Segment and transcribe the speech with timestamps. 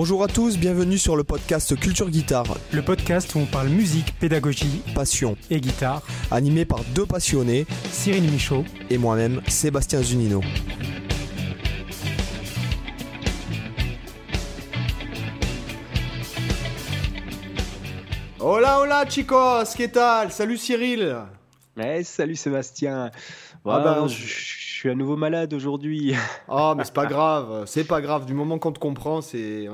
[0.00, 2.56] Bonjour à tous, bienvenue sur le podcast Culture Guitare.
[2.72, 5.36] Le podcast où on parle musique, pédagogie, passion.
[5.50, 6.02] et guitare.
[6.30, 8.64] Animé par deux passionnés, Cyril Michaud.
[8.90, 10.40] Et moi-même, Sébastien Zunino.
[18.38, 20.30] Hola, hola chicos, qu'est-ce tal?
[20.30, 21.16] Salut Cyril.
[21.76, 23.10] Hey, Salut Sébastien.
[23.64, 26.14] Ah ben, je, suis à nouveau malade aujourd'hui.
[26.48, 28.26] Oh, mais c'est pas grave, c'est pas grave.
[28.26, 29.68] Du moment qu'on te comprend, c'est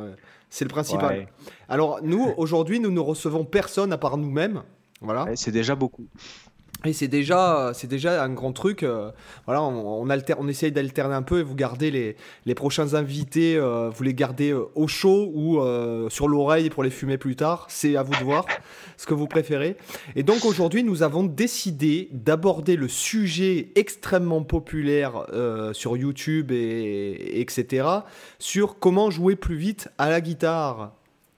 [0.51, 1.27] c'est le principal.
[1.69, 4.63] Alors, nous, aujourd'hui, nous ne recevons personne à part nous-mêmes.
[5.01, 5.27] Voilà.
[5.35, 6.07] c'est déjà beaucoup.
[6.85, 8.83] Et c'est déjà, c'est déjà un grand truc.
[8.83, 9.11] Euh,
[9.47, 13.57] voilà, on, alter, on essaye d'alterner un peu et vous gardez les, les prochains invités,
[13.57, 15.61] euh, vous les gardez euh, au chaud ou
[16.11, 17.67] sur l'oreille pour les fumer plus tard.
[17.71, 18.47] C'est à vous de voir
[18.97, 19.77] ce que vous préférez.
[20.15, 25.27] Et donc aujourd'hui, nous avons décidé d'aborder le sujet extrêmement populaire
[25.73, 27.87] sur YouTube et, etc.
[28.39, 30.93] sur comment jouer plus vite à la guitare.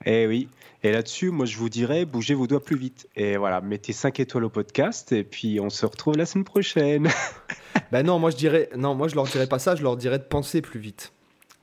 [0.04, 0.48] Eh oui.
[0.82, 3.08] Et là-dessus, moi, je vous dirais, bougez vos doigts plus vite.
[3.16, 7.08] Et voilà, mettez 5 étoiles au podcast et puis on se retrouve la semaine prochaine.
[7.92, 10.18] ben non, moi, je dirais, non, moi, je leur dirais pas ça, je leur dirais
[10.18, 11.12] de penser plus vite.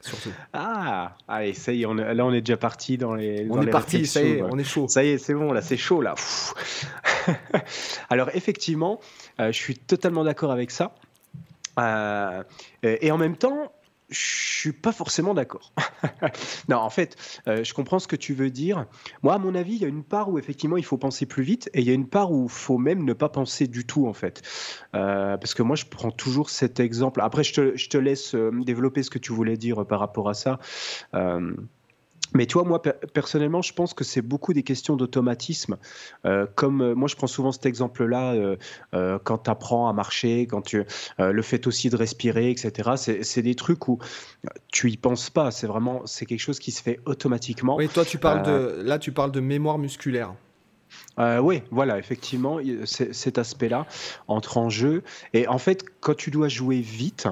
[0.01, 0.31] Surtout.
[0.51, 3.47] Ah, allez, ça y est, on là, on est déjà parti dans les.
[3.49, 4.89] On est parti, ça y est, on est chaud.
[4.89, 6.15] Ça y est, c'est bon, là, c'est chaud, là.
[8.09, 8.99] Alors, effectivement,
[9.39, 10.93] euh, je suis totalement d'accord avec ça.
[11.79, 12.43] Euh,
[12.83, 13.71] et en même temps,
[14.13, 15.73] je suis pas forcément d'accord.
[16.69, 17.15] non, en fait,
[17.47, 18.85] euh, je comprends ce que tu veux dire.
[19.23, 21.43] Moi, à mon avis, il y a une part où effectivement il faut penser plus
[21.43, 23.85] vite et il y a une part où il faut même ne pas penser du
[23.85, 24.41] tout, en fait.
[24.95, 27.21] Euh, parce que moi, je prends toujours cet exemple.
[27.21, 30.59] Après, je te, laisse euh, développer ce que tu voulais dire par rapport à ça.
[32.33, 32.81] Mais toi, moi,
[33.13, 35.77] personnellement, je pense que c'est beaucoup des questions d'automatisme.
[36.25, 38.33] Euh, comme euh, moi, je prends souvent cet exemple-là
[38.93, 40.83] euh, quand tu apprends à marcher, quand tu
[41.19, 42.91] le fait aussi de respirer, etc.
[43.21, 43.99] C'est des trucs où
[44.71, 45.51] tu y penses pas.
[45.51, 47.75] C'est vraiment, c'est quelque chose qui se fait automatiquement.
[47.75, 50.33] Oui, toi, tu parles de, là, tu parles de mémoire musculaire.
[51.17, 53.85] oui, voilà, effectivement, cet aspect-là
[54.27, 55.03] entre en jeu.
[55.33, 57.27] Et en fait, quand tu dois jouer vite,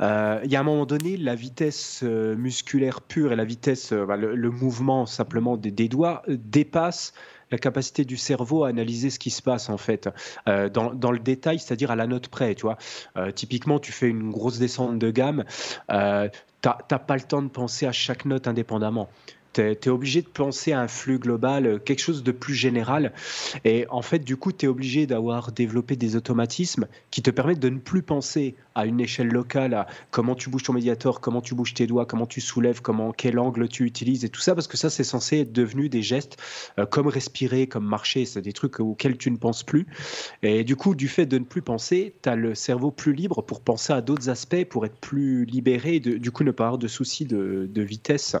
[0.00, 4.06] il y a un moment donné, la vitesse euh, musculaire pure et la vitesse, euh,
[4.06, 7.12] bah, le, mouvement simplement des, doigts dépasse
[7.50, 10.08] la capacité du cerveau à analyser ce qui se passe en fait
[10.46, 12.54] dans, le détail, c'est-à-dire à la note près.
[12.54, 12.78] Tu vois,
[13.34, 15.44] typiquement, tu fais une grosse descente de gamme,
[15.88, 19.08] tu n'as pas le temps de penser à chaque note indépendamment
[19.52, 23.12] tu es, obligé de penser à un flux global, euh, quelque chose de plus général.
[23.64, 27.60] Et en fait, du coup, tu es obligé d'avoir développé des automatismes qui te permettent
[27.60, 31.40] de ne plus penser à une échelle locale, à comment tu bouges ton médiator, comment
[31.40, 34.54] tu bouges tes doigts, comment tu soulèves, comment, quel angle tu utilises et tout ça,
[34.54, 36.36] parce que ça, c'est censé être devenu des gestes
[36.78, 39.86] euh, comme respirer, comme marcher, c'est des trucs auxquels tu ne penses plus.
[40.42, 43.42] Et du coup, du fait de ne plus penser, tu as le cerveau plus libre
[43.42, 46.88] pour penser à d'autres aspects, pour être plus libéré, du coup, ne pas avoir de
[46.88, 48.36] soucis de, de vitesse.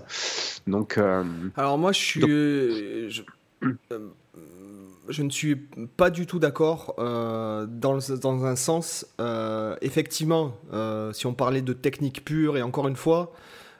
[0.66, 0.99] Donc, euh,
[1.56, 2.22] Alors moi, je suis...
[2.28, 3.08] Euh,
[5.08, 9.06] je, ne suis pas du tout d'accord euh, dans, dans, un sens.
[9.80, 10.56] effectivement,
[11.12, 13.32] si on parlait de technique pure, et encore une fois,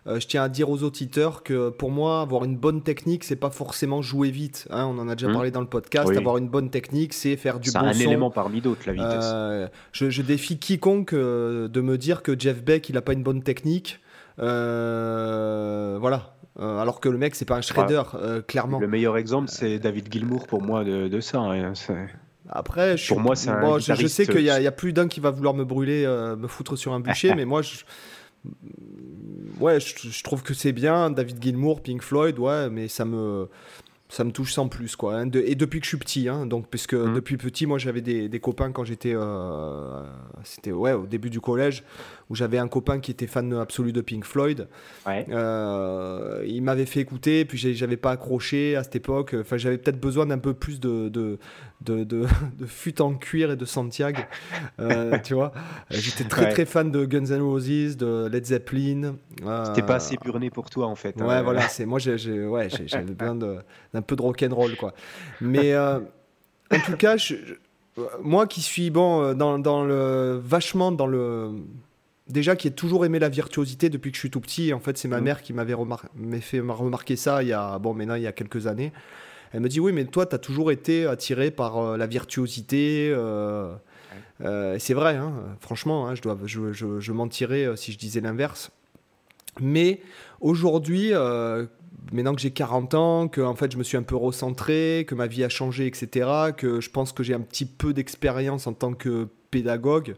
[0.07, 3.51] je tiens à dire aux auditeurs que pour moi, avoir une bonne technique, c'est pas
[3.51, 4.67] forcément jouer vite.
[4.71, 4.87] Hein.
[4.87, 5.33] on en a déjà mmh.
[5.33, 6.11] parlé dans le podcast.
[6.17, 7.87] Avoir une bonne technique, c'est faire du bon son.
[7.87, 9.71] Un élément parmi d'autres, la vitesse.
[9.93, 13.43] Je, je, défie quiconque de me dire que Jeff Beck, il a pas une bonne
[13.43, 14.01] technique.
[14.37, 16.35] voilà.
[16.61, 18.81] Euh, alors que le mec, c'est pas un shredder, euh, clairement.
[18.81, 21.39] Le meilleur exemple, c'est David Gilmour pour moi de, ça.
[21.39, 21.73] Hein,
[22.49, 25.55] Après, je, pour moi, je, sais qu'il y, y, a plus d'un qui va vouloir
[25.55, 27.77] me brûler, euh, me foutre sur un bûcher, mais moi, je,
[29.59, 31.11] ouais, je, trouve que c'est bien.
[31.11, 33.49] David Gilmour, Pink Floyd, ouais, mais ça me,
[34.11, 35.17] ça me touche sans plus quoi.
[35.17, 35.31] Hein.
[35.33, 37.15] et depuis que je suis petit, hein, donc puisque mmh.
[37.15, 39.15] depuis petit, moi j'avais des, des, copains quand j'étais,
[40.45, 41.85] c'était ouais au début du collège,
[42.31, 44.69] où j'avais un copain qui était fan absolu de Pink Floyd.
[45.09, 49.35] Euh, il m'avait fait écouter, puis j'avais pas accroché à cette époque.
[49.39, 51.39] Enfin, j'avais peut-être besoin d'un peu plus de, de,
[51.81, 52.27] de, de,
[52.67, 54.23] fut en cuir et de Santiago.
[54.79, 55.53] Euh, tu vois,
[55.91, 59.17] j'étais très très fan de Guns N' Roses, de Led Zeppelin.
[59.45, 61.21] Euh, C'était pas assez burné pour toi en fait.
[61.21, 61.27] Hein.
[61.27, 64.95] Ouais, voilà, c'est moi j'ai ouais, j'avais besoin d'un peu de rock'n'roll quoi.
[65.41, 66.01] Mais en
[66.87, 67.17] tout cas,
[68.23, 71.51] moi qui suis bon dans, dans le vachement dans le
[72.33, 74.73] déjà qui ai toujours aimé la virtuosité depuis que je suis tout petit.
[74.73, 75.25] En fait, c'est ma mm.
[75.25, 75.77] mère qui m'avait
[76.41, 78.93] fait remarquer ça il y a, bon, maintenant, il y a quelques années.
[79.53, 83.11] Elle me dit Oui, mais toi, tu as toujours été attiré par euh, la virtuosité.
[83.13, 83.75] Euh,
[84.43, 88.71] euh, c'est vrai, hein, franchement, hein, je, dois, je, je, mentirais si je disais l'inverse.
[89.61, 90.01] Mais
[90.41, 91.13] aujourd'hui,
[92.13, 95.15] maintenant que j'ai 40 ans, que en fait, je me suis un peu recentré, que
[95.15, 98.73] ma vie a changé, etc., que je pense que j'ai un petit peu d'expérience en
[98.73, 100.15] tant que pédagogue.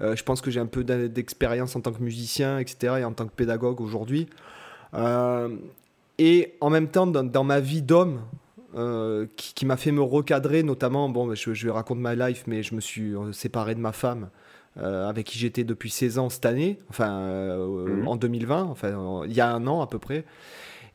[0.00, 3.12] Euh, je pense que j'ai un peu d'expérience en tant que musicien, etc., et en
[3.12, 4.28] tant que pédagogue aujourd'hui.
[4.94, 5.56] Euh,
[6.18, 8.20] et en même temps, dans, ma vie d'homme,
[8.76, 12.74] euh, qui, m'a fait me recadrer, notamment, bon, je, je raconte ma life, mais je
[12.74, 14.28] me suis séparé de ma femme.
[14.78, 18.06] avec qui j'étais depuis 16 ans cette année, enfin mhm.
[18.06, 20.26] en 2020, enfin il y a un an à peu près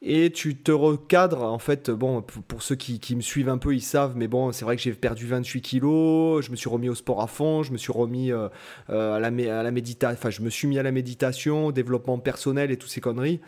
[0.04, 3.82] et tu te recadres en fait bon pour, ceux qui, me suivent un peu ils
[3.82, 6.96] savent mais bon c'est vrai que j'ai perdu 28 kilos je me suis remis au
[6.96, 8.50] sport à fond je me suis remis euh,
[8.90, 9.28] euh, à la,
[9.60, 12.90] à la méditation enfin je me suis mis à la méditation développement personnel et toutes
[12.90, 13.42] ces conneries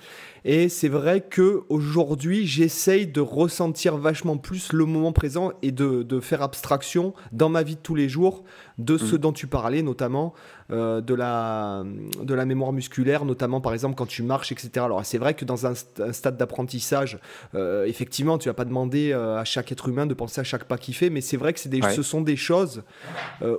[0.46, 6.04] et c'est vrai que aujourd'hui j'essaye de ressentir vachement plus le moment présent et de,
[6.04, 8.44] de faire abstraction dans ma vie de tous les jours
[8.78, 9.20] de ce mm.
[9.20, 10.34] dont tu parlais notamment
[10.72, 11.84] euh, de, la,
[12.22, 14.72] de la mémoire musculaire, notamment par exemple quand tu marches, etc.
[14.78, 17.20] Alors c'est vrai que dans un, stade d'apprentissage,
[17.54, 20.64] euh, effectivement, tu vas pas demander euh, à chaque être humain de penser à chaque
[20.64, 22.84] pas qu'il fait, mais c'est vrai que des, ce sont des choses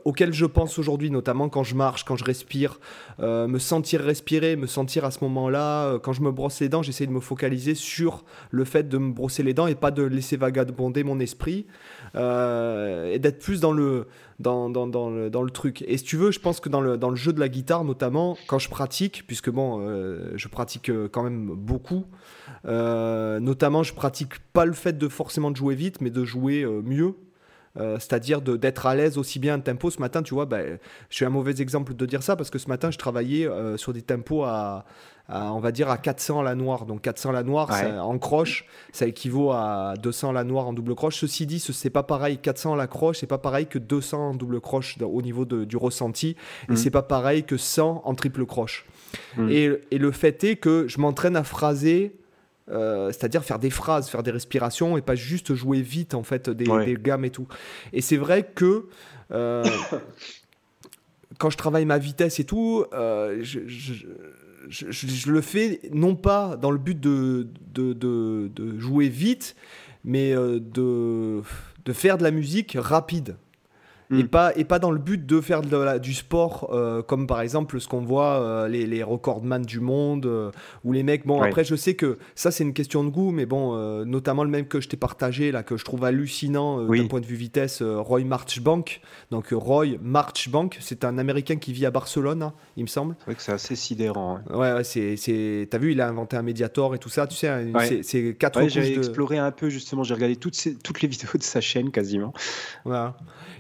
[0.04, 2.80] auxquelles je pense aujourd'hui, notamment quand je marche, quand je respire,
[3.20, 7.06] me sentir respirer, me sentir à ce moment-là, quand je me brosse les dents, j'essaie
[7.06, 10.36] de me focaliser sur le fait de me brosser les dents et pas de laisser
[10.36, 11.66] vagabonder mon esprit
[12.14, 14.06] et d'être plus dans le
[14.40, 15.82] dans, dans, dans, le, truc.
[15.86, 17.84] Et si tu veux, je pense que dans le, dans le jeu de la guitare,
[17.84, 22.04] notamment, quand je pratique, puisque bon, euh, je pratique euh, quand même beaucoup,
[22.66, 26.64] euh, notamment, je pratique pas le fait de forcément de jouer vite, mais de jouer
[26.64, 27.14] mieux.
[27.76, 29.90] c'est-à-dire d'être à l'aise aussi bien en tempo.
[29.90, 30.78] Ce matin, tu vois, ben,
[31.10, 33.92] je suis un mauvais exemple de dire ça parce que ce matin, je travaillais sur
[33.92, 34.84] des tempos à,
[35.28, 36.86] on va dire à 400 la noire.
[36.86, 41.16] Donc 400 la noire en croche, ça équivaut à 200 la noire en double croche.
[41.16, 42.38] Ceci dit, c'est pas pareil.
[42.38, 46.36] 400 la croche, c'est pas pareil que 200 en double croche au niveau du ressenti.
[46.68, 46.76] Et mm.
[46.76, 48.84] c'est pas pareil que 100 en triple croche.
[49.36, 49.48] Mm.
[49.50, 52.16] Et, le fait est que je m'entraîne à phraser.
[52.70, 56.48] Euh, c'est-à-dire faire des phrases, faire des respirations et pas juste jouer vite en fait
[56.48, 57.46] des, gammes et tout.
[57.92, 58.86] Et c'est vrai que
[59.32, 59.62] euh,
[61.38, 64.06] quand je travaille ma vitesse et tout, euh, je, je,
[65.26, 69.56] le fais non pas dans le but de, de, de, jouer vite,
[70.04, 71.42] mais euh, de,
[71.84, 73.36] de faire de la musique rapide.
[74.10, 74.28] Et, hmm.
[74.28, 77.80] pas, et pas dans le but de faire de du sport, euh, comme par exemple
[77.80, 80.50] ce qu'on voit euh, les, les recordman du monde, euh,
[80.84, 81.26] ou les mecs.
[81.26, 83.74] Bon, après, je sais que ça, c'est une question de goût, mais bon,
[84.04, 87.26] notamment le même que je t'ai partagé, là, que je trouve hallucinant d'un point de
[87.26, 89.00] vue vitesse, Roy Marchbank.
[89.30, 93.16] Donc, Roy Marchbank, c'est un Américain qui vit à Barcelone, hein, il me semble.
[93.20, 94.40] C'est vrai que c'est assez sidérant.
[94.50, 95.68] Ouais, ouais, c'est.
[95.70, 97.72] T'as vu, il a inventé un médiator et tout ça, tu sais,
[98.02, 101.30] c'est quatre ouais, J'ai exploré un peu, justement, j'ai regardé toutes, ces, toutes les vidéos
[101.34, 102.32] de sa chaîne quasiment.
[102.84, 103.16] Voilà.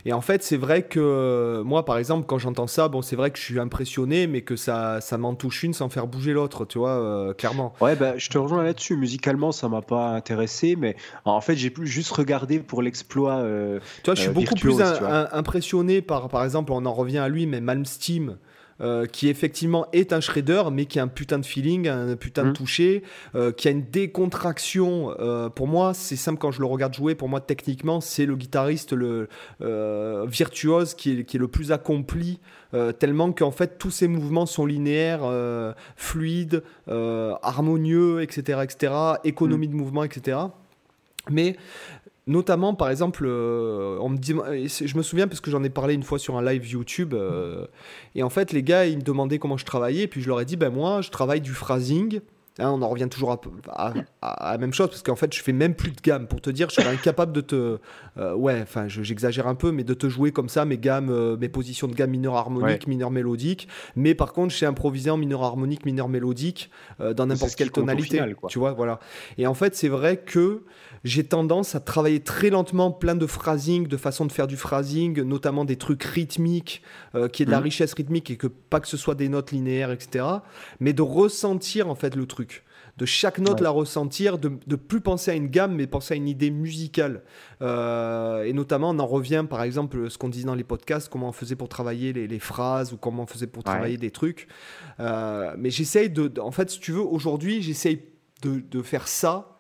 [0.06, 3.16] Et en fait, c'est vrai que euh, moi, par exemple, quand j'entends ça, bon, c'est
[3.16, 6.32] vrai que je suis impressionné, mais que ça, ça m'en touche une sans faire bouger
[6.32, 7.74] l'autre, tu vois, euh, clairement.
[7.80, 8.96] Ouais, bah, je te rejoins là-dessus.
[8.96, 13.36] Musicalement, ça m'a pas intéressé, mais en fait, j'ai juste regardé pour l'exploit.
[13.36, 17.28] Euh, tu vois, je suis beaucoup plus impressionné par, par exemple, on en revient à
[17.28, 18.36] lui, mais Malmsteen.
[18.80, 22.42] Euh, qui effectivement est un shredder, mais qui a un putain de feeling, un putain
[22.42, 22.54] de mmh.
[22.54, 23.02] toucher,
[23.36, 25.14] euh, qui a une décontraction.
[25.20, 27.14] Euh, pour moi, c'est simple quand je le regarde jouer.
[27.14, 29.28] Pour moi, techniquement, c'est le guitariste le
[30.26, 32.40] virtuose qui est, qui est, le plus accompli,
[32.98, 35.22] tellement qu'en fait tous ses mouvements sont linéaires,
[35.96, 38.92] fluides, harmonieux, etc., etc.
[39.24, 39.70] Économie mmh.
[39.70, 40.38] de mouvement, etc.
[41.30, 41.56] Mais
[42.26, 45.92] Notamment, par exemple, euh, on me dit, je me souviens parce que j'en ai parlé
[45.92, 47.66] une fois sur un live YouTube, euh,
[48.14, 50.40] et en fait, les gars, ils me demandaient comment je travaillais, et puis je leur
[50.40, 52.20] ai dit, ben moi, je travaille du phrasing.
[52.58, 53.32] Hein, on en revient toujours
[53.68, 56.28] à, la même chose parce qu'en fait, je fais même plus de gamme.
[56.28, 57.78] Pour te dire, je suis incapable de te,
[58.16, 61.48] euh, ouais, enfin, j'exagère un peu, mais de te jouer comme ça mes gammes, mes
[61.48, 63.68] positions de gamme mineur harmonique, mineur mélodique.
[63.96, 66.70] Mais par contre, je sais improviser en mineur harmonique, mineur mélodique
[67.00, 68.22] dans n'importe quelle tonalité.
[68.48, 69.00] Tu vois, voilà.
[69.36, 70.62] Et en fait, c'est vrai que
[71.04, 75.20] j'ai tendance à travailler très lentement plein de phrasing, de façon de faire du phrasing,
[75.22, 76.82] notamment des trucs rythmiques,
[77.14, 77.64] euh, qui est de la mhm.
[77.64, 80.24] richesse rythmique et que pas que ce soit des notes linéaires, etc.
[80.80, 82.43] Mais de ressentir en fait le truc
[82.96, 86.16] de chaque note la ressentir, de, de plus penser à une gamme, mais penser à
[86.16, 87.22] une idée musicale.
[87.60, 91.28] Euh, et notamment, on en revient, par exemple, ce qu'on disait dans les podcasts, comment
[91.28, 94.46] on faisait pour travailler les, phrases ou comment on faisait pour travailler des trucs.
[95.00, 98.02] Euh, mais j'essaye de, en fait, si tu veux, aujourd'hui, j'essaye
[98.42, 99.50] de, de, faire ça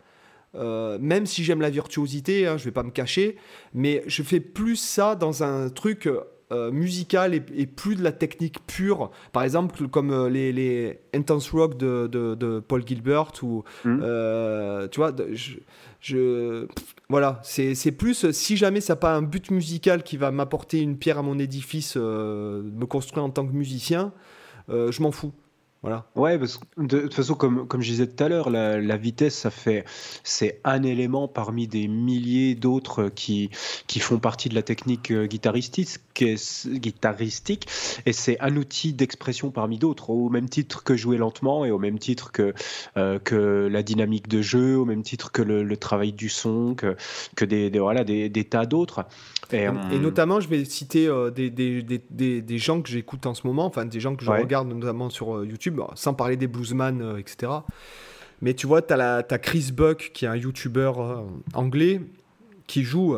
[0.54, 3.36] euh, même si j'aime la virtuosité, hein, je vais pas me cacher,
[3.72, 6.08] mais je fais plus ça dans un truc
[6.54, 9.10] euh, musical et, plus de la technique pure.
[9.32, 14.00] Par exemple, comme euh, les, les, Intense Rock de, de, Paul Gilbert, ou mmh.
[14.90, 15.54] tu vois, je,
[16.00, 16.66] je
[17.08, 20.96] voilà, c'est plus si jamais ça n'a pas un but musical qui va m'apporter une
[20.96, 24.12] pierre à mon édifice, me construire en tant que musicien,
[24.68, 25.32] je m'en fous.
[25.84, 26.06] Voilà.
[26.14, 29.34] Ouais, parce que de, toute façon, comme, comme je disais tout à l'heure, la, vitesse,
[29.34, 29.84] ça fait,
[30.22, 33.50] c'est un élément parmi des milliers d'autres qui,
[33.86, 35.98] qui font partie de la technique euh, guitaristique,
[36.66, 37.68] guitaristique
[38.06, 41.78] et c'est un outil d'expression parmi d'autres, au même titre que jouer lentement et au
[41.78, 42.54] même titre que,
[42.96, 46.96] euh, que la dynamique de jeu, au même titre que le, travail du son, que,
[47.36, 49.04] que des, voilà, des, des tas d'autres.
[49.52, 53.66] Et, notamment, je vais citer des, des, des, des, gens que j'écoute en ce moment,
[53.66, 57.52] enfin des gens que je regarde notamment sur YouTube, sans parler des bluesman, etc.
[58.42, 60.92] Mais tu vois, tu as, as, Chris Buck, qui est un YouTuber
[61.54, 62.00] anglais,
[62.66, 63.16] qui joue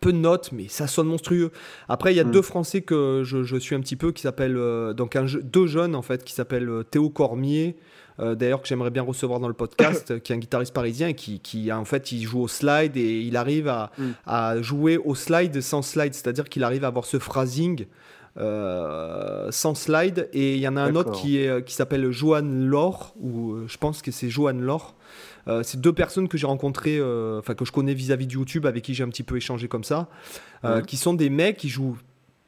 [0.00, 1.50] peu de notes, mais ça sonne monstrueux.
[1.88, 2.30] Après, il y a hmm.
[2.30, 5.94] deux Français que je, suis un petit peu, qui s'appellent euh, donc un, deux jeunes
[5.94, 7.76] en fait, qui s'appellent euh, Théo Cormier.
[8.20, 11.14] Euh, d'ailleurs que j'aimerais bien recevoir dans le podcast, qui est un guitariste parisien et
[11.14, 14.10] qui, qui, en fait il joue au slide et il arrive à, hmm.
[14.26, 17.86] à jouer au slide sans slide, c'est-à-dire qu'il arrive à avoir ce phrasing
[18.36, 20.28] sans slide.
[20.32, 23.76] Et il y en a un autre qui, est, qui s'appelle Johan Laure, ou je
[23.76, 24.60] pense que c'est Johan
[25.46, 28.66] euh, c'est deux personnes que j'ai rencontrées, euh, enfin que je connais vis-à-vis de YouTube,
[28.66, 30.08] avec qui j'ai un petit peu échangé comme ça,
[30.64, 31.98] euh, qui sont des mecs qui jouent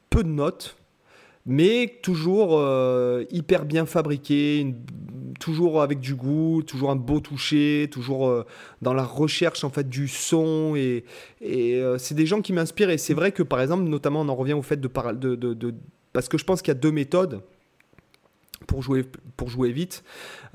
[0.09, 0.77] peu de notes,
[1.47, 2.61] mais toujours
[3.31, 4.75] hyper bien fabriqués,
[5.39, 8.45] toujours avec du goût, toujours un beau toucher, toujours
[8.81, 11.05] dans la recherche en fait du son et,
[11.41, 14.35] et c'est des gens qui m'inspirent et c'est vrai que par exemple notamment on en
[14.35, 14.89] revient au fait de,
[15.35, 15.75] de,
[16.13, 17.41] parce que je pense qu'il y a deux méthodes
[18.65, 20.03] pour jouer, pour jouer vite.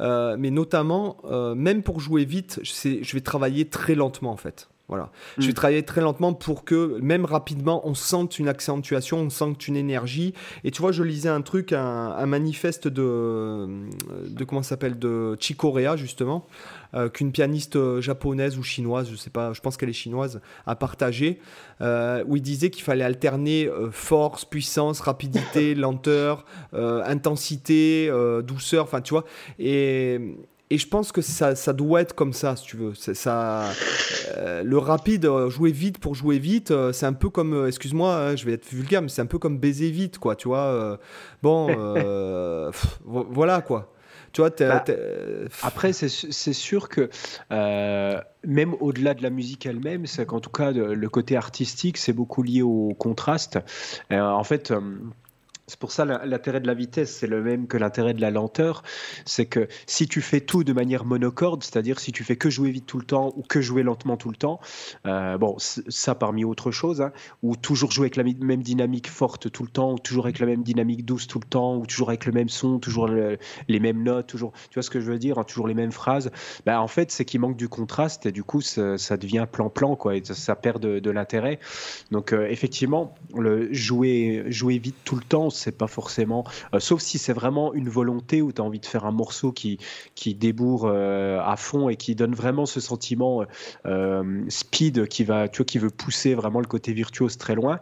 [0.00, 4.68] Euh, mais notamment, euh, même pour jouer vite, je vais travailler très lentement en fait.
[4.92, 5.11] Voilà.
[5.38, 5.54] Je vais mm.
[5.54, 10.34] travailler très lentement pour que, même rapidement, on sente une accentuation, on sente une énergie.
[10.64, 13.87] Et tu vois, je lisais un truc, un, manifeste de,
[14.28, 16.46] de comment s'appelle, de Chicorea, justement,
[16.94, 20.42] euh, qu'une pianiste euh, japonaise ou chinoise, je sais pas, je pense qu'elle est chinoise,
[20.66, 21.40] a partagé,
[21.80, 26.44] euh, où il disait qu'il fallait alterner force, puissance, rapidité, lenteur,
[26.75, 28.12] intensité,
[28.44, 29.25] douceur, enfin, tu vois.
[29.58, 30.37] Et,
[30.73, 32.95] et je pense que ça, ça, doit être comme ça, si tu veux.
[32.95, 33.64] Ça,
[34.38, 38.17] euh, le rapide, euh, jouer vite pour jouer vite, euh, c'est un peu comme, excuse-moi,
[38.17, 40.99] hein, je vais être vulgaire, mais c'est un peu comme baiser vite, quoi, tu vois.
[41.43, 41.67] bon,
[43.05, 43.93] voilà, quoi.
[44.33, 44.83] Tu vois, bah,
[45.62, 47.11] après, c'est sûr que
[48.43, 52.43] même au-delà de la musique elle-même, c'est qu'en tout cas, le côté artistique, c'est beaucoup
[52.43, 53.59] lié au contraste.
[54.11, 54.73] en fait,
[55.73, 58.83] c'est pour ça l'intérêt de la vitesse, c'est le même que l'intérêt de la lenteur.
[59.25, 62.71] C'est que si tu fais tout de manière monocorde, c'est-à-dire si tu fais que jouer
[62.71, 64.61] vite tout le temps ou que jouer lentement tout le temps,
[65.07, 67.11] euh, bon, ça parmi autre chose, hein,
[67.43, 70.47] ou toujours jouer avec la même dynamique forte tout le temps, ou toujours avec la
[70.47, 74.02] même dynamique douce tout le temps, ou toujours avec le même son, toujours les mêmes
[74.02, 76.31] notes, toujours, tu vois ce que je veux dire, hein, toujours les mêmes phrases.
[76.67, 80.17] Ben, en fait, c'est qu'il manque du contraste et du coup, ça, devient plan-plan, quoi,
[80.17, 81.61] et ça, perd de, l'intérêt.
[82.11, 83.14] Donc, euh, effectivement,
[83.71, 87.88] jouer, jouer vite tout le temps, c'est pas forcément, euh, sauf si c'est vraiment une
[87.88, 89.78] volonté où tu as envie de faire un morceau qui,
[90.14, 93.45] qui débourre euh, à fond et qui donne vraiment ce sentiment
[93.87, 97.81] euh, speed qui va, tu vois, qui veut pousser vraiment le côté virtuose très loin.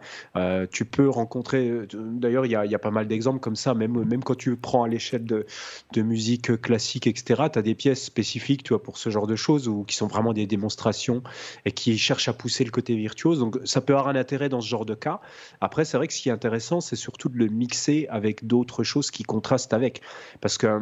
[0.71, 4.03] tu peux rencontrer, d'ailleurs, il y a, y a, pas mal d'exemples comme ça, même,
[4.03, 5.45] même quand tu prends à l'échelle de,
[5.93, 9.35] de musique classique, etc., tu as des pièces spécifiques, tu vois, pour ce genre de
[9.35, 11.23] choses ou qui sont vraiment des démonstrations
[11.65, 13.39] et qui cherchent à pousser le côté virtuose.
[13.39, 15.21] Donc, ça peut avoir un intérêt dans ce genre de cas.
[15.61, 18.83] Après, c'est vrai que ce qui est intéressant, c'est surtout de le mixer avec d'autres
[18.83, 20.01] choses qui contrastent avec.
[20.41, 20.81] Parce que,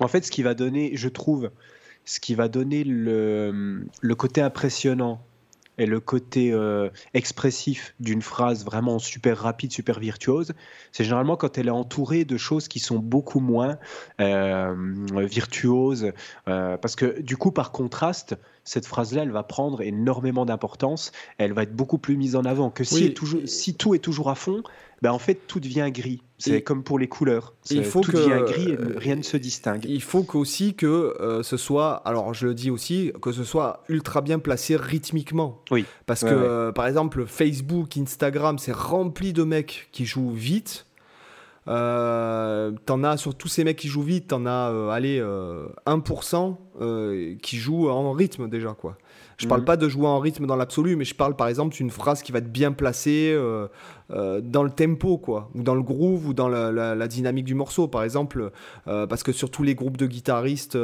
[0.00, 1.50] en fait, ce qui va donner, je trouve,
[2.04, 5.20] ce qui va donner le, le côté impressionnant
[5.78, 10.52] et le côté euh, expressif d'une phrase vraiment super rapide, super virtuose,
[10.92, 13.78] c'est généralement quand elle est entourée de choses qui sont beaucoup moins
[14.20, 14.74] euh,
[15.14, 16.12] virtuoses.
[16.48, 21.52] Euh, parce que du coup, par contraste, cette phrase-là, elle va prendre énormément d'importance, elle
[21.52, 24.34] va être beaucoup plus mise en avant que si, toujours, si tout est toujours à
[24.34, 24.62] fond,
[25.02, 26.22] ben en fait tout devient gris.
[26.38, 27.54] C'est comme pour les couleurs.
[27.68, 29.84] Il faut tout que, devient gris et rien ne se distingue.
[29.88, 33.82] Il faut aussi que euh, ce soit, alors je le dis aussi, que ce soit
[33.88, 35.60] ultra bien placé rythmiquement.
[35.72, 35.84] Oui.
[36.06, 40.86] Parce que euh, par exemple Facebook, Instagram, c'est rempli de mecs qui jouent vite.
[41.66, 47.56] Euh, t'en as sur tous ces mecs qui jouent vite, t'en as allez 1% qui
[47.56, 48.96] jouent en rythme déjà quoi.
[49.38, 49.66] Je parle mhm.
[49.66, 52.32] pas de jouer en rythme dans l'absolu, mais je parle par exemple d'une phrase qui
[52.32, 53.68] va être bien placée euh,
[54.10, 57.86] euh, dans le tempo, quoi, ou dans le groove, ou dans la, dynamique du morceau,
[57.86, 58.50] par exemple.
[58.88, 60.76] Euh, parce que sur tous les groupes de guitaristes,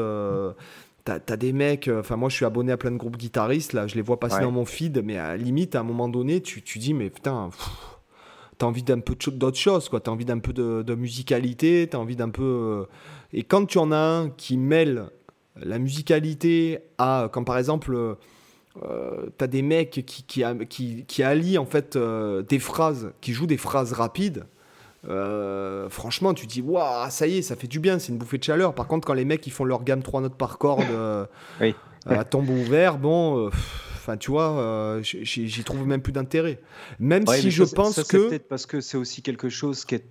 [1.05, 1.91] t'as as des mecs.
[1.93, 3.73] Enfin, moi, je suis abonné à plein de groupes guitaristes.
[3.73, 6.41] Là, je les vois passer dans mon feed, mais à limite, à un moment donné,
[6.41, 7.51] tu, tu dis, mais putain.
[8.57, 9.99] T'as envie d'un peu d'autre chose, quoi.
[9.99, 12.87] T'as envie d'un peu de, de musicalité, t'as envie d'un peu.
[13.33, 15.07] Et quand tu en as un qui mêle
[15.57, 18.17] la musicalité à, comme par exemple,
[18.83, 23.33] euh, t'as des mecs qui, qui, qui, qui allient en fait euh, des phrases, qui
[23.33, 24.45] jouent des phrases rapides.
[25.09, 28.39] Euh, franchement, tu dis, waouh, ça y est, ça fait du bien, c'est une bouffée
[28.39, 28.75] de chaleur.
[28.75, 30.85] Par contre, quand les mecs ils font leur gamme 3 notes par corde
[32.07, 33.51] à tombeau ouvert, bon,
[34.05, 36.61] enfin, tu vois, euh, j'y trouve même plus d'intérêt.
[36.99, 38.29] Même Ouais, si je ça, pense ça, que.
[38.29, 40.05] peut-être parce que c'est aussi quelque chose qui est,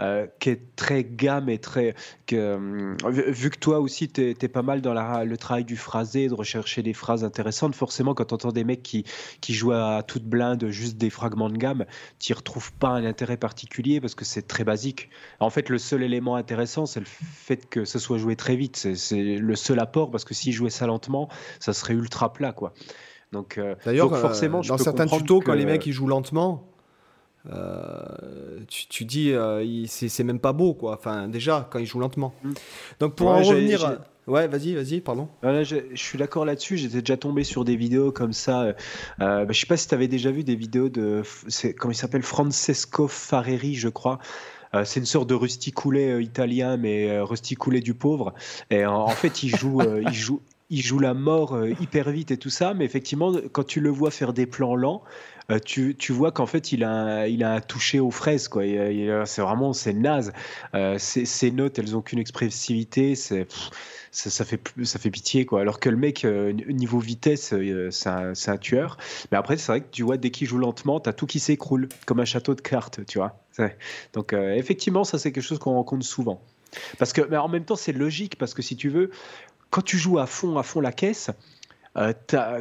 [0.00, 1.94] euh, qui est très gamme et très.
[2.26, 5.76] Que, hum, vu, que toi aussi, tu es, pas mal dans la- le travail du
[5.76, 9.04] phrasé, de rechercher des phrases intéressantes, forcément, quand tu entends des mecs qui,
[9.40, 11.86] qui jouent à toute blinde, juste des fragments de gamme,
[12.18, 15.08] tu n'y retrouves pas un intérêt particulier parce que c'est très basique.
[15.38, 18.76] En fait, le seul élément intéressant, c'est le fait que ce soit joué très vite.
[18.96, 21.28] C'est le seul apport parce que s'ils jouaient ça lentement,
[21.60, 22.74] ça serait ultra plat, quoi.
[23.32, 25.92] Donc, euh, D'ailleurs, donc euh, forcément, je dans peux certains tutos, quand les mecs ils
[25.92, 26.64] jouent lentement,
[27.52, 28.00] euh,
[28.68, 30.94] tu, tu dis, euh, il- c'est c'est même pas beau, quoi.
[30.94, 32.34] Enfin, déjà, quand ils jouent lentement.
[32.42, 32.50] Mm.
[33.00, 33.78] Donc, pour Ouais, en j'ai- revenir.
[33.80, 33.96] j'ai-
[34.32, 35.28] Ouais, vas-y, vas-y, pardon.
[35.40, 36.76] Voilà, je, je suis d'accord là-dessus.
[36.76, 38.62] J'étais déjà tombé sur des vidéos comme ça.
[38.62, 38.74] Euh,
[39.20, 41.22] bah, je sais pas si tu avais déjà vu des vidéos de.
[41.46, 42.22] c'est- Comment il s'appelle?
[42.24, 44.18] Francesco Fareri, je crois.
[44.74, 48.34] Euh, c'est une sorte de rusticoulé euh, italien, mais euh, rusticoulé du pauvre.
[48.70, 52.10] Et en, en fait, il joue, euh, il joue, il joue la mort euh, hyper
[52.10, 52.74] vite et tout ça.
[52.74, 55.02] Mais effectivement, quand tu le vois faire des plans lents,
[55.50, 58.48] euh, tu, tu vois qu'en fait, il a, un- il a toucher aux fraises.
[58.48, 58.64] Quoi.
[59.26, 60.32] C'est vraiment c'est naze.
[60.74, 63.14] Euh, ces, notes, elles ont qu'une expressivité.
[63.14, 65.60] Ça, fait, ça fait pitié, quoi.
[65.60, 67.54] Alors que le mec, euh, niveau vitesse,
[67.90, 68.96] c'est un, un tueur.
[69.30, 71.88] Mais après, c'est vrai que tu vois, dès qu'il joue lentement, t'as tout qui s'écroule,
[72.06, 73.38] comme un château de cartes, tu vois.
[74.14, 76.40] Donc, effectivement, ça, c'est quelque chose qu'on rencontre souvent.
[76.98, 79.10] Parce que, mais en même temps, c'est logique, parce que si tu veux,
[79.70, 81.30] quand tu joues à fond, à fond la caisse,
[81.96, 82.12] euh,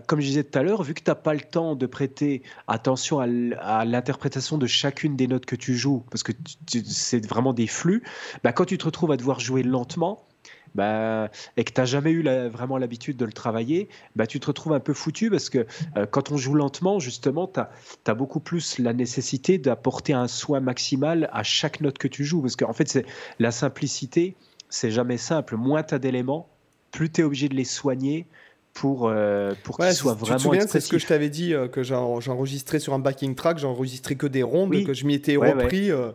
[0.07, 2.41] comme je disais tout à l'heure, vu que tu n'as pas le temps de prêter
[2.67, 6.31] attention à l'interprétation de chacune des notes que tu joues, parce que
[6.85, 8.03] c'est vraiment des flux,
[8.43, 10.25] bah, quand tu te retrouves à devoir jouer lentement,
[10.74, 14.47] bah, et que tu n'as jamais eu vraiment l'habitude de le travailler, bah, tu te
[14.47, 15.65] retrouves un peu foutu parce que
[15.97, 20.59] euh, quand on joue lentement, justement, tu as, beaucoup plus la nécessité d'apporter un soin
[20.59, 22.41] maximal à chaque note que tu joues.
[22.41, 23.05] Parce qu'en fait, c'est
[23.39, 24.35] la simplicité,
[24.69, 25.55] c'est jamais simple.
[25.55, 26.50] Moins tu as d'éléments,
[26.95, 28.25] plus tu es obligé de les soigner
[28.73, 31.29] pour, euh, pour Ouais, qu'ils soient tu te vraiment souviens, c'est ce que je t'avais
[31.29, 34.83] dit, euh, que j'en- j'enregistrais sur un backing track, j'enregistrais que des rondes, Oui.
[34.83, 35.91] que je m'y étais Ouais, repris.
[35.91, 36.11] euh,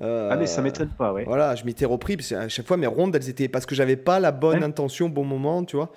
[0.00, 1.24] euh, Ah, mais ça m'étonne pas, ouais.
[1.24, 3.96] Voilà, je m'étais repris, parce qu'à chaque fois mes rondes, elles étaient parce que j'avais
[3.96, 4.64] pas la bonne Ouais.
[4.64, 5.90] intention au bon moment, tu vois.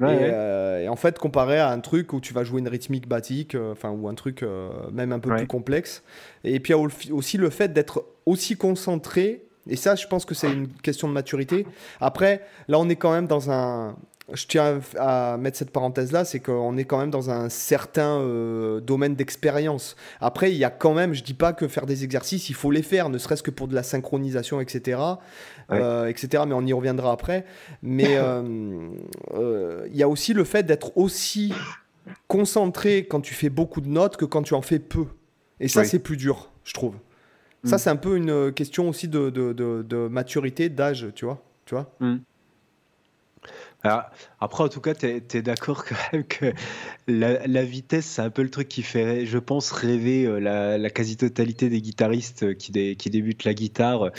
[0.00, 0.30] Ouais, et, ouais.
[0.30, 3.54] euh, et en fait, comparé à un truc où tu vas jouer une rythmique batique,
[3.54, 4.44] euh, enfin, ou un truc
[4.92, 6.02] même un peu plus complexe.
[6.44, 9.45] Et puis aussi le fait d'être aussi concentré.
[9.68, 11.66] Et ça, je pense que c'est une question de maturité.
[12.00, 13.96] Après, là, on est quand même dans un.
[14.32, 18.80] Je tiens à mettre cette parenthèse-là, c'est qu'on est quand même dans un certain euh,
[18.80, 19.94] domaine d'expérience.
[20.20, 22.72] Après, il y a quand même, je dis pas que faire des exercices, il faut
[22.72, 25.00] les faire, ne serait-ce que pour de la synchronisation, etc.
[25.70, 25.78] Ouais.
[25.80, 26.42] euh, etc.
[26.44, 27.44] Mais on y reviendra après.
[27.82, 28.88] Mais euh,
[29.88, 31.52] il y a aussi le fait d'être aussi
[32.26, 35.06] concentré quand tu fais beaucoup de notes que quand tu en fais peu.
[35.60, 35.86] Et ça, Oui.
[35.86, 36.94] c'est plus dur, je trouve.
[37.66, 37.78] Ça, Mm.
[37.78, 41.42] c'est un peu une question aussi de, de, de- de maturité, d'âge, tu vois.
[41.66, 41.92] Tu vois
[43.86, 44.02] Alors,
[44.40, 46.52] après, en tout cas, tu es, d'accord quand même que
[47.08, 50.76] la, la vitesse, c'est un peu le truc qui fait, je pense, rêver euh, la,
[50.76, 54.10] la quasi-totalité des guitaristes euh, qui, dé- qui débutent la guitare.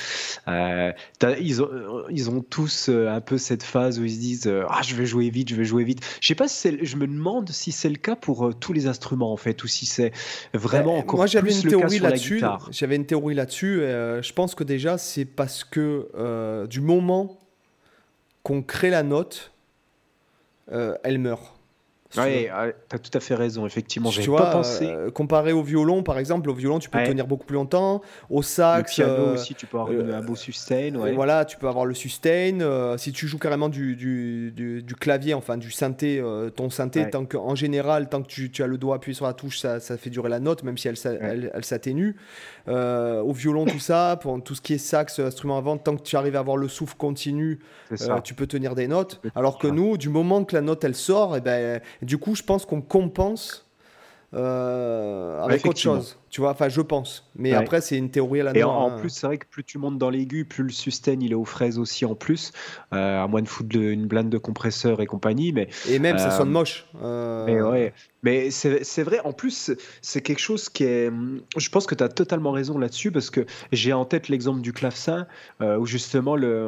[0.47, 0.91] Euh,
[1.39, 1.69] ils, ont,
[2.09, 5.29] ils ont tous un peu cette phase où ils se disent Ah, je vais jouer
[5.29, 5.99] vite, je vais jouer vite.
[6.21, 9.31] Je sais pas si je me demande si c'est le cas pour tous les instruments,
[9.33, 10.11] en fait, ou si c'est
[10.53, 12.69] vraiment Euh, encore Moi, plus une le cas sur la guitare.
[12.71, 13.81] J'avais une théorie là-dessus.
[13.81, 17.39] euh, je pense que déjà, c'est parce que du moment
[18.43, 19.51] qu'on crée la note,
[20.71, 21.56] euh, elle meurt.
[22.15, 22.21] Veux.
[22.21, 24.09] Ouais, ouais, t'as tout à fait raison, effectivement.
[24.09, 24.85] Tu J'avais vois, pas pensé.
[24.87, 27.03] euh, comparé au violon, par exemple, au violon, tu peux Ouais.
[27.07, 28.01] tenir beaucoup plus longtemps.
[28.29, 30.95] Au Le sax, piano euh, aussi, tu peux avoir euh, un beau sustain.
[30.95, 31.13] euh, Ouais.
[31.13, 32.59] voilà, tu peux avoir le sustain.
[32.61, 36.69] euh, si tu joues carrément du, du, du- du clavier, enfin du synthé, euh, ton
[36.69, 39.33] synthé, tant que, en général, tant que tu, tu as le doigt appuyé sur la
[39.33, 42.15] touche, ça, ça fait durer la note, même si elle, elle, elle s'atténue.
[42.67, 46.03] Euh, au violon, tout ça, pour tout ce qui est sax, instrument avant, tant que
[46.03, 47.59] tu arrives à avoir le souffle continu,
[47.91, 49.21] euh, tu peux tenir des notes.
[49.35, 52.43] Alors que nous, du moment que la note elle sort, et ben, du coup, je
[52.43, 53.63] pense qu'on compense
[54.33, 56.17] euh, avec autre chose.
[56.29, 57.29] Tu vois, enfin, je pense.
[57.35, 57.57] Mais Ouais.
[57.57, 58.95] après, c'est une théorie à la Et en, en hein.
[58.99, 61.45] plus, c'est vrai que plus tu montes dans l'aigu, plus le sustain il est aux
[61.45, 62.51] fraises aussi en plus,
[62.93, 65.53] euh, à moins de foutre de- une blinde de compresseur et compagnie.
[65.53, 66.85] Mais, Et même, ça euh, sonne moche.
[66.93, 67.93] Mais ouais.
[68.23, 71.09] Mais c'est vrai, en plus, c'est- quelque chose qui est.
[71.55, 74.73] Je pense que tu as totalement raison là-dessus, parce que j'ai en tête l'exemple du
[74.73, 75.25] clavecin,
[75.61, 76.67] où justement, le,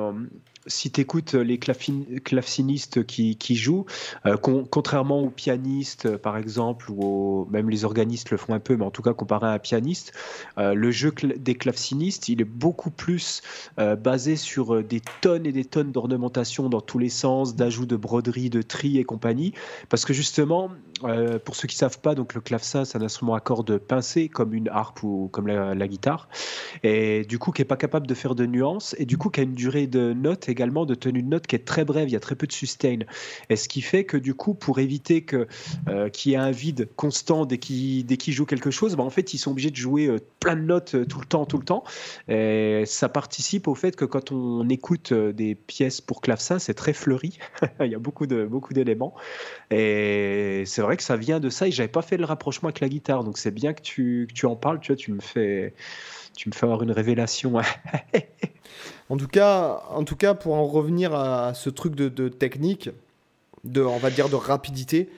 [0.68, 3.86] si tu écoutes les clavecin- clavecinistes qui, jouent,
[4.26, 8.60] euh, con- contrairement aux pianistes, euh, par exemple, ou même les organistes le font un
[8.60, 10.14] peu, mais en tout cas, comparé à un pianiste.
[10.58, 13.42] le jeu des clavecinistes, il est beaucoup plus
[13.78, 18.50] basé sur des tonnes et des tonnes d'ornementation dans tous les sens, d'ajout de broderie,
[18.50, 19.54] de tri et compagnie.
[19.90, 20.70] Parce que justement,
[21.46, 24.30] pour ceux qui ne savent pas, donc le clavecin, c'est un instrument à cordes pincées
[24.30, 26.28] comme une harpe ou comme la, guitare.
[26.84, 29.40] Et du coup, qui n'est pas capable de faire de nuances et du coup, qui
[29.40, 30.14] a une durée de
[30.50, 32.10] également, de tenue de note qui est très brève.
[32.10, 33.00] Il y a très peu de sustain.
[33.50, 35.48] Et ce qui fait que du coup, pour éviter que
[35.88, 39.34] euh, qu'il y ait un vide constant dès qu'ils jouent quelque chose, bah, en fait,
[39.34, 41.66] ils sont obligés de jouer euh, plein de notes euh, tout le temps, tout le
[41.66, 41.84] temps.
[42.28, 46.94] Et ça participe au fait que quand on écoute des pièces pour clavecin, c'est très
[46.94, 47.40] fleuri.
[47.80, 49.14] Il y a beaucoup d'éléments.
[49.72, 51.68] Et c'est vrai que ça vient de ça.
[51.68, 54.56] Et j'avais pas fait le rapprochement avec la guitare, donc c'est bien que tu, en
[54.56, 54.80] parles.
[54.80, 55.74] Tu me fais
[56.62, 57.54] avoir une révélation.
[59.10, 62.90] en, tout cas, en tout cas, pour en revenir à ce truc de, technique,
[63.64, 65.10] de, on va dire de rapidité,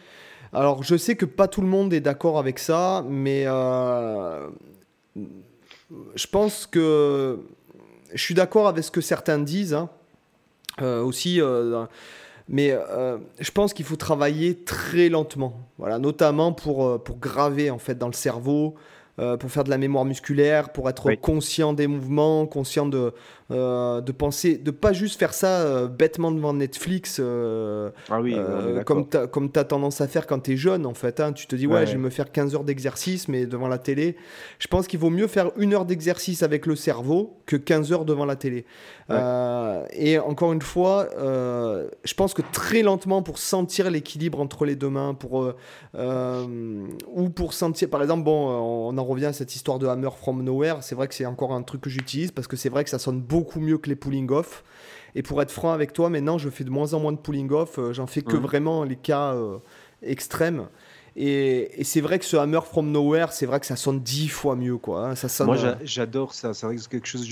[0.54, 4.47] alors je sais que pas tout le monde est d'accord avec ça, mais euh,
[6.15, 7.39] je pense que
[8.13, 9.89] je suis d'accord avec ce que certains disent hein.
[10.82, 11.39] euh, aussi.
[11.39, 11.86] Euh,
[12.49, 12.75] mais
[13.39, 18.08] je pense qu'il faut travailler très lentement, voilà, notamment pour, pour graver en fait dans
[18.08, 18.75] le cerveau,
[19.15, 23.13] pour faire de la mémoire musculaire, pour être conscient des mouvements, conscient de,
[23.52, 28.38] euh, de penser, de pas juste faire ça euh, bêtement devant Netflix, ah oui,
[28.86, 31.20] comme tu as tendance à faire quand tu es jeune en fait.
[31.20, 31.34] Hein.
[31.34, 34.16] Tu te dis, ouais, je vais me faire 15 heures d'exercice, mais devant la télé.
[34.60, 38.06] Je pense qu'il vaut mieux faire une heure d'exercice avec le cerveau que 15 heures
[38.06, 38.66] devant la télé.
[39.10, 44.90] et encore une fois, je pense que très lentement, pour sentir l'équilibre entre les deux
[44.90, 45.54] mains, pour,
[45.94, 50.44] ou pour sentir, par exemple, bon, on en revient à cette histoire de Hammer from
[50.44, 50.78] Nowhere.
[50.82, 53.00] C'est vrai que c'est encore un truc que j'utilise parce que c'est vrai que ça
[53.00, 54.63] sonne beaucoup mieux que les pulling off.
[55.15, 57.51] Et pour être franc avec toi, maintenant, je fais de moins en moins de pulling
[57.51, 57.77] off.
[57.77, 59.58] Euh, j'en fais que vraiment les cas euh,
[60.01, 60.67] extrêmes.
[61.17, 64.56] Et, c'est vrai que ce Hammer from Nowhere, c'est vrai que ça sonne dix fois
[64.56, 64.77] mieux.
[64.77, 65.15] Quoi, hein.
[65.15, 66.54] ça sonne, Moi, euh, j'adore ça.
[66.54, 67.27] C'est vrai que c'est quelque chose.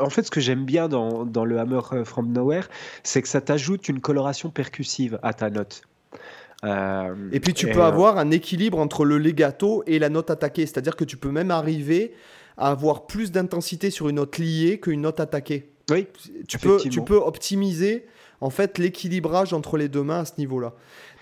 [0.00, 2.68] En fait, ce que j'aime bien dans, dans, le Hammer from Nowhere,
[3.02, 5.82] c'est que ça t'ajoute une coloration percussive à ta note.
[6.64, 10.30] Euh, et puis tu peux euh, avoir un équilibre entre le legato et la note
[10.30, 12.14] attaquée, c'est-à-dire que tu peux même arriver
[12.56, 15.70] à avoir plus d'intensité sur une note liée qu'une note attaquée.
[15.90, 16.06] Oui,
[16.48, 18.06] tu peux, tu peux optimiser
[18.40, 20.72] en fait l'équilibrage entre les deux mains à ce niveau-là.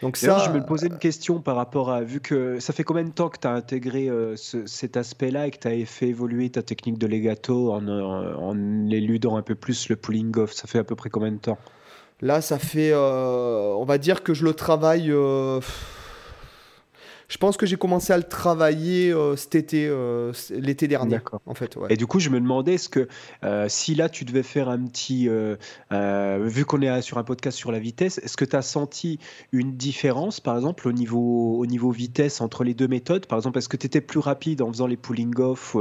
[0.02, 3.04] Donc ça, je me posais une question par rapport à vu que ça fait combien
[3.04, 6.50] de temps que tu as intégré euh, cet aspect-là et que tu as fait évoluer
[6.50, 10.52] ta technique de legato en, en, en éludant un peu plus le pulling off?
[10.52, 11.58] Ça fait à peu près combien de temps?
[12.20, 15.10] Là, ça fait, euh, on va dire que je le travaille.
[15.10, 15.60] Euh,
[17.28, 21.54] je pense que j'ai commencé à le travailler euh, cet été, euh, l'été dernier, en
[21.54, 21.76] fait.
[21.88, 23.08] Et du coup, je me demandais, est-ce que
[23.44, 25.28] euh, si là, tu devais faire un petit,
[25.90, 29.18] vu qu'on est sur un podcast sur la vitesse, est-ce que tu as senti
[29.52, 33.26] une différence, par exemple, au niveau, au niveau vitesse entre les deux méthodes?
[33.26, 35.76] Par exemple, est-ce que tu étais plus rapide en faisant les pulling off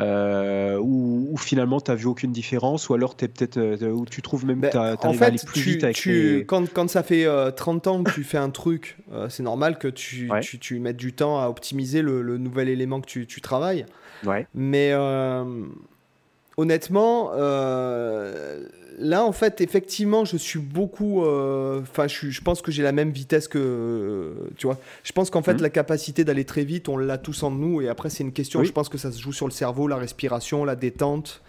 [0.00, 2.88] ou, finalement, tu n'as vu aucune différence?
[2.88, 5.60] Ou alors, es peut-être, ou tu trouves même que ben, tu arrives à aller plus
[5.60, 7.26] vite avec tu, quand, quand, ça fait
[7.56, 11.12] 30 ans que tu fais un truc, c'est normal que tu, tu, tu mettre du
[11.12, 13.86] temps à optimiser le, nouvel élément que tu, travailles.
[14.24, 14.46] Ouais.
[14.54, 15.44] Mais euh,
[16.56, 18.64] honnêtement, euh,
[18.98, 21.24] là, en fait, effectivement, je suis beaucoup.
[21.24, 24.34] Euh, enfin, je, je, pense que j'ai la même vitesse que.
[24.56, 25.62] tu vois, je pense qu'en fait, mhm.
[25.62, 27.80] la capacité d'aller très vite, on l'a tous en nous.
[27.80, 28.62] Et après, c'est une question.
[28.62, 31.42] Je pense que ça se joue sur le cerveau, la respiration, la détente.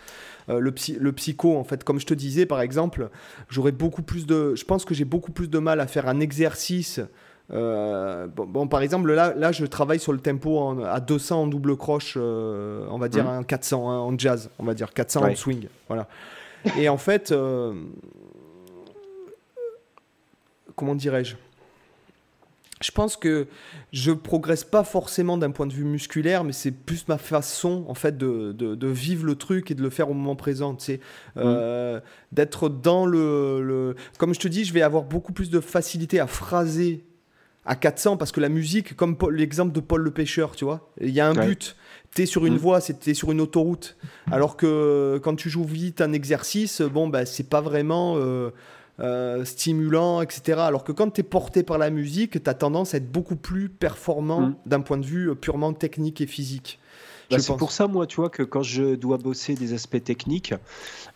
[0.47, 3.09] le, psy, le psycho, en fait, comme je te disais, par exemple,
[3.49, 4.55] j'aurais beaucoup plus de.
[4.55, 7.01] Je pense que j'ai beaucoup plus de mal à faire un exercice
[7.51, 11.77] euh, bon, par exemple, là, là, je travaille sur le tempo à 200 en double
[11.77, 15.35] croche, euh, on va dire un 400 hein, en jazz, on va dire 400 en
[15.35, 15.67] swing.
[15.87, 16.07] Voilà.
[16.79, 17.73] Et en fait, euh,
[20.75, 21.35] comment dirais-je?
[22.81, 23.47] Je pense que
[23.93, 27.93] je progresse pas forcément d'un point de vue musculaire, mais c'est plus ma façon en
[27.93, 30.75] fait de, de, vivre le truc et de le faire au moment présent.
[30.75, 30.99] Tu
[31.37, 35.61] sais, d'être dans le, le, Comme je te dis, je vais avoir beaucoup plus de
[35.61, 37.05] facilité à phraser
[37.65, 41.09] à 400 parce que la musique, comme l'exemple de Paul le pêcheur, tu vois, il
[41.09, 41.75] y a un but.
[42.13, 42.57] Tu es sur une mm.
[42.57, 43.97] voie, es sur une autoroute.
[44.31, 48.51] Alors que quand tu joues vite un exercice, bon, bah, c'est pas vraiment euh,
[48.99, 50.59] euh, stimulant, etc.
[50.59, 53.35] Alors que quand tu es porté par la musique, tu as tendance à être beaucoup
[53.35, 54.55] plus performant mm.
[54.65, 56.79] d'un point de vue euh, purement technique et physique.
[57.31, 60.53] Bah, c'est pour ça, moi, tu vois, que quand je dois bosser des aspects techniques,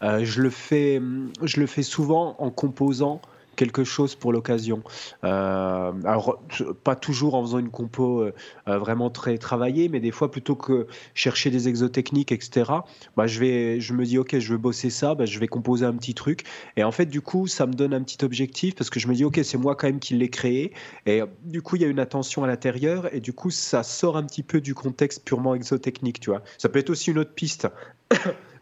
[0.02, 1.00] je, le fais,
[1.44, 3.22] je le fais souvent en composant
[3.60, 4.82] quelque chose pour l'occasion.
[5.26, 6.42] Euh, alors,
[6.86, 8.32] pas toujours en faisant une compo euh,
[8.66, 12.72] vraiment très travaillée, mais des fois, plutôt que chercher des exotechniques, etc.,
[13.18, 15.86] bah, je, vais, je me dis, OK, je veux bosser ça, bah, je vais composer
[15.86, 16.44] un petit truc.
[16.78, 19.14] Et en fait, du coup, ça me donne un petit objectif parce que je me
[19.14, 20.72] dis, OK, c'est moi quand même qui l'ai créé.
[21.06, 24.16] Et du coup, il y a une attention à l'intérieur et du coup, ça sort
[24.16, 26.44] un petit peu du contexte purement exotechnique, tu vois.
[26.58, 27.68] Ça peut être aussi une autre piste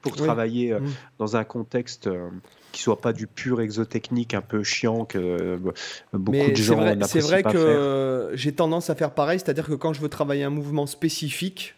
[0.01, 0.93] pour travailler euh, mm.
[1.19, 2.29] dans un contexte euh,
[2.71, 5.57] qui soit pas du pur exotechnique un peu chiant que euh,
[6.13, 10.01] beaucoup de gens C'est vrai, que j'ai tendance à faire pareil, c'est-à-dire que quand je
[10.01, 11.75] veux travailler un mouvement spécifique,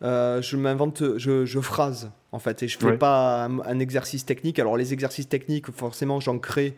[0.00, 4.58] je m'invente, je, phrase en fait, et je fais pas un, exercice technique.
[4.58, 6.76] Alors les exercices techniques, forcément, j'en crée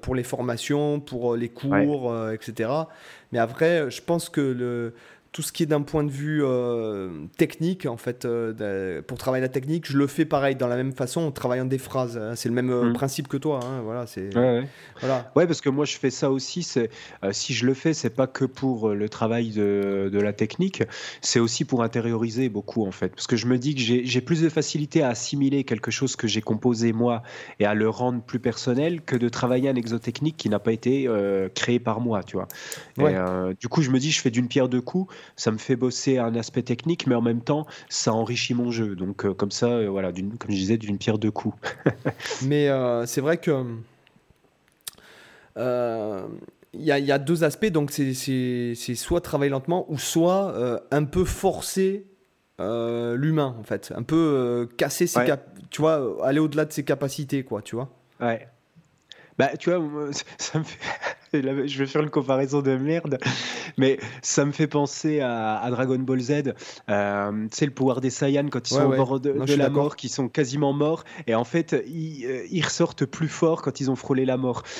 [0.00, 2.70] pour les formations, pour les cours, etc.
[3.30, 4.94] Mais après, je pense que le,
[5.36, 9.42] tout ce qui est d'un point de vue euh, technique, en fait, euh, pour travailler
[9.42, 12.16] la technique, je le fais pareil, dans la même façon, en travaillant des phrases.
[12.16, 12.34] Hein.
[12.36, 12.92] C'est le même euh, mm.
[12.94, 13.60] principe que toi.
[13.62, 14.34] Hein, voilà, c'est.
[14.34, 14.66] Ouais,
[15.00, 15.30] Voilà.
[15.36, 16.62] ouais, parce que moi, je fais ça aussi.
[16.62, 16.88] C'est
[17.32, 20.84] si je le fais, c'est pas que pour le travail de, de la technique,
[21.20, 23.10] c'est aussi pour intérioriser beaucoup, en fait.
[23.10, 26.26] Parce que je me dis que j'ai plus de facilité à assimiler quelque chose que
[26.26, 27.22] j'ai composé moi
[27.60, 31.06] et à le rendre plus personnel que de travailler un exotechnique qui n'a pas été
[31.54, 32.48] créé par moi, tu vois.
[33.06, 33.14] Et,
[33.60, 36.18] du coup, je me dis, je fais d'une pierre deux coups ça me fait bosser
[36.18, 38.94] un aspect technique, mais en même temps, ça enrichit mon jeu.
[38.94, 41.56] Donc, euh, comme ça, euh, voilà, comme je disais, d'une pierre deux coups.
[42.42, 43.64] mais euh, c'est vrai que.
[46.78, 51.24] Il y, y, a deux aspects, donc c'est soit travailler lentement ou soit un peu
[51.24, 52.04] forcer
[52.58, 55.24] l'humain en fait, un peu casser ses
[55.70, 57.88] tu vois, aller au-delà de ses capacités quoi, tu vois.
[58.20, 58.46] Ouais.
[59.38, 60.78] Bah tu vois, ça me fait
[61.32, 63.18] je vais faire une comparaison de merde,
[63.76, 66.54] mais ça me fait penser à, Dragon Ball Z.
[66.88, 70.08] Euh, c'est le pouvoir des Saiyans quand ils sont au bord de, la mort, qui
[70.08, 73.96] sont quasiment morts, et en fait, ils, euh, ils, ressortent plus forts quand ils ont
[73.96, 74.62] frôlé la mort.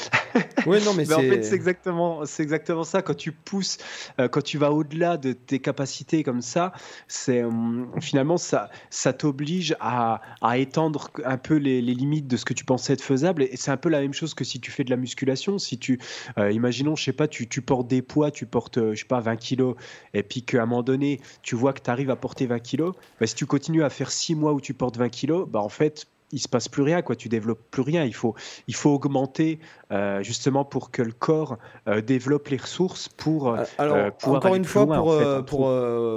[0.66, 3.01] Oui, non, mais, mais en fait, c'est exactement, c'est exactement ça.
[3.01, 3.79] Quand tu pousses,
[4.19, 6.73] euh, quand tu vas au-delà de tes capacités comme ça,
[7.07, 12.37] c'est hum, finalement ça, ça t'oblige à, à, étendre un peu les, les, limites de
[12.37, 13.45] ce que tu pensais être faisable.
[13.45, 15.59] Et c'est un peu la même chose que si tu fais de la musculation.
[15.59, 16.00] Si tu
[16.38, 19.20] euh, imaginons, je sais pas, tu, portes des poids, tu portes, euh, je sais pas,
[19.20, 19.76] 20 kilos,
[20.14, 22.94] et puis qu'à un moment donné, tu vois que tu arrives à porter 20 kilos,
[23.20, 25.68] bah, si tu continues à faire 6 mois où tu portes 20 kilos, bah, en
[25.68, 27.14] fait, il se passe plus rien, quoi.
[27.14, 28.02] Tu développes plus rien.
[28.02, 28.35] Il faut,
[28.66, 29.61] il faut augmenter
[29.92, 31.56] euh, justement pour que le corps
[32.04, 33.56] développe les ressources pour.
[33.78, 35.14] Alors encore une fois, pour,
[35.46, 35.61] pour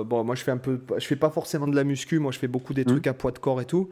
[0.06, 2.18] bon, moi je fais un peu, je fais pas forcément de la muscu.
[2.18, 2.88] Moi je fais beaucoup des mmh.
[2.88, 3.92] trucs à poids de corps et tout.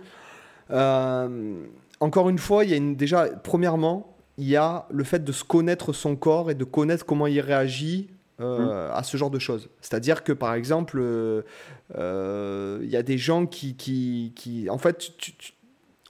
[0.72, 5.32] encore une fois, il y a une, déjà premièrement, il y a le fait de
[5.32, 8.08] se connaître son corps et de connaître comment il réagit
[8.40, 8.92] euh, mm.
[8.94, 9.68] à ce genre de choses.
[9.82, 11.42] C'est-à-dire que, par exemple, euh,
[11.98, 15.34] euh, il y a des gens qui, qui, qui en fait, tu,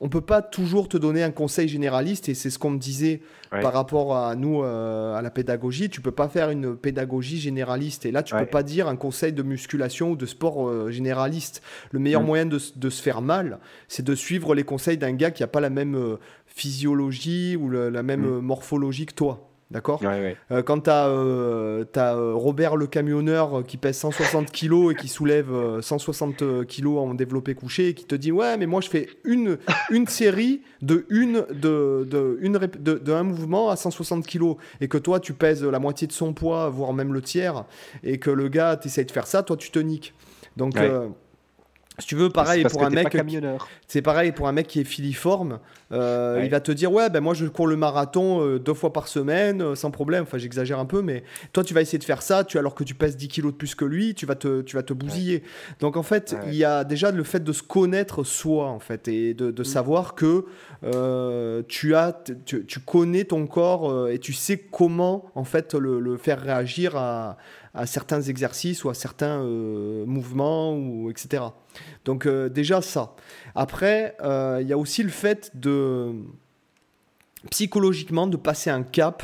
[0.01, 3.21] on peut pas toujours te donner un conseil généraliste et c'est ce qu'on me disait
[3.49, 8.11] par rapport à nous à la pédagogie tu peux pas faire une pédagogie généraliste et
[8.11, 11.97] là tu ne peux pas dire un conseil de musculation ou de sport généraliste le
[11.97, 12.25] meilleur mm.
[12.25, 15.47] moyen de, de, se faire mal c'est de suivre les conseils d'un gars qui a
[15.47, 16.19] pas la même
[16.58, 18.39] physiologie ou la même mm.
[18.39, 19.48] morphologie que toi.
[19.70, 24.96] D'accord euh, Quand tu as, euh, euh, Robert le camionneur qui pèse 160 kg et
[24.96, 28.88] qui soulève 160 kg en développé couché et qui te dit Ouais, mais moi je
[28.88, 29.58] fais une,
[29.89, 34.98] une série de, une, de, de, une, de, un mouvement à 160 kg et que
[34.98, 37.65] toi tu pèses la moitié de son poids, voire même le tiers,
[38.04, 40.13] et que le gars t'essaye de faire ça, toi tu te niques.
[40.56, 40.78] Donc.
[41.99, 43.17] Si tu veux, pareil pour un mec.
[43.88, 45.60] C'est pareil pour un mec qui est filiforme.
[45.91, 48.91] Euh, il va te dire ouais ben moi je cours le marathon euh, deux fois
[48.91, 50.23] par semaine euh, sans problème.
[50.23, 52.43] Enfin j'exagère un peu, mais toi tu vas essayer de faire ça.
[52.43, 54.75] Tu alors que tu pèses 10 kilos de plus que lui, tu vas te tu
[54.75, 55.43] vas te bousiller.
[55.79, 59.07] Donc en fait il y a déjà le fait de se connaître soi en fait
[59.07, 59.65] et de, de mm.
[59.65, 60.45] savoir que
[60.81, 66.95] tu as tu, connais ton corps et tu sais comment en fait le, faire réagir
[66.95, 67.37] à,
[67.85, 71.43] certains exercices ou à certains mouvements ou etc.
[72.05, 73.15] Donc euh, déjà ça.
[73.55, 76.13] Après, euh, il y a aussi le fait de
[77.51, 79.23] psychologiquement de passer un cap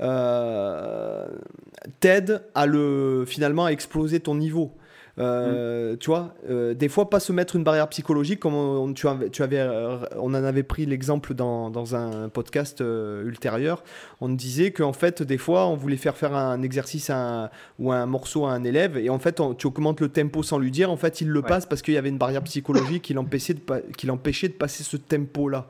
[0.00, 1.28] euh,
[2.00, 4.76] t'aide à le finalement à exploser ton niveau.
[5.18, 9.06] Euh, tu vois, euh, des fois, pas se mettre une barrière psychologique, comme on, tu,
[9.30, 12.82] tu avais, euh, on en avait pris l'exemple dans, dans, un podcast
[13.24, 13.84] ultérieur.
[14.20, 17.10] On disait qu'en fait, des fois, on voulait faire faire un exercice
[17.78, 20.70] ou un morceau à un élève, et en fait, tu augmentes le tempo sans lui
[20.70, 20.90] dire.
[20.90, 23.60] En fait, il le passe parce qu'il y avait une barrière psychologique qui l'empêchait de,
[23.96, 25.68] qui l'empêchait de passer ce tempo-là.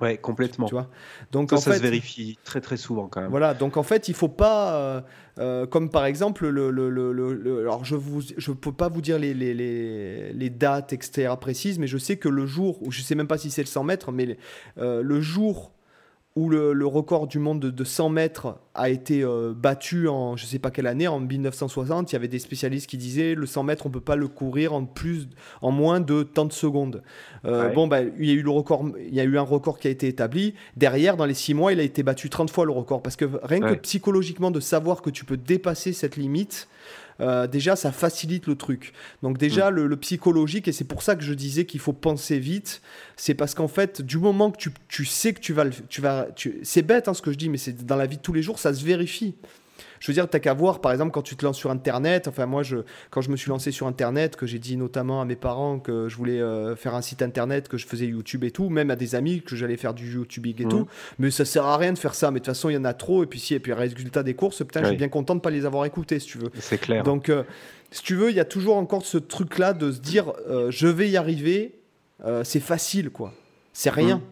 [0.00, 0.66] Ouais, complètement.
[0.66, 0.88] Tu vois
[1.32, 3.30] donc, ça, en ça se vérifie très très souvent quand même.
[3.30, 5.00] Voilà, donc en fait, il faut pas, euh,
[5.38, 8.00] euh, comme par exemple, le, le, le, alors je ne
[8.36, 11.32] je peux pas vous dire les, les, les, les, dates, etc.
[11.40, 13.66] précises, mais je sais que le jour, ou je sais même pas si c'est le
[13.66, 14.36] 100 mètres, mais
[14.78, 15.72] euh, le jour
[16.36, 20.58] où le, record du monde de, 100 mètres a été euh, battu en je sais
[20.58, 22.12] pas quelle année, en 1960.
[22.12, 24.74] Il y avait des spécialistes qui disaient le 100 mètres, on peut pas le courir
[24.74, 25.28] en plus,
[25.62, 27.02] en moins de tant de secondes.
[27.46, 29.78] Euh, bon, bah, il y a eu le record, il y a eu un record
[29.78, 30.54] qui a été établi.
[30.76, 33.24] Derrière, dans les 6 mois, il a été battu 30 fois le record parce que
[33.42, 36.68] rien que psychologiquement de savoir que tu peux dépasser cette limite.
[37.20, 38.92] Euh, déjà, ça facilite le truc.
[39.22, 39.74] Donc déjà, mm.
[39.74, 42.82] le, psychologique, et c'est pour ça que je disais qu'il faut penser vite,
[43.16, 45.64] c'est parce qu'en fait, du moment que tu, sais que tu vas...
[45.64, 46.28] Le, tu vas
[46.62, 48.42] c'est bête hein, ce que je dis, mais c'est dans la vie de tous les
[48.42, 49.34] jours, ça se vérifie.
[50.00, 52.28] Je veux dire, t'as qu'à voir, par exemple, quand tu te lances sur Internet.
[52.28, 52.78] Enfin, moi, je,
[53.10, 56.08] quand je me suis lancé sur Internet, que j'ai dit notamment à mes parents que
[56.08, 58.96] je voulais euh, faire un site Internet, que je faisais YouTube et tout, même à
[58.96, 60.86] des amis que j'allais faire du YouTube et tout.
[61.18, 62.30] Mais ça sert à rien de faire ça.
[62.30, 63.22] Mais de toute façon, il y en a trop.
[63.22, 65.50] Et puis, si, et puis, résultat des courses, putain, je suis bien content de pas
[65.50, 66.50] les avoir écoutés, si tu veux.
[66.58, 67.02] C'est clair.
[67.02, 67.42] Donc, euh,
[67.90, 70.88] si tu veux, il y a toujours encore ce truc-là de se dire, euh, je
[70.88, 71.74] vais y arriver.
[72.44, 73.32] c'est facile, quoi.
[73.72, 74.16] C'est rien.
[74.16, 74.22] Mm.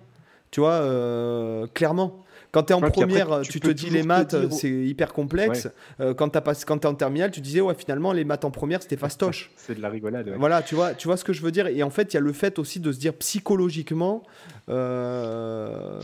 [0.50, 2.24] Tu vois, clairement.
[2.54, 5.68] Quand tu es en première, tu, te dis les maths, c'est hyper complexe.
[6.00, 8.96] Euh, quand tu es en terminale, tu disais, ouais, finalement, les maths en première, c'était
[8.96, 9.50] fastoche.
[9.56, 10.32] c'est de la rigolade.
[10.38, 11.66] Voilà, tu vois, tu vois ce que je veux dire.
[11.66, 14.22] Et en fait, il y a le fait aussi de se dire psychologiquement.
[14.68, 16.00] Euh,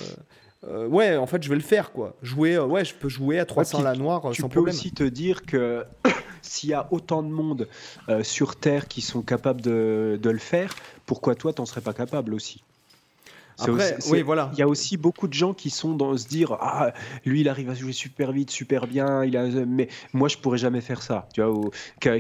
[0.66, 2.16] euh, ouais, en fait, je vais le faire, quoi.
[2.20, 5.42] Jouer, ouais, je peux jouer à 300 la noire tu sans peux aussi te dire
[5.46, 5.84] que
[6.42, 7.68] s'il y a autant de monde
[8.22, 10.74] sur Terre qui sont capables de, de le faire,
[11.06, 12.64] pourquoi toi, t'en serais pas capable aussi?
[13.61, 14.51] Après, oui, voilà.
[14.53, 16.92] Il y a aussi beaucoup de gens qui sont dans se dire ah
[17.25, 20.59] lui il arrive à jouer super vite, super bien, il a mais moi je pourrais
[20.59, 21.70] jamais faire ça, tu vois, ou,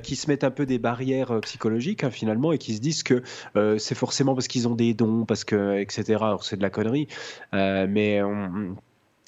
[0.02, 3.02] qui se mettent un peu des barrières euh, psychologiques hein, finalement et qui se disent
[3.02, 3.22] que
[3.56, 6.24] euh, c'est forcément parce qu'ils ont des dons, parce que etc.
[6.42, 7.08] c'est de la connerie,
[7.54, 8.76] euh, mais on,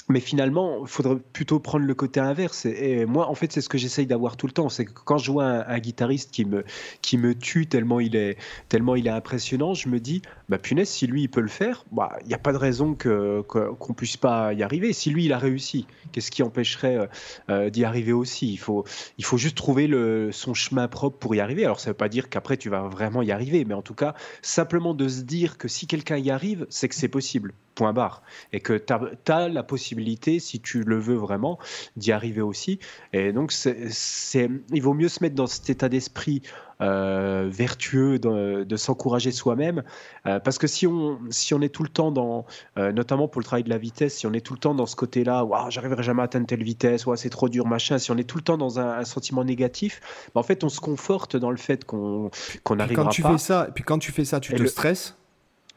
[0.09, 2.67] mais finalement, il faudrait plutôt prendre le côté inverse.
[2.67, 4.69] Et, moi, en fait, c'est ce que j'essaye d'avoir tout le temps.
[4.69, 6.65] C'est que quand je vois un, guitariste qui me,
[7.03, 8.37] qui me tue tellement il, est,
[8.69, 11.85] tellement il est impressionnant, je me dis, bah punaise, si lui, il peut le faire,
[11.93, 14.93] bah, il n'y a pas de raison qu'on que, puisse pas y arriver.
[14.93, 17.07] Si lui, il a réussi, qu'est-ce qui empêcherait euh,
[17.51, 18.53] euh, d'y arriver aussi?
[18.53, 18.85] Il faut,
[19.19, 19.89] il faut juste trouver
[20.33, 21.65] son chemin propre pour y arriver.
[21.65, 23.65] Alors, ça ne veut pas dire qu'après, tu vas vraiment y arriver.
[23.65, 26.95] Mais en tout cas, simplement de se dire que si quelqu'un y arrive, c'est que
[26.95, 27.55] c'est possible.
[27.75, 28.23] Point barre.
[28.53, 29.92] Et que tu as, as la possibilité
[30.39, 31.59] si tu le veux vraiment,
[31.97, 32.79] d'y arriver aussi.
[33.13, 36.43] Et donc, c'est, il vaut mieux se mettre dans cet état d'esprit
[36.81, 39.83] euh, vertueux de, s'encourager soi-même.
[40.27, 42.45] Euh, parce que si on, si on est tout le temps dans,
[42.79, 44.87] euh, notamment pour le travail de la vitesse, si on est tout le temps dans
[44.87, 48.11] ce côté-là, waouh, j'arriverai jamais à atteindre telle vitesse, ouais, c'est trop dur, machin, si
[48.11, 50.01] on est tout le temps dans un, sentiment négatif,
[50.35, 52.31] bah, en fait, on se conforte dans le fait qu'on
[52.65, 53.13] qu'on n'arrivera pas.
[53.13, 55.17] Fais ça, et puis quand tu fais ça, tu te stresses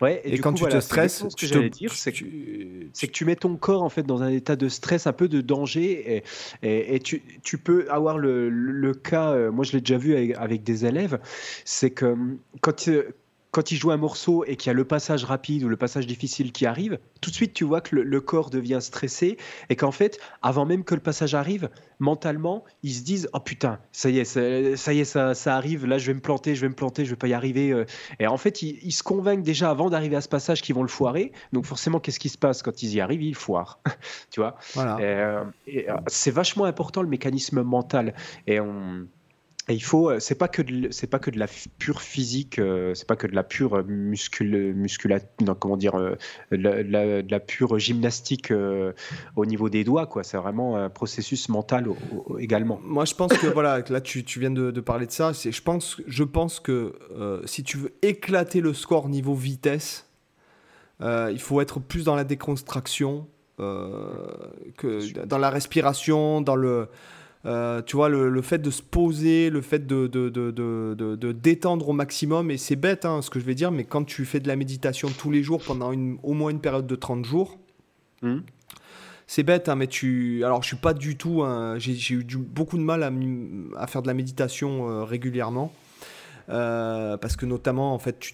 [0.02, 3.38] Ouais, et, quand tu te stresses, ce que j'allais dire, c'est que, que, tu mets
[3.38, 6.24] ton corps en fait dans un état de stress, un peu de danger,
[6.64, 10.14] et, et, tu, tu, peux avoir le, le cas, euh, moi je l'ai déjà vu
[10.14, 11.20] avec, avec des élèves,
[11.64, 12.16] c'est que
[12.60, 12.90] quand,
[13.56, 16.06] quand il joue un morceau et qu'il y a le passage rapide ou le passage
[16.06, 19.38] difficile qui arrive, tout de suite tu vois que le, corps devient stressé
[19.70, 23.80] et qu'en fait, avant même que le passage arrive, mentalement, ils se disent oh putain,
[23.94, 24.42] ça y est, ça,
[24.94, 27.12] y est, ça, ça, arrive, là je vais me planter, je vais me planter, je
[27.12, 27.72] vais pas y arriver.
[27.72, 27.86] Euh.
[28.20, 30.90] Et en fait, ils, se convainquent déjà avant d'arriver à ce passage qu'ils vont le
[30.90, 31.32] foirer.
[31.54, 33.24] Donc forcément, qu'est-ce qui se passe quand ils y arrivent?
[33.24, 33.80] Ils foirent,
[34.32, 34.58] tu vois?
[34.74, 34.98] Voilà.
[35.00, 38.16] Euh, euh, c'est vachement important le mécanisme mental
[38.48, 39.08] et on
[39.68, 41.48] et il faut, euh, c'est pas que c'est pas que de la
[41.80, 44.76] pure physique, euh, c'est pas que de la pure muscule,
[45.42, 46.16] non, comment dire, euh,
[46.52, 48.54] de la, pure gymnastique
[49.36, 50.24] au niveau des doigts, quoi.
[50.24, 51.88] C'est vraiment un processus mental
[52.38, 52.80] également.
[52.84, 55.34] Moi, je pense que voilà, là, tu, tu viens de, parler de ça.
[55.34, 56.94] C'est, je pense, je pense que
[57.46, 60.08] si tu veux éclater le score niveau vitesse,
[61.02, 66.88] il faut être plus dans la déconstruction que dans la respiration, dans le
[67.46, 70.52] euh, tu vois, le, fait de se poser, le fait de, de, de,
[71.16, 74.04] de détendre au maximum, et c'est bête hein, ce que je vais dire, mais quand
[74.04, 76.96] tu fais de la méditation tous les jours pendant une, au moins une période de
[76.96, 77.60] 30 jours,
[78.24, 78.40] hmm.
[79.28, 80.44] c'est bête, hein, mais tu.
[80.44, 81.44] Alors, je suis pas du tout.
[81.78, 83.12] J'ai eu beaucoup de mal à,
[83.78, 85.72] à, faire de la méditation euh, régulièrement.
[86.50, 88.34] Euh, parce que notamment, en fait, tu,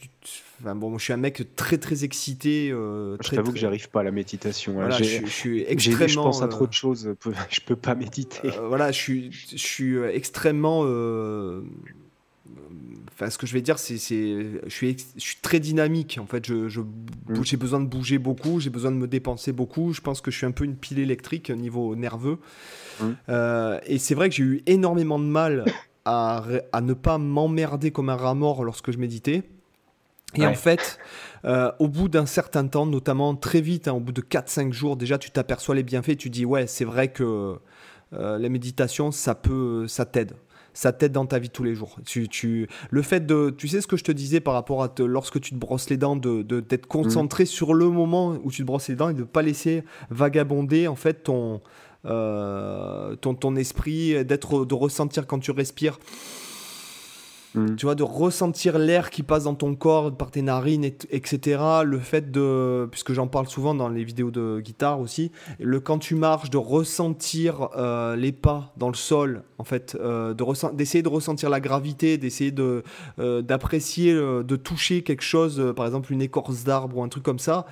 [0.62, 2.69] bon, je suis un mec très très excité.
[2.71, 4.82] Euh, je t'avoue que j'arrive pas à la méditation.
[4.82, 4.89] Hein.
[4.91, 6.08] je, suis extrêmement.
[6.08, 7.13] Je pense à trop de choses.
[7.50, 8.39] Je peux pas méditer.
[8.45, 10.82] Euh, voilà, je suis, je suis extrêmement.
[13.13, 16.17] Enfin, ce que je vais dire, c'est, je suis, je suis très dynamique.
[16.21, 17.43] En fait, je, mm.
[17.43, 19.93] j'ai besoin de bouger beaucoup, j'ai besoin de me dépenser beaucoup.
[19.93, 22.39] Je pense que je suis un peu une pile électrique au niveau nerveux.
[23.00, 23.13] Mm.
[23.86, 25.63] et c'est vrai que j'ai eu énormément de mal
[26.06, 26.44] à,
[26.82, 29.44] ne pas m'emmerder comme un rat mort lorsque je méditais.
[30.36, 30.98] Et en fait,
[31.44, 34.96] euh, au bout d'un certain temps, notamment très vite, hein, au bout de 4-5 jours,
[34.96, 37.58] déjà tu t'aperçois les bienfaits, tu dis ouais, c'est vrai que
[38.14, 40.34] euh, la méditation, ça peut, ça t'aide.
[40.74, 41.98] ça t'aide dans ta vie tous les jours.
[42.06, 44.88] Tu, tu, le fait de, tu sais ce que je te disais par rapport à
[44.90, 48.62] te, lorsque tu te brosses les dents, de, d'être concentré sur le moment où tu
[48.62, 51.62] te brosses les dents et de ne pas laisser vagabonder en fait ton,
[52.04, 55.97] ton, ton esprit, d'être, de ressentir quand tu respires
[57.56, 57.76] Mm.
[57.76, 61.62] Tu vois, de ressentir l'air qui passe dans ton corps, par tes narines, etc.
[61.84, 65.99] Le fait de, puisque j'en parle souvent dans les vidéos de guitare aussi, le quand
[65.99, 70.34] tu marches, de ressentir euh, les pas dans le sol, en fait, euh,
[70.74, 72.84] d'essayer de, ressentir la gravité, d'essayer de
[73.20, 77.39] euh, d'apprécier, de toucher quelque chose, par exemple une écorce d'arbre ou un truc comme
[77.39, 77.66] ça.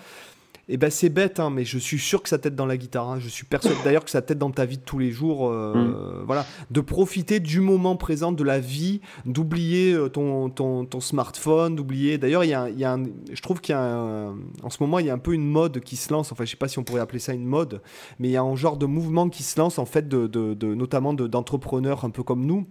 [0.69, 2.77] Et eh ben c'est bête, hein, mais je suis sûr que ça t'aide dans la
[2.77, 3.09] guitare.
[3.09, 3.19] Hein.
[3.19, 5.49] Je suis persuadé d'ailleurs que ça t'aide dans ta vie de tous les jours.
[5.49, 6.25] Euh, mm.
[6.27, 11.75] Voilà, de profiter du moment présent, de la vie, d'oublier euh, ton, ton, ton, smartphone,
[11.75, 12.19] d'oublier.
[12.19, 12.99] D'ailleurs, il y a, y a
[13.33, 15.79] je trouve qu'il y a en ce moment il y a un peu une mode
[15.79, 16.31] qui se lance.
[16.31, 17.81] Enfin, je sais pas si on pourrait appeler ça une mode,
[18.19, 20.53] mais il y a un genre de mouvement qui se lance en fait, de, de,
[20.53, 22.67] de notamment d'entrepreneurs un peu comme nous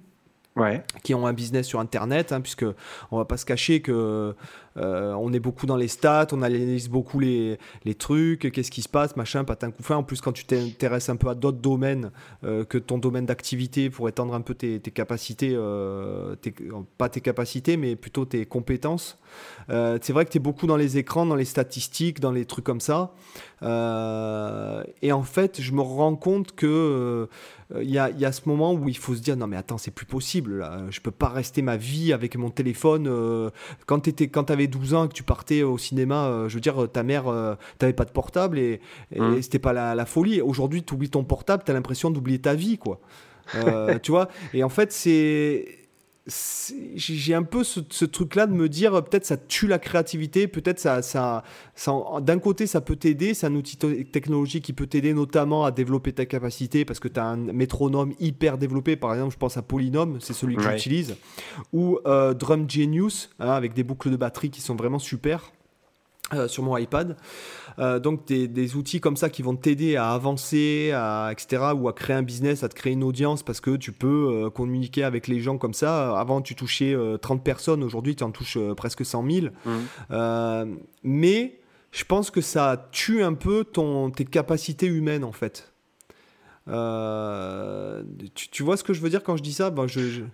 [1.03, 2.67] qui ont un business sur Internet, hein, puisque
[3.11, 4.35] on va pas se cacher que
[4.79, 8.83] euh, on est beaucoup dans les stats, on analyse beaucoup les, les trucs, qu'est-ce qui
[8.83, 9.97] se passe, machin, patin coup fin.
[9.97, 12.11] En plus, quand tu t'intéresses un peu à d'autres domaines
[12.45, 16.37] euh, que ton domaine d'activité pour étendre un peu tes, tes capacités, euh,
[16.97, 19.19] pas tes capacités, mais plutôt tes compétences.
[19.69, 22.65] c'est vrai que tu es beaucoup dans les écrans, dans les statistiques, dans les trucs
[22.65, 23.15] comme ça.
[23.63, 27.29] et en fait, je me rends compte que
[27.81, 29.77] il y a, y, a, ce moment où il faut se dire non mais attends
[29.77, 33.07] c'est plus possible là je peux pas rester ma vie avec mon téléphone
[33.87, 36.61] quand tu quand avais 12 ans et que tu partais au cinéma, euh, je veux
[36.61, 38.81] dire, ta mère, euh, t'avais pas de portable et,
[39.17, 39.43] mmh.
[39.43, 40.41] c'était pas la, folie.
[40.41, 43.01] Aujourd'hui, tu oublies ton portable, tu as l'impression d'oublier ta vie, quoi.
[43.55, 44.29] Euh, tu vois?
[44.55, 45.78] Et en fait, c'est
[46.29, 51.03] j'ai un peu ce, truc-là de me dire peut-être ça tue la créativité, peut-être ça,
[51.03, 51.43] ça,
[52.21, 56.13] d'un côté ça peut t'aider, c'est un outil technologique qui peut t'aider notamment à développer
[56.13, 59.63] ta capacité parce que tu as un métronome hyper développé, par exemple je pense à
[59.63, 61.17] Polynome, c'est celui que j'utilise,
[61.73, 65.53] ou euh, Drum Genius hein, avec des boucles de batterie qui sont vraiment super.
[66.35, 67.17] Euh, sur mon iPad.
[67.79, 71.63] Euh, donc des, outils comme ça qui vont t'aider à avancer, à, etc.
[71.77, 74.51] ou à créer un business, à te créer une audience parce que tu peux euh,
[74.51, 76.19] communiquer avec les gens comme ça.
[76.19, 79.47] Avant tu touchais 30 personnes, aujourd'hui tu en touches presque 100 000.
[79.65, 80.77] Mmh.
[81.03, 81.61] mais
[81.91, 85.73] je pense que ça tue un peu ton, tes capacités humaines en fait.
[86.69, 88.03] Euh,
[88.35, 89.71] tu, vois ce que je veux dire quand je dis ça?
[89.71, 89.87] Ben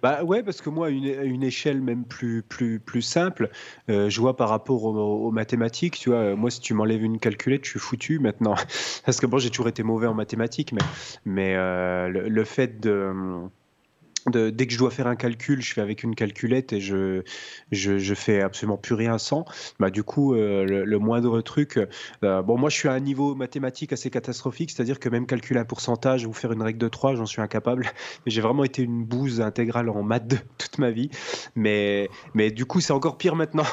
[0.03, 2.45] Bah ouais, parce que moi, une, une échelle même plus,
[3.01, 3.51] simple,
[3.91, 7.65] euh, je vois par rapport aux, mathématiques, tu vois, moi, si tu m'enlèves une calculette,
[7.65, 8.55] je suis foutu maintenant.
[9.05, 10.75] parce que bon, j'ai toujours été mauvais en mathématiques,
[11.25, 13.13] mais, euh, le, fait de
[14.27, 17.23] dès que je dois faire un calcul, je fais avec une calculette et je,
[17.73, 19.45] je, fais absolument plus rien sans.
[19.79, 21.79] Bah, du coup, euh, le, moindre truc.
[22.23, 25.61] Euh, bon, moi, je suis à un niveau mathématique assez catastrophique, c'est-à-dire que même calculer
[25.61, 27.87] un pourcentage ou faire une règle de 3, j'en suis incapable.
[28.27, 31.11] J'ai vraiment été une bouse intégrale en maths de toute ma vie.
[31.55, 33.67] Mais, mais du coup, c'est encore pire maintenant.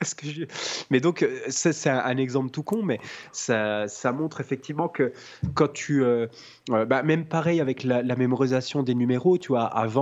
[0.90, 2.98] Mais donc, euh, c'est un, exemple tout con, mais
[3.32, 5.12] ça, ça montre effectivement que
[5.54, 6.04] quand tu.
[6.68, 9.95] bah, même pareil avec la, la, mémorisation des numéros, tu vois, avant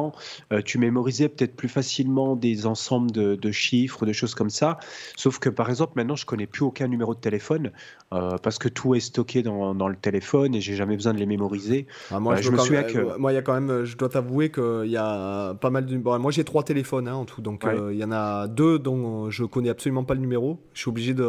[0.52, 4.78] euh, tu mémorisais peut-être plus facilement des ensembles de, chiffres, de choses comme ça.
[5.16, 7.72] Sauf que, par exemple, maintenant, je connais plus aucun numéro de téléphone
[8.12, 11.26] euh, parce que tout est stocké dans, le téléphone et j'ai jamais besoin de les
[11.26, 11.86] mémoriser.
[12.10, 13.16] Ah, moi, euh, je, me souviens que...
[13.18, 15.96] Moi, il y a quand même, je dois t'avouer qu'il y a pas mal de...
[15.96, 19.44] moi, j'ai trois téléphones hein, en tout, donc il y en a deux dont je
[19.44, 20.60] connais absolument pas le numéro.
[20.72, 21.28] Je suis obligé de,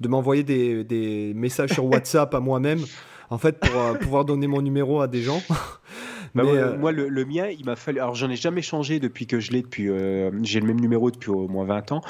[0.00, 2.80] de m'envoyer des, des, messages sur WhatsApp à moi-même
[3.30, 5.40] en fait, pour pouvoir donner mon numéro à des gens.
[6.34, 8.00] Bah, euh, moi, le, mien, il m'a fallu.
[8.00, 9.88] Alors, j'en ai jamais changé depuis que je l'ai, depuis.
[9.88, 12.00] Euh, j'ai le même numéro depuis au moins 20 ans.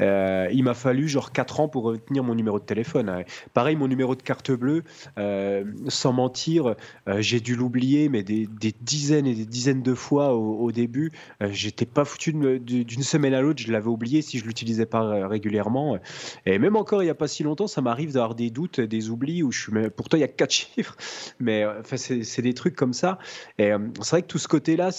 [0.00, 3.24] Euh, il m'a fallu genre 4 ans pour retenir mon numéro de téléphone.
[3.54, 4.82] Pareil, mon numéro de carte bleue,
[5.88, 6.74] sans mentir,
[7.18, 8.48] j'ai dû l'oublier, mais des,
[8.80, 11.12] dizaines et des dizaines de fois au, début.
[11.50, 15.98] J'étais pas foutu d'une semaine à l'autre, je l'avais oublié si je l'utilisais pas régulièrement.
[16.46, 19.10] Et même encore, il y a pas si longtemps, ça m'arrive d'avoir des doutes, des
[19.10, 19.72] oublis où je suis.
[19.90, 20.96] Pourtant, il y a 4 chiffres,
[21.38, 23.18] mais enfin, c'est des trucs comme ça.
[23.58, 24.90] Et euh, c'est vrai que tout ce côté-là,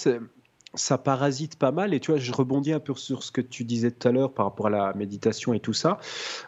[0.74, 1.94] ça parasite pas mal.
[1.94, 4.34] Et tu vois, je rebondis un peu sur ce que tu disais tout à l'heure
[4.34, 6.00] par rapport à la méditation et tout ça.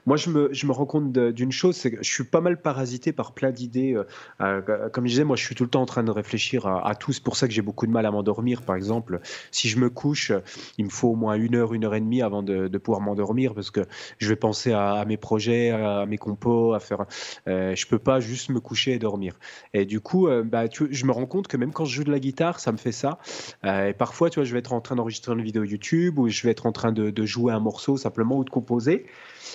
[0.05, 2.61] Moi, je me, je me rends compte d'une chose, c'est que je suis pas mal
[2.61, 3.93] parasité par plein d'idées.
[3.93, 4.03] Euh,
[4.41, 6.95] euh, comme je disais, moi, je suis tout le temps en train de réfléchir à,
[6.95, 7.11] tout.
[7.11, 8.61] C'est pour ça que j'ai beaucoup de mal à m'endormir.
[8.61, 9.19] Par exemple,
[9.51, 10.31] si je me couche,
[10.77, 13.53] il me faut au moins une heure, une heure et demie avant de, pouvoir m'endormir
[13.53, 13.81] parce que
[14.17, 17.05] je vais penser à, mes projets, à mes compos, à faire.
[17.47, 19.37] Euh, je peux pas juste me coucher et dormir.
[19.73, 22.19] Et du coup, bah, je me rends compte que même quand je joue de la
[22.19, 23.19] guitare, ça me fait ça.
[23.63, 26.29] et parfois, Parfois, tu vois, je vais être en train d'enregistrer une vidéo YouTube ou
[26.29, 29.07] je vais être en train de, jouer un morceau simplement ou de composer.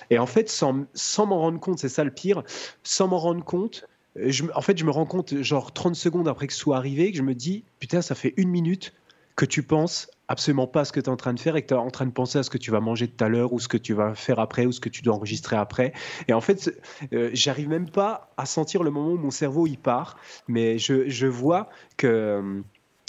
[0.09, 0.85] Et en fait, sans,
[1.25, 2.43] m'en rendre compte, c'est ça le pire,
[2.83, 3.85] sans m'en rendre compte,
[4.17, 7.09] je, en fait, je me rends compte, genre 30 secondes après que ce soit arrivé,
[7.13, 8.93] que je me dis, putain, ça fait une minute
[9.37, 11.67] que tu penses absolument pas ce que tu es en train de faire et que
[11.67, 13.53] tu es en train de penser à ce que tu vas manger tout à l'heure
[13.53, 15.93] ou ce que tu vas faire après ou ce que tu dois enregistrer après.
[16.27, 16.77] Et en fait,
[17.13, 20.17] euh, j'arrive même pas à sentir le moment où mon cerveau y part,
[20.49, 22.61] mais je, je vois que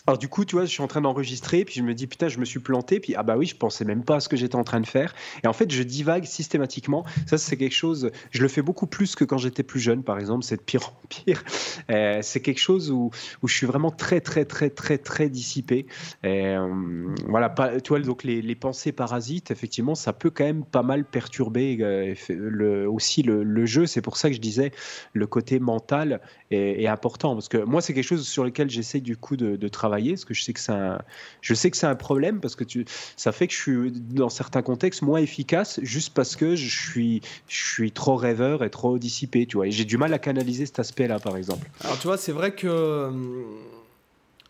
[0.06, 2.28] alors du coup, tu vois, je suis en train d'enregistrer, puis je me dis putain,
[2.28, 4.36] je me suis planté, puis ah bah oui, je pensais même pas à ce que
[4.36, 5.14] j'étais en train de faire.
[5.44, 7.04] Et en fait, je divague systématiquement.
[7.26, 8.10] Ça, c'est quelque chose.
[8.30, 10.44] Je le fais beaucoup plus que quand j'étais plus jeune, par exemple.
[10.44, 11.44] C'est de pire en pire.
[11.90, 13.10] Euh, c'est quelque chose où,
[13.42, 15.86] où je suis vraiment très très très très très dissipé.
[16.24, 20.82] Euh, voilà, tu vois, donc les, les, pensées parasites, effectivement, ça peut quand même pas
[20.82, 23.86] mal perturber euh, aussi le, jeu.
[23.86, 24.72] C'est pour ça que je disais
[25.12, 26.20] le côté mental
[26.50, 29.89] est, important parce que moi, c'est quelque chose sur lequel j'essaie du coup de travailler
[29.90, 30.98] parce que je sais que c'est un,
[31.40, 32.84] je sais que c'est un problème parce que tu,
[33.16, 37.22] ça fait que je suis dans certains contextes moins efficace juste parce que je suis,
[37.48, 39.66] je suis trop rêveur et trop dissipé, tu vois.
[39.66, 41.68] Et j'ai du mal à canaliser cet aspect-là, par exemple.
[41.84, 43.10] Alors tu vois, c'est vrai que euh,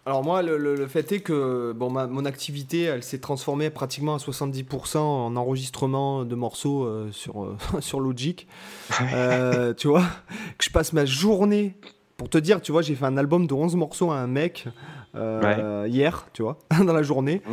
[0.06, 4.14] alors moi, le, le, fait est que bon, ma, mon activité, elle s'est transformée pratiquement
[4.14, 8.46] à 70% en enregistrement de morceaux euh, sur, euh, sur Logic.
[9.12, 10.04] Euh, tu vois,
[10.56, 11.76] que je passe ma journée,
[12.20, 14.66] pour te dire, tu vois, j'ai fait un album de 11 morceaux à un mec
[15.14, 15.90] euh, ouais.
[15.90, 17.40] hier, tu vois, dans la journée.
[17.46, 17.52] Mmh.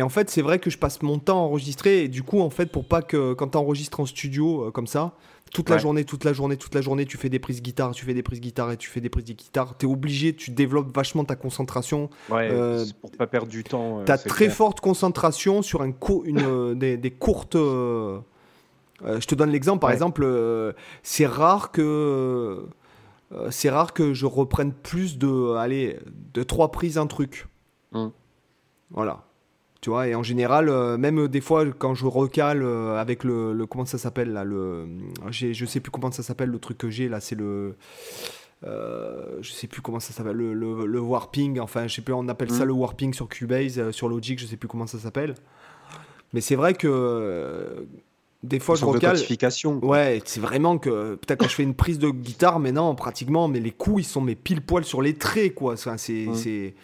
[0.00, 2.02] Et en fait, c'est vrai que je passe mon temps à enregistrer.
[2.02, 4.88] Et du coup, en fait, pour pas que quand tu enregistres en studio euh, comme
[4.88, 5.12] ça,
[5.52, 5.76] toute ouais.
[5.76, 8.12] la journée, toute la journée, toute la journée, tu fais des prises guitare, tu fais
[8.12, 9.78] des prises guitare et tu fais des prises de guitare.
[9.78, 12.10] Tu es obligé, tu développes vachement ta concentration.
[12.28, 14.02] Ouais, euh, pour pas perdre du temps.
[14.04, 14.56] tu as très clair.
[14.56, 15.92] forte concentration sur un
[16.24, 17.54] une, des, des, courtes.
[17.54, 18.18] Euh,
[19.04, 20.26] je te donne l'exemple, par exemple,
[21.04, 22.66] c'est rare que
[23.32, 25.98] euh, c'est rare que je reprenne plus de, allez,
[26.34, 27.46] de trois prises un truc.
[27.92, 28.08] Mm.
[28.90, 29.24] Voilà.
[29.80, 33.52] Tu vois, et en général, euh, même des fois, quand je recale euh, avec le,
[33.52, 34.88] le, Comment ça s'appelle là le,
[35.30, 37.76] Je sais plus comment ça s'appelle le truc que j'ai là, c'est le.
[38.62, 42.28] Je sais plus comment ça s'appelle, le, le, le, warping, enfin, je sais plus, on
[42.28, 42.54] appelle mm.
[42.54, 45.34] ça le warping sur Cubase, sur Logic, je sais plus comment ça s'appelle.
[46.32, 47.86] Mais c'est vrai que
[48.42, 49.18] des fois je recale
[49.82, 53.48] ouais c'est vraiment que peut-être quand je fais une prise de guitare mais non pratiquement
[53.48, 55.76] mais les coups ils sont mes pile poil sur les traits quoi.
[55.76, 56.34] C'est ouais.
[56.34, 56.74] c'est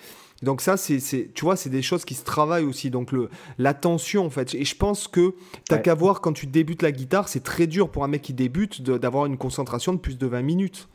[0.43, 0.99] donc ça c'est
[1.33, 2.91] tu vois c'est des choses qui se travaillent aussi.
[2.91, 4.55] Donc le l'attention en fait.
[4.55, 5.35] Et je pense que
[5.69, 5.83] t'as ouais.
[5.83, 8.83] qu'à voir quand tu débutes la guitare c'est très dur pour un mec qui débute
[8.83, 10.89] d'avoir une concentration de plus de 20 minutes.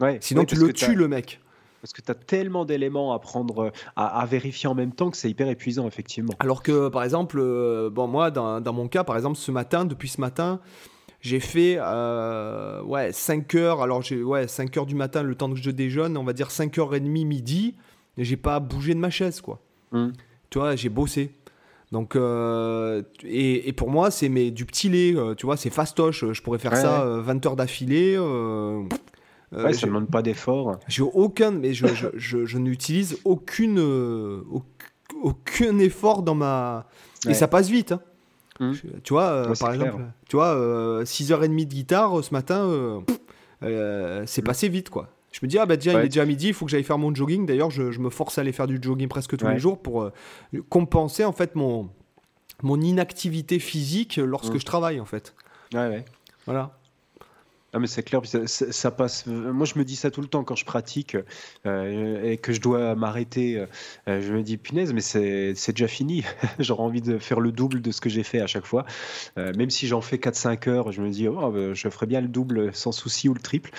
[0.00, 1.40] Ouais, sinon tu le tues le mec
[1.80, 5.16] parce que tu as tellement d'éléments à prendre, à, à, vérifier en même temps que
[5.16, 6.34] c'est hyper épuisant, effectivement.
[6.38, 9.84] Alors que, par exemple, euh, bon, moi, dans, dans, mon cas, par exemple, ce matin,
[9.84, 10.60] depuis ce matin,
[11.20, 13.82] j'ai fait euh, ouais, 5 heures.
[13.82, 16.48] Alors, j'ai ouais, 5 heures du matin, le temps que je déjeune, on va dire
[16.48, 17.74] 5h30 midi,
[18.16, 19.60] et j'ai pas bougé de ma chaise, quoi.
[19.92, 20.08] Mm.
[20.50, 21.32] Tu vois, j'ai bossé.
[21.92, 26.24] Donc, euh, et, et, pour moi, c'est du petit lait, tu vois, c'est fastoche.
[26.32, 28.18] Je pourrais faire ouais, ça 20 heures d'affilée.
[29.52, 30.78] Euh, euh, ouais, ça ne demande pas d'effort.
[30.88, 34.42] J'ai aucun, mais je, je, je, je n'utilise aucune, euh,
[35.22, 36.86] aucun effort dans ma.
[37.24, 37.32] Ouais.
[37.32, 37.92] Et ça passe vite.
[37.92, 38.00] Hein.
[38.60, 38.72] Mmh.
[39.04, 40.12] Tu vois, euh, ouais, par exemple, clair.
[40.28, 43.02] tu vois, 6h30 de guitare ce matin,
[43.62, 44.44] c'est mmh.
[44.44, 45.08] passé vite, quoi.
[45.30, 46.98] Je me dis, ah bah tiens, il est déjà midi, il faut que j'aille faire
[46.98, 47.46] mon jogging.
[47.46, 50.10] D'ailleurs, je, me force à aller faire du jogging presque tous les jours pour
[50.68, 51.90] compenser en fait mon,
[52.62, 54.60] mon inactivité physique lorsque mmh.
[54.60, 55.34] je travaille en fait.
[55.72, 56.04] Ouais, ouais.
[56.46, 56.77] Voilà.
[57.72, 59.26] Ah mais c'est clair, ça, ça, passe.
[59.26, 61.16] Moi, je me dis ça tout le temps quand je pratique
[61.66, 63.66] euh, et que je dois m'arrêter.
[64.08, 66.24] Euh, je me dis punaise, mais c'est déjà fini.
[66.58, 68.86] J'aurais envie de faire le double de ce que j'ai fait à chaque fois.
[69.36, 72.20] Euh, même si j'en fais 4-5 heures, je me dis oh, bah, je ferais bien
[72.20, 73.70] le double sans souci ou le triple.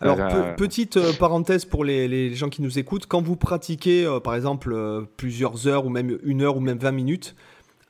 [0.00, 4.04] Alors pe petite euh, parenthèse pour les, les, gens qui nous écoutent, quand vous pratiquez
[4.04, 7.34] euh, par exemple euh, plusieurs heures ou même une heure ou même 20 minutes,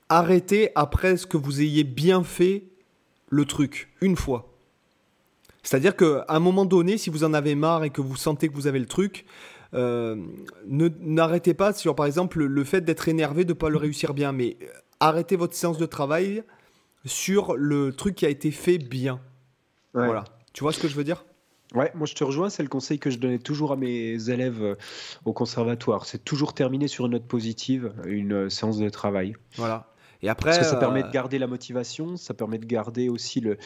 [0.09, 2.65] arrêtez après ce que vous ayez bien fait
[3.31, 4.48] le truc une fois.
[5.63, 8.55] C'est-à-dire qu'à un moment donné, si vous en avez marre et que vous sentez que
[8.55, 9.27] vous avez le truc,
[9.75, 10.17] euh,
[10.67, 14.33] n'arrêtez pas sur, par exemple, le fait d'être énervé, de ne pas le réussir bien,
[14.33, 14.57] mais
[15.01, 16.43] arrêtez votre séance de travail
[17.05, 19.21] sur le truc qui a été fait bien.
[19.95, 20.07] Ouais.
[20.07, 20.25] Voilà.
[20.53, 21.25] Tu vois ce que je veux dire?
[21.75, 24.63] Ouais, moi je te rejoins, c'est le conseil que je donnais toujours à mes élèves
[24.63, 24.75] euh,
[25.27, 26.07] au conservatoire.
[26.07, 29.35] C'est toujours terminer sur une note positive, une euh, séance de travail.
[29.57, 29.93] Voilà.
[30.23, 30.81] Et après, Parce que ça euh...
[30.81, 33.57] permet de garder la motivation, ça permet de garder aussi le,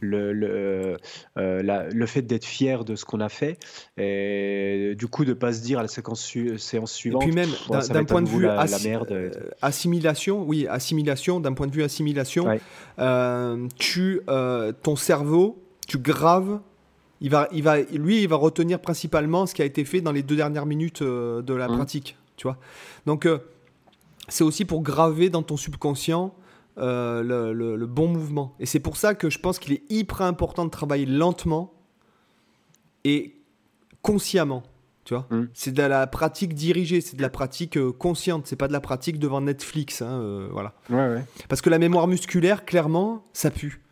[0.00, 0.96] le, le,
[1.36, 3.58] euh, la, le fait d'être fier de ce qu'on a fait.
[3.96, 7.22] Et du coup, de ne pas se dire à la séquence su séance suivante.
[7.22, 7.50] Et puis même,
[7.90, 9.12] d'un point de vue la, assi la merde.
[9.12, 9.30] Euh,
[9.62, 12.60] assimilation, oui, assimilation, d'un point de vue assimilation, ouais.
[13.00, 16.60] euh, tu, euh, ton cerveau, tu graves.
[17.22, 20.12] Il va, il va, lui, il va retenir principalement ce qui a été fait dans
[20.12, 21.76] les deux dernières minutes euh, de la mmh.
[21.76, 22.16] pratique.
[22.36, 22.58] Tu vois
[23.06, 23.26] Donc
[24.28, 26.34] c'est aussi pour graver dans ton subconscient
[26.78, 28.54] euh, le, le, le, bon mouvement.
[28.60, 31.72] Et c'est pour ça que je pense qu'il est hyper important de travailler lentement
[33.04, 33.36] et
[34.02, 34.62] consciemment.
[35.04, 35.44] Tu vois Mm.
[35.54, 38.80] C'est de la pratique dirigée, c'est de la pratique euh, consciente, c'est pas de la
[38.80, 40.02] pratique devant Netflix.
[40.02, 40.74] hein, euh, voilà.
[40.90, 41.24] Ouais, ouais.
[41.48, 43.82] Parce que la mémoire musculaire, clairement, ça pue.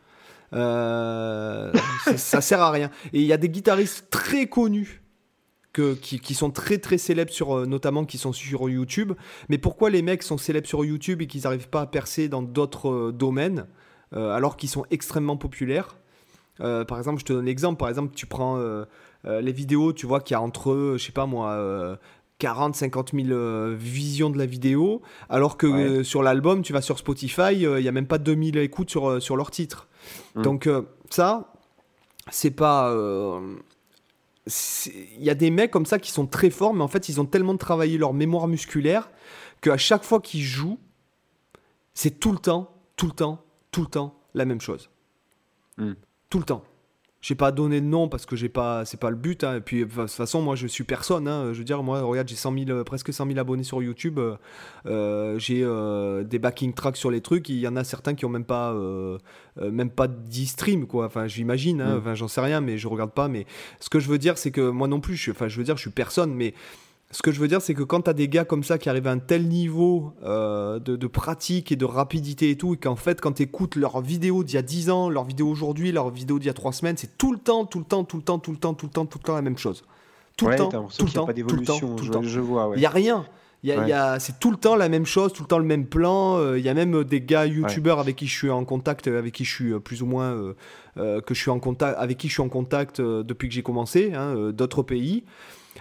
[0.53, 1.73] Ça,
[2.17, 2.91] ça sert à rien.
[3.13, 5.03] Et il y a des guitaristes très connus
[5.75, 9.13] que, qui, qui sont très très célèbres sur euh, notamment qui sont sur YouTube.
[9.51, 12.41] Mais pourquoi les mecs sont célèbres sur YouTube et qu'ils n'arrivent pas à percer dans
[12.43, 13.67] d'autres euh, domaines
[14.15, 15.97] euh, alors qu'ils sont extrêmement populaires?
[16.61, 17.79] Euh, Par exemple, je te donne l'exemple.
[17.79, 18.85] Par exemple, tu prends euh,
[19.25, 21.51] les vidéos, tu vois qu'il y a entre, je sais pas moi.
[21.51, 21.97] euh,
[22.39, 25.67] 40, 50 000 euh, visions de la vidéo, alors que
[25.99, 26.05] Ouais.
[26.05, 29.37] sur l'album, tu vas sur Spotify, il y a même pas 2000 écoutes sur, sur
[29.37, 29.87] leur titre.
[30.35, 30.43] Mm.
[30.43, 30.69] Donc
[31.11, 31.53] ça,
[32.31, 32.93] c'est pas...
[34.47, 37.21] Il y a des mecs comme ça qui sont très forts, mais en fait, ils
[37.21, 39.11] ont tellement travaillé leur mémoire musculaire
[39.61, 40.79] qu'à chaque fois qu'ils jouent,
[41.95, 44.91] c'est tout le temps, tout le temps, tout le temps la même chose.
[45.79, 45.93] Mm.
[46.29, 46.65] Tout le temps.
[47.27, 49.45] J'ai pas donné de nom parce que j'ai pas, c'est pas le but.
[49.45, 49.57] hein.
[49.57, 51.27] Et puis de toute façon, moi, je suis personne.
[51.27, 51.55] hein.
[51.55, 54.19] Je veux dire, moi, regarde, j'ai 100 000, euh, presque 100 000 abonnés sur YouTube.
[54.19, 54.37] euh,
[54.85, 57.49] euh, j'ai euh, des backing tracks sur les trucs.
[57.49, 59.17] Il y en a certains qui ont même pas, euh,
[59.59, 61.07] même pas 10 streams, quoi.
[61.07, 61.81] Enfin, j'imagine.
[61.81, 61.95] hein.
[61.95, 61.99] Mm.
[62.01, 63.29] Enfin, j'en sais rien, mais je regarde pas.
[63.29, 63.47] Mais
[63.81, 65.17] ce que je veux dire, c'est que moi non plus.
[65.17, 66.53] Je, enfin, je veux dire, je suis personne, mais
[67.15, 68.89] ce que je veux dire, c'est que quand tu as des gars comme ça qui
[68.89, 72.77] arrivent à un tel niveau euh, de, de pratique et de rapidité et tout, et
[72.77, 75.93] qu'en fait, quand tu écoutes leurs vidéos d'il y a 10 ans, leurs vidéos aujourd'hui,
[75.93, 78.17] leurs vidéos d'il y a 3 semaines, c'est tout le temps, tout le temps, tout
[78.17, 79.85] le temps, tout le temps, tout le temps, tout le temps la même chose.
[80.37, 81.97] Tout ouais, le temps, tout le qu'il n'y a temps, pas tout le temps, d'évolution.
[81.97, 82.23] tout le temps.
[82.23, 82.77] je vois, ouais.
[82.77, 83.25] Il n'y a rien.
[83.65, 84.17] Ouais.
[84.19, 86.37] c'est tout le temps la même chose, tout le temps le même plan.
[86.39, 89.19] euh, Il y a même des gars youtubeurs avec qui je suis en contact, euh,
[89.19, 90.55] avec qui je suis euh, plus ou moins euh,
[90.99, 93.55] euh, que je suis en contact, avec qui je suis en contact euh, depuis que
[93.55, 95.25] j'ai commencé, hein, euh, d'autres pays.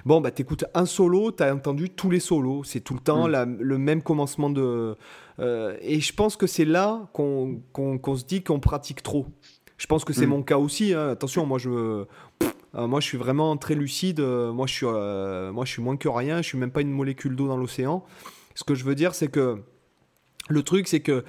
[0.05, 2.63] Bon, bah t'écoutes un solo, t'as entendu tous les solos.
[2.63, 3.31] C'est tout le temps Mm.
[3.31, 4.95] la- le même commencement de.
[5.39, 7.61] euh, et je pense que c'est là qu'on
[8.17, 9.27] se dit qu'on pratique trop.
[9.77, 10.29] Je pense que c'est Mm.
[10.29, 10.93] mon cas aussi.
[10.93, 11.09] hein.
[11.09, 12.05] Attention, moi je
[12.75, 14.19] euh, moi, je suis vraiment très lucide.
[14.19, 16.41] Euh, moi, je suis, euh, moi, je suis moins que rien.
[16.41, 18.03] Je suis même pas une molécule d'eau dans l'océan.
[18.55, 19.59] Ce que je veux dire, c'est que
[20.49, 21.23] le truc, c'est que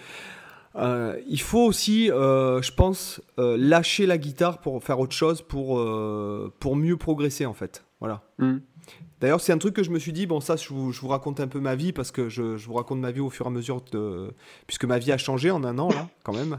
[0.76, 5.78] euh, il faut aussi, euh, je pense, lâcher la guitare pour faire autre chose, pour,
[6.60, 7.83] pour mieux progresser, en fait.
[8.00, 8.22] Voilà.
[8.38, 8.58] Mm.
[9.20, 11.08] D'ailleurs, c'est un truc que je me suis dit, bon, ça, je vous, je vous
[11.08, 13.46] raconte un peu ma vie, parce que je, je vous raconte ma vie au fur
[13.46, 14.34] et à mesure, de,
[14.66, 16.58] puisque ma vie a changé en un an, là, quand même.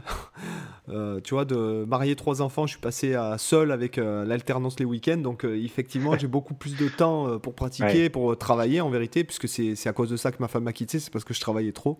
[0.88, 4.80] Euh, tu vois, de marier trois enfants, je suis passé à seul avec euh, l'alternance
[4.80, 8.90] les week-ends, donc euh, effectivement, j'ai beaucoup plus de temps pour pratiquer, pour travailler, en
[8.90, 11.34] vérité, puisque c'est à cause de ça que ma femme m'a quitté, c'est parce que
[11.34, 11.98] je travaillais trop.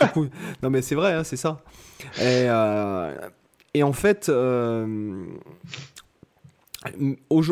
[0.00, 0.26] du coup,
[0.62, 1.62] non, mais c'est vrai, hein, c'est ça.
[2.20, 2.48] Et,
[3.74, 5.24] et en fait, euh,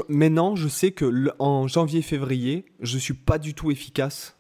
[0.08, 4.32] maintenant, je sais que en janvier-février, je suis pas du tout efficace.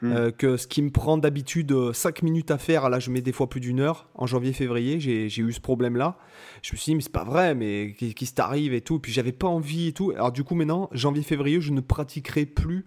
[0.00, 0.12] Mm.
[0.12, 3.30] Euh, que ce qui me prend d'habitude 5 minutes à faire, là je mets des
[3.30, 4.08] fois plus d'une heure.
[4.16, 6.18] En janvier-février, j'ai j'ai eu ce problème-là.
[6.62, 8.98] Je me suis dit, mais c'est pas vrai, mais qu'est- qu'est-ce qui t'arrive et tout.
[8.98, 10.10] Puis j'avais pas envie et tout.
[10.10, 12.84] Alors du coup, maintenant, janvier-février, je ne pratiquerai plus.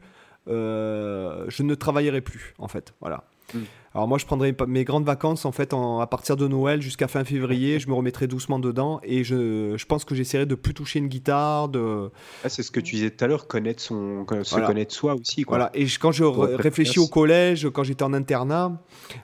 [0.47, 2.93] euh, je ne travaillerai plus, en fait.
[3.01, 3.23] Voilà.
[3.53, 3.59] Mm.
[3.95, 7.07] Alors moi, je prendrai mes grandes vacances en fait en- à partir de Noël jusqu'à
[7.07, 7.79] fin février.
[7.79, 11.07] Je me remettrai doucement dedans et je, je pense que j'essaierai de plus toucher une
[11.07, 12.11] guitare, de
[12.43, 14.67] Ah, c'est ce que tu disais tout à l'heure, connaître son, se Voilà.
[14.67, 15.43] connaître soi aussi.
[15.43, 15.57] Quoi.
[15.57, 18.73] Voilà, et je- quand je réfléchis au collège, quand j'étais en internat,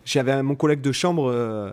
[0.05, 1.71] j'avais mon collègue de chambre euh,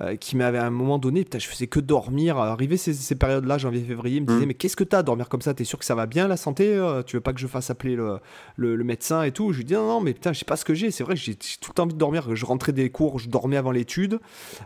[0.00, 2.36] euh, qui m'avait à un moment donné, putain, je faisais que dormir.
[2.38, 4.48] Arrivé ces, ces périodes-là, janvier-février, il me disait, Mm.
[4.48, 5.54] mais qu'est-ce que t'as à dormir comme ça?
[5.54, 7.02] T'es sûr que ça va bien la santé euh?
[7.02, 8.18] Tu veux pas que je fasse appeler le,
[8.56, 9.52] le- le médecin et tout?
[9.52, 10.90] Je lui dis, non, non, mais putain, je sais pas ce que j'ai.
[10.90, 12.34] C'est vrai que j'ai tout le temps envie de dormir.
[12.36, 14.20] Je rentrais des cours, je dormais avant l'étude.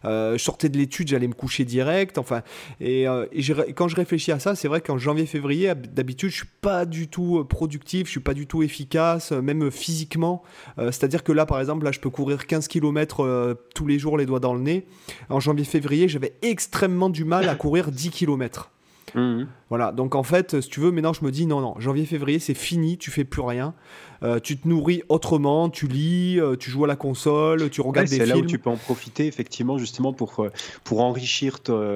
[0.04, 2.18] Euh, je sortais de l'étude, j'allais me coucher direct.
[2.18, 2.42] Enfin,
[2.80, 3.26] et, euh,
[3.76, 7.08] quand je réfléchis à ça, c'est vrai qu'en janvier-février, hab- d'habitude, je suis pas du
[7.08, 10.42] tout productif, je suis pas du tout efficace, même physiquement.
[10.78, 14.18] Euh, C'est-à-dire que là, par exemple, là, je peux courir 15 km tous les jours,
[14.18, 14.86] les doigts dans le nez.
[15.28, 18.70] En janvier-février, j'avais extrêmement du mal à courir 10 km.
[19.16, 19.48] Mhm.
[19.70, 22.54] Voilà, donc en fait, si tu veux, maintenant je me dis non, non, janvier-février c'est
[22.54, 23.74] fini, tu fais plus rien.
[24.22, 27.88] Euh, tu te nourris autrement, tu lis, euh, tu joues à la console, tu Ouais,
[27.88, 28.46] regardes c'est des là films.
[28.46, 30.50] où tu peux en profiter effectivement justement pour, euh,
[30.84, 31.94] pour enrichir ta-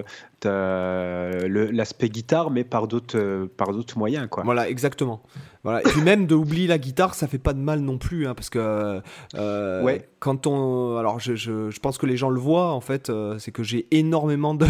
[0.48, 4.42] le- l'aspect guitare mais par d'autres euh, par d'autres moyens quoi.
[4.44, 5.22] Voilà, exactement.
[5.62, 5.80] Voilà.
[5.80, 8.34] Et puis même de oublier la guitare, ça fait pas de mal non plus, hein,
[8.34, 9.00] parce que
[9.34, 10.08] euh, Ouais.
[10.18, 13.38] quand on, alors je, je, je pense que les gens le voient en fait, euh,
[13.38, 14.66] c'est que j'ai énormément de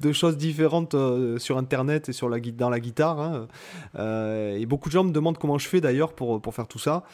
[0.00, 3.20] de choses différentes euh, sur internet et sur la dans la guitare.
[3.20, 3.48] hein.
[3.98, 6.78] Euh, et beaucoup de gens me demandent comment je fais d'ailleurs pour, pour faire tout
[6.78, 7.04] ça.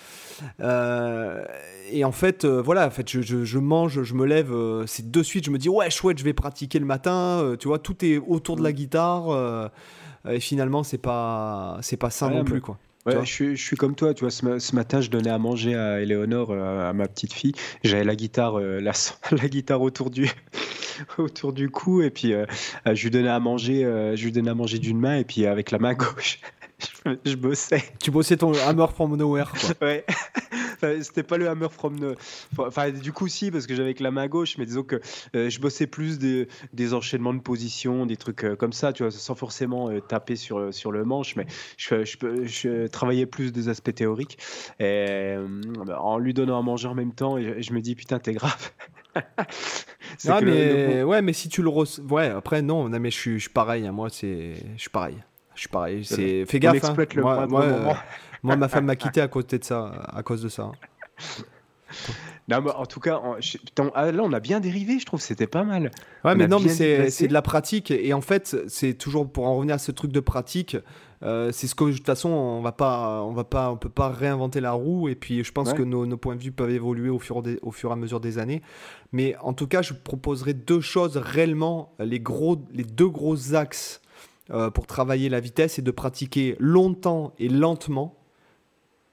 [0.61, 1.45] Euh,
[1.91, 4.53] et en fait, voilà, en fait, je, je- je mange, je me lève,
[4.87, 7.55] c'est de suite, je me dis ouais chouette, je vais pratiquer le matin.
[7.59, 9.31] tu vois, tout est autour de la guitare.
[9.31, 9.69] euh,
[10.29, 12.79] et finalement, c'est pas, c'est pas ça Ouais, non mais- plus quoi.
[13.05, 15.31] Ouais, je, suis, je suis comme toi, tu vois, ce, ma- ce matin, je donnais
[15.31, 17.51] à manger à Éléonore, euh, à ma petite fille.
[17.83, 18.93] J'avais la guitare, euh, la,
[19.33, 20.31] la guitare autour du,
[21.19, 22.47] autour du cou, et puis euh,
[22.87, 25.25] euh, je lui donnais à manger, euh, je lui donnais à manger d'une main, et
[25.25, 26.41] puis avec la main gauche,
[27.25, 27.83] je bossais.
[28.01, 29.87] Tu bossais ton Hammer from Nowhere, quoi.
[29.87, 30.05] ouais.
[31.03, 32.15] C'était pas le Hammer from.
[32.59, 35.01] Enfin, du coup, si, parce que j'avais que la main gauche, mais disons que
[35.37, 39.03] euh, je bossais plus des, des, enchaînements de positions, des trucs euh, comme ça, tu
[39.03, 43.53] vois, sans forcément euh, taper sur, sur le manche, mais je, je, je, travaillais plus
[43.53, 44.39] des aspects théoriques.
[44.81, 45.37] Et,
[45.97, 48.71] en lui donnant à manger en même temps, et je me dis, putain, t'es grave.
[50.29, 53.87] ah, mais ouais, mais si tu le ouais, après non, non mais je suis, pareil.
[53.87, 55.17] Hein, moi, c'est, je suis pareil.
[55.55, 56.05] Je suis pareil.
[56.05, 56.85] C'est, fais gaffe.
[56.85, 56.95] Hein.
[57.17, 57.93] Moi, moi, euh,
[58.43, 60.73] moi, ma femme m'a quitté à côté de ça, à cause de ça.
[62.49, 63.21] Non, en tout cas,
[63.95, 65.93] ah, là, on a bien dérivé, je trouve, c'était pas mal.
[66.25, 67.91] Ouais, mais non, mais c'est de la pratique.
[67.91, 70.77] Et en fait, c'est toujours pour en revenir à ce truc de pratique.
[71.23, 73.89] Euh, c'est ce que de toute façon, on va pas, on va pas, on peut
[73.89, 75.09] pas réinventer la roue.
[75.09, 77.71] Et puis, je pense que nos, nos, points de vue peuvent évoluer au fur, au
[77.71, 78.61] fur et à mesure des années.
[79.13, 84.01] Mais en tout cas, je proposerai deux choses réellement, les gros, les deux gros axes
[84.51, 88.22] euh, pour travailler la vitesse et de pratiquer longtemps et lentement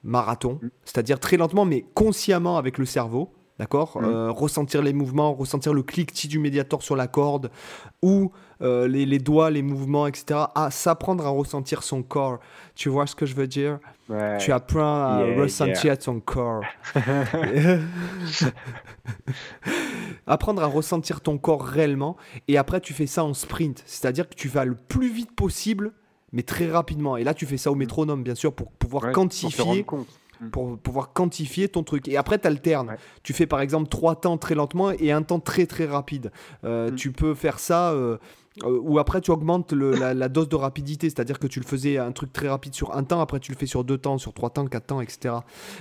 [0.02, 0.70] marathon, mm.
[0.84, 3.32] c'est-à-dire très lentement mais consciemment avec le cerveau.
[3.58, 4.04] D'accord mm.
[4.04, 7.50] euh, Ressentir les mouvements, ressentir le cliquetis du médiator sur la corde
[8.02, 8.32] ou
[8.62, 10.40] euh, les, doigts, les mouvements, etc.
[10.54, 12.40] À s'apprendre à ressentir son corps.
[12.74, 13.78] Tu vois ce que je veux dire?
[14.38, 16.62] Tu apprends à ressentir ton corps.
[20.26, 22.16] apprendre à ressentir ton corps réellement
[22.48, 23.82] et après tu fais ça en sprint.
[23.86, 25.92] C'est-à-dire que tu vas le plus vite possible
[26.32, 27.16] mais très rapidement.
[27.16, 29.84] Et là tu fais ça au métronome bien sûr pour pouvoir quantifier
[30.40, 30.50] Mm.
[30.50, 32.08] pour pouvoir quantifier ton truc.
[32.08, 32.96] Et après, tu alternes.
[33.22, 36.32] Tu fais par exemple trois temps très lentement et un temps très très rapide.
[36.64, 36.94] Euh, mm.
[36.96, 37.92] Tu peux faire ça.
[37.92, 38.16] Euh,
[38.64, 42.10] euh, ou après tu augmentes la, dose de rapidité, c'est-à-dire que tu le faisais un
[42.10, 44.50] truc très rapide sur un temps, après tu le fais sur deux temps, sur trois
[44.50, 45.36] temps, quatre temps, etc.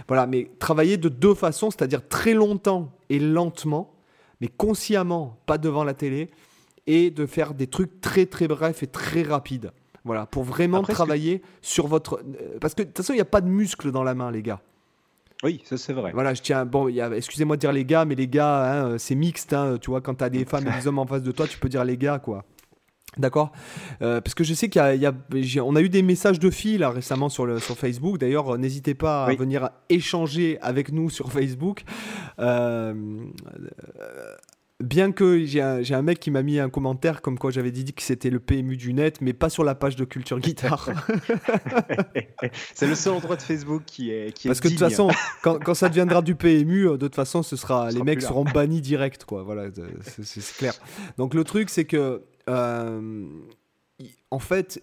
[0.08, 3.92] Voilà, mais travailler de deux façons, c'est-à-dire très longtemps et lentement,
[4.40, 6.30] mais consciemment, pas devant la télé,
[6.86, 9.72] et de faire des trucs très très brefs et très rapides.
[10.06, 12.22] Voilà, pour vraiment travailler sur votre.
[12.24, 14.32] Euh, parce que de toute façon, il n'y a pas de muscle dans la main,
[14.32, 14.62] les gars.
[15.44, 16.12] Oui, ça c'est vrai.
[16.14, 16.66] Voilà, je tiens.
[16.66, 19.54] Bon, excusez-moi de dire les gars, mais les gars, hein, c'est mixte.
[19.54, 21.48] Hein, tu vois, quand tu as des femmes et des hommes en face de toi,
[21.48, 22.44] tu peux dire les gars, quoi.
[23.18, 23.52] D'accord?
[24.02, 25.14] Euh, Parce que je sais qu'il y, a,
[25.64, 28.18] on a eu des messages de filles là récemment sur, le, sur Facebook.
[28.18, 31.84] D'ailleurs, n'hésitez pas à venir échanger avec nous sur Facebook.
[32.40, 32.94] Euh,
[34.82, 38.02] Bien que j'ai un, mec qui m'a mis un commentaire comme quoi j'avais dit que
[38.02, 40.90] c'était le PMU du net, mais pas sur la page de Culture Guitare.
[42.74, 44.32] c'est le seul endroit de Facebook qui est.
[44.32, 45.10] Qui Parce que de toute façon,
[45.42, 48.80] quand, ça deviendra du PMU, euh, de toute façon, ce sera, les mecs seront bannis
[48.80, 49.44] direct, quoi.
[49.44, 49.66] Voilà,
[50.24, 50.74] c'est clair.
[51.18, 53.28] Donc le truc, c'est que, euh,
[54.32, 54.82] en fait,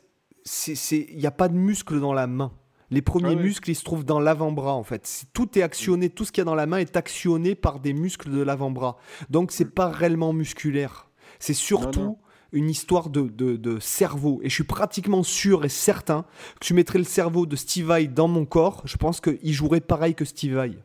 [0.67, 2.53] il n'y a pas de muscle dans la main.
[2.91, 5.25] Les premiers ah muscles, ils se trouvent dans l'avant-bras en fait.
[5.33, 7.93] Tout est actionné, tout ce qu'il y a dans la main est actionné par des
[7.93, 8.97] muscles de l'avant-bras.
[9.29, 11.09] Donc c'est pas réellement musculaire.
[11.39, 12.19] C'est surtout
[12.53, 14.41] une histoire de, cerveau.
[14.43, 16.25] Et je suis pratiquement sûr et certain
[16.61, 19.81] que tu mettrais le cerveau de Steve Vai dans mon corps, je pense qu'il jouerait
[19.81, 20.79] pareil que Steve Vai.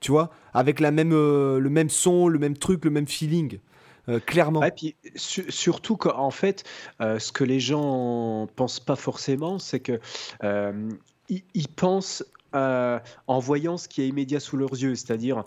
[0.00, 0.30] Tu vois?
[0.54, 3.58] Avec la même, euh, le même son, le même truc, le même feeling.
[4.08, 4.62] Euh, clairement.
[4.62, 6.64] Et puis surtout qu'en fait,
[7.00, 10.00] euh, ce que les gens pensent pas forcément, c'est que
[10.44, 10.90] euh,
[11.28, 15.44] ils, pensent en voyant ce qui est immédiat sous leurs yeux, c'est-à-dire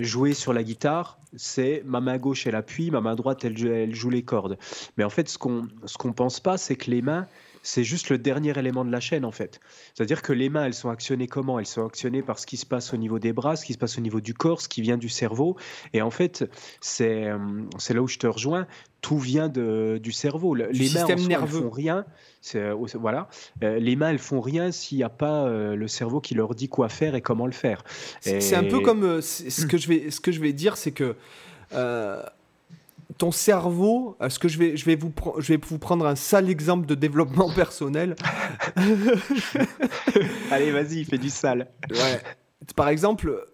[0.00, 3.94] jouer sur la guitare, c'est ma main gauche elle appuie, ma main droite elle, elle
[3.94, 4.58] joue les cordes.
[4.96, 7.26] Mais en fait, ce qu'on ce qu'on pense pas, c'est que les mains
[7.62, 9.60] c'est juste le dernier élément de la chaîne en fait.
[9.94, 11.58] C'est-à-dire que les mains, elles sont actionnées comment?
[11.58, 13.78] Elles sont actionnées par ce qui se passe au niveau des bras, ce qui se
[13.78, 15.56] passe au niveau du corps, ce qui vient du cerveau.
[15.92, 16.48] Et en fait,
[16.80, 17.38] c'est euh,
[17.90, 18.66] là où je te rejoins.
[19.00, 20.54] Tout vient de, du cerveau.
[20.54, 21.62] les mains, en nerveux.
[21.62, 22.04] font rien.
[22.54, 23.28] Euh, voilà.
[23.62, 26.68] Euh, les mains, elles font rien s'il n'y a pas le cerveau qui leur dit
[26.68, 27.82] quoi faire et comment le faire.
[28.20, 31.16] C'est un peu comme ce que je vais ce que je vais dire, c'est que
[33.20, 36.48] ton cerveau, ce que je vais, je vais vous, je vais vous prendre un sale
[36.48, 38.16] exemple de développement personnel.
[40.50, 41.70] Allez, vas-y, fais du sale.
[42.74, 43.44] Par exemple,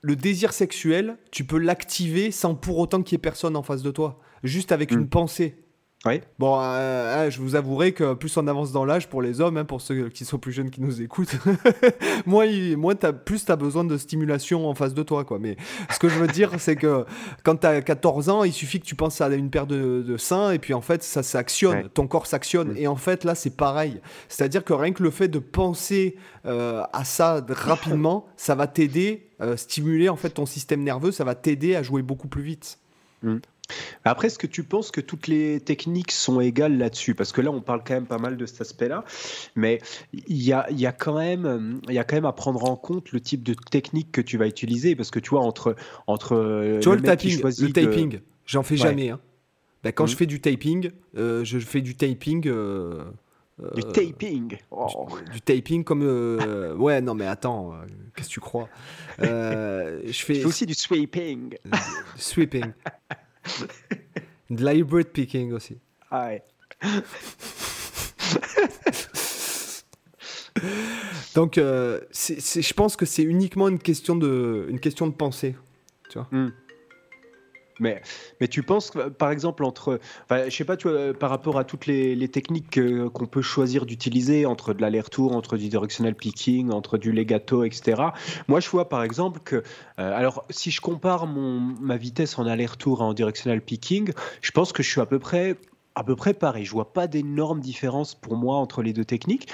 [0.00, 3.82] le désir sexuel, tu peux l'activer sans pour autant qu'il y ait personne en face
[3.82, 5.08] de toi, juste avec une hmm.
[6.04, 6.22] Pensée.
[6.38, 9.56] Bon, euh, euh, je vous avouerai que plus on avance dans l'âge pour les hommes,
[9.56, 11.36] hein, pour ceux qui sont plus jeunes qui nous écoutent,
[12.26, 12.46] moins,
[13.02, 15.24] as, plus tu as besoin de stimulation en face de toi.
[15.24, 15.38] Quoi.
[15.38, 15.56] Mais
[15.90, 17.04] ce que je veux dire, c'est que
[17.42, 20.52] quand tu as 14 ans, il suffit que tu penses à une paire de, seins
[20.52, 22.72] et puis en fait, ça s'actionne, ton corps s'actionne.
[22.72, 22.78] Mm.
[22.78, 24.00] Et en fait, là, c'est pareil.
[24.28, 29.28] C'est-à-dire que rien que le fait de penser euh, à ça rapidement, ça va t'aider,
[29.56, 32.78] stimuler en fait ton système nerveux, ça va t'aider à jouer beaucoup plus vite.
[33.22, 33.38] Mm.
[34.04, 37.14] Après, est-ce que tu penses que toutes les techniques sont égales là-dessus?
[37.14, 39.04] Parce que là, on parle quand même pas mal de cet aspect-là,
[39.56, 39.80] mais
[40.12, 43.12] il y a, y, a quand même, y a quand même à prendre en compte
[43.12, 45.76] le type de technique que tu vas utiliser, parce que tu vois, entre...
[46.06, 49.10] entre tu vois, le, taping, le taping, j'en fais jamais.
[49.10, 49.20] Hein.
[49.82, 50.18] Ben, quand je mmh.
[50.18, 52.46] fais du taping, euh, je fais du taping...
[52.46, 53.04] Euh,
[53.76, 54.58] du taping.
[54.70, 55.06] Oh.
[55.26, 56.02] Du, du, taping comme.
[56.02, 57.76] euh, ouais, non, mais attends, euh,
[58.16, 58.68] qu'est-ce que tu crois?
[59.20, 60.34] Euh, Je fais.
[60.34, 61.50] Je fais aussi du sweeping.
[61.50, 61.78] du
[62.16, 62.72] sweeping.
[64.50, 65.78] de l'hybrid picking aussi.
[66.10, 66.42] Ah ouais.
[71.34, 75.12] Donc, euh, c'est- c'est- je pense que c'est uniquement une question de, une question de
[75.12, 75.56] pensée.
[77.80, 78.02] Mais,
[78.40, 79.98] mais tu penses, par exemple, entre.
[80.24, 83.26] Enfin, je sais pas, tu vois, par rapport à toutes les, les techniques que- qu'on
[83.26, 88.02] peut choisir d'utiliser, entre de l'aller-retour, entre du directional picking, entre du legato, etc.
[88.48, 89.56] Moi, je vois, par exemple, que.
[89.56, 89.62] euh,
[89.98, 94.72] alors, si je compare mon, ma vitesse en aller-retour et en directional picking, je pense
[94.72, 95.56] que je suis à peu près.
[95.96, 96.64] À peu près pareil.
[96.64, 99.48] Je vois pas d'énormes différences pour moi entre les deux techniques.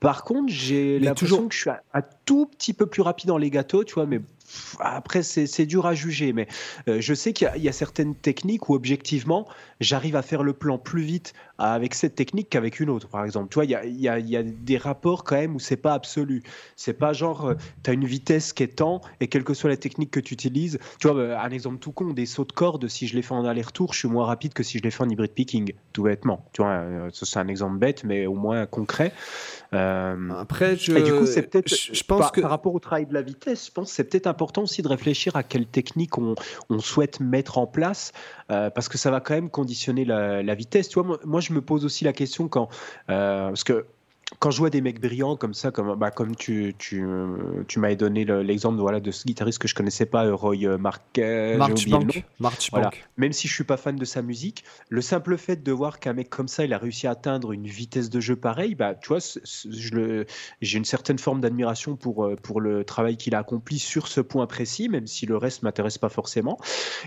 [0.00, 3.30] Par contre, j'ai l'impression toujours- que je suis un, un tout petit peu plus rapide
[3.30, 4.22] en legato, tu vois, mais
[4.80, 6.32] après, c'est dur à juger.
[6.32, 6.48] Mais
[6.88, 9.48] euh, je sais qu'il y a certaines techniques où objectivement,
[9.82, 13.48] j'arrive à faire le plan plus vite avec cette technique qu'avec une autre, par exemple.
[13.50, 15.54] Tu vois, il y a, il y a- il y a des rapports quand même
[15.54, 16.42] où c'est pas absolu.
[16.76, 17.54] C'est pas genre,
[17.84, 20.34] tu as une vitesse qui est temps et quelle que soit la technique que tu
[20.34, 20.78] utilises.
[20.98, 23.34] Tu vois, euh, un exemple tout con, des sauts de corde, si je les fais
[23.34, 26.02] en aller-retour, je suis moins rapide que si je les fais en hybride picking, tout
[26.04, 26.44] bêtement.
[26.52, 29.12] Tu vois, euh, ça, c'est un exemple bête, mais au moins concret.
[29.72, 32.74] Euh, Après, je, et du coup, c'est peut-être je, je pense par, que par rapport
[32.74, 35.42] au travail de la vitesse, je pense que c'est peut-être important aussi de réfléchir à
[35.42, 36.34] quelle technique on,
[36.68, 38.12] on souhaite mettre en place,
[38.50, 39.71] euh, parce que ça va quand même conditionner
[40.04, 40.88] la, vitesse.
[40.88, 42.68] Tu vois, moi, moi, je me pose aussi la question quand,
[43.10, 43.86] euh, parce que
[44.38, 47.04] quand je vois des mecs brillants comme ça, comme, bah, comme tu, tu,
[47.68, 50.64] tu m'avais donné le- l'exemple voilà, de ce guitariste que je connaissais pas, euh, Roy
[50.64, 51.56] euh, Marquez.
[51.58, 52.24] Marchbank.
[52.72, 52.90] Voilà.
[53.16, 56.12] Même si je suis pas fan de sa musique, le simple fait de voir qu'un
[56.12, 59.08] mec comme ça, il a réussi à atteindre une vitesse de jeu pareille, bah, tu
[59.08, 59.18] vois,
[60.60, 64.20] j'ai une certaine forme d'admiration pour, euh, pour le travail qu'il a accompli sur ce
[64.20, 66.58] point précis, même si le reste m'intéresse pas forcément.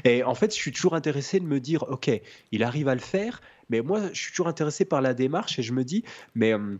[0.04, 2.10] Et en fait, je suis toujours intéressé de me dire, ok,
[2.52, 5.64] il arrive à le faire, mais moi, je suis toujours intéressé par la démarche et
[5.64, 6.04] je me dis,
[6.36, 6.78] mais euh,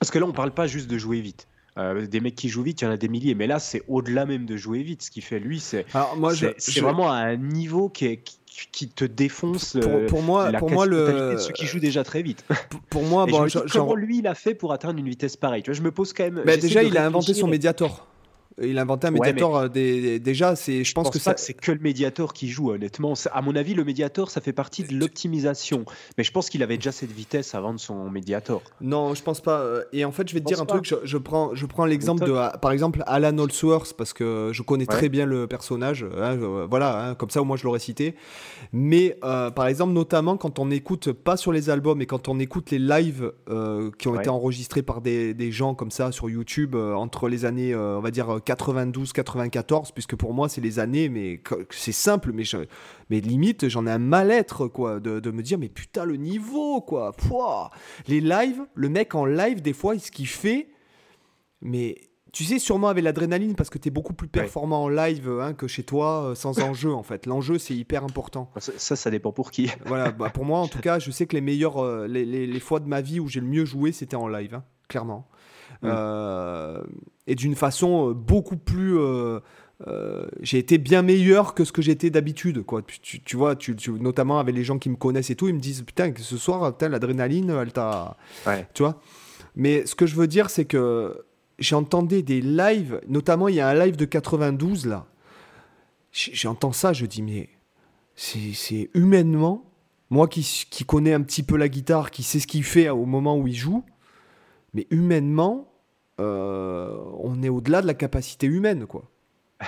[0.00, 1.48] parce que là, on parle pas juste de jouer vite.
[1.78, 3.82] Euh, des mecs qui jouent vite, il y en a des milliers, mais là, c'est
[3.86, 5.02] au-delà même de jouer vite.
[5.02, 5.84] Ce qu'il fait, lui, c'est
[6.32, 6.46] je,
[6.80, 8.38] vraiment à un niveau qui, est- qui,
[8.72, 11.78] qui te défonce pour, euh, pour moi, la pour moi le, de ceux qui jouent
[11.80, 12.44] déjà très vite.
[12.70, 14.72] pour- pour moi, bon, je me je- dis, genre- comment lui il a fait pour
[14.72, 15.62] atteindre une vitesse pareille?
[15.62, 16.42] Tu vois, je me pose quand même.
[16.46, 18.06] bah, déjà, il a inventé son médiator.
[18.62, 19.56] Il a inventé un Ouais, médiator.
[19.58, 21.34] euh, des, déjà, c'est, je Je pense, pense que pas ça.
[21.34, 23.14] que c'est que le médiator qui joue, honnêtement.
[23.14, 25.84] C'est- À mon avis, le médiator, ça fait partie de l'optimisation.
[26.16, 28.62] Mais je pense qu'il avait déjà cette vitesse avant de son médiator.
[28.80, 29.60] Non, je pense pas.
[29.60, 30.84] euh, Et en fait, je vais te Je dire un truc.
[30.86, 34.62] Je, je prends, je prends l'exemple de, euh, par exemple, Alan Holdsworth parce que je
[34.62, 34.96] connais Ouais.
[34.96, 36.04] très bien le personnage.
[36.16, 38.14] hein, je- voilà, hein, comme ça, au moins, je l'aurais cité.
[38.72, 42.38] Mais euh, par exemple, notamment quand on écoute pas sur les albums, mais quand on
[42.38, 44.20] écoute les lives euh, qui ont Ouais.
[44.20, 47.98] été enregistrés par des, des gens comme ça sur YouTube euh, entre les années, euh,
[47.98, 51.40] on va dire 92-94, puisque pour moi, c'est les années, mais
[51.70, 52.58] c'est simple, mais je,
[53.10, 56.80] mais limite, j'en ai un mal-être, quoi, de, de me dire, mais putain, le niveau,
[56.80, 57.12] quoi.
[57.12, 57.70] Pouah.
[58.08, 60.68] Les lives, le mec en live, des fois, ce qu'il fait,
[61.60, 61.96] mais
[62.32, 65.54] tu sais, sûrement avec l'adrénaline, parce que tu es beaucoup plus performant en live hein,
[65.54, 67.24] que chez toi, euh, sans enjeu, en fait.
[67.24, 68.50] L'enjeu, c'est hyper important.
[68.58, 69.70] Ça, ça, ça dépend pour qui.
[69.86, 72.46] Voilà, bah, pour moi, en tout cas, je sais que les meilleures, euh, les, les-
[72.46, 75.26] les fois de ma vie où j'ai le mieux joué, c'était en live, hein, clairement.
[75.82, 75.86] Mm.
[75.90, 76.82] Euh,
[77.26, 78.98] et d'une façon euh, beaucoup plus.
[78.98, 79.40] euh,
[80.40, 82.80] j'ai été bien meilleur que ce que j'étais d'habitude, quoi.
[82.82, 85.54] Tu, tu- vois, tu, tu- notamment avec les gens qui me connaissent et tout, ils
[85.54, 88.16] me disent putain que ce soir, l'adrénaline, elle t'a,
[88.46, 88.66] Ouais.
[88.72, 89.00] tu vois.
[89.54, 91.24] Mais ce que je veux dire, c'est que
[91.58, 95.06] j'ai entendu des lives, notamment il y a un live de 92 là.
[96.12, 97.50] J'entends ça, je dis mais
[98.14, 99.70] c'est c'est humainement,
[100.08, 103.04] moi qui, qui connais un petit peu la guitare, qui sait ce qu'il fait au
[103.04, 103.84] moment où il joue,
[104.74, 105.72] mais humainement,
[106.20, 109.10] euh, on est au-delà de la capacité humaine, quoi.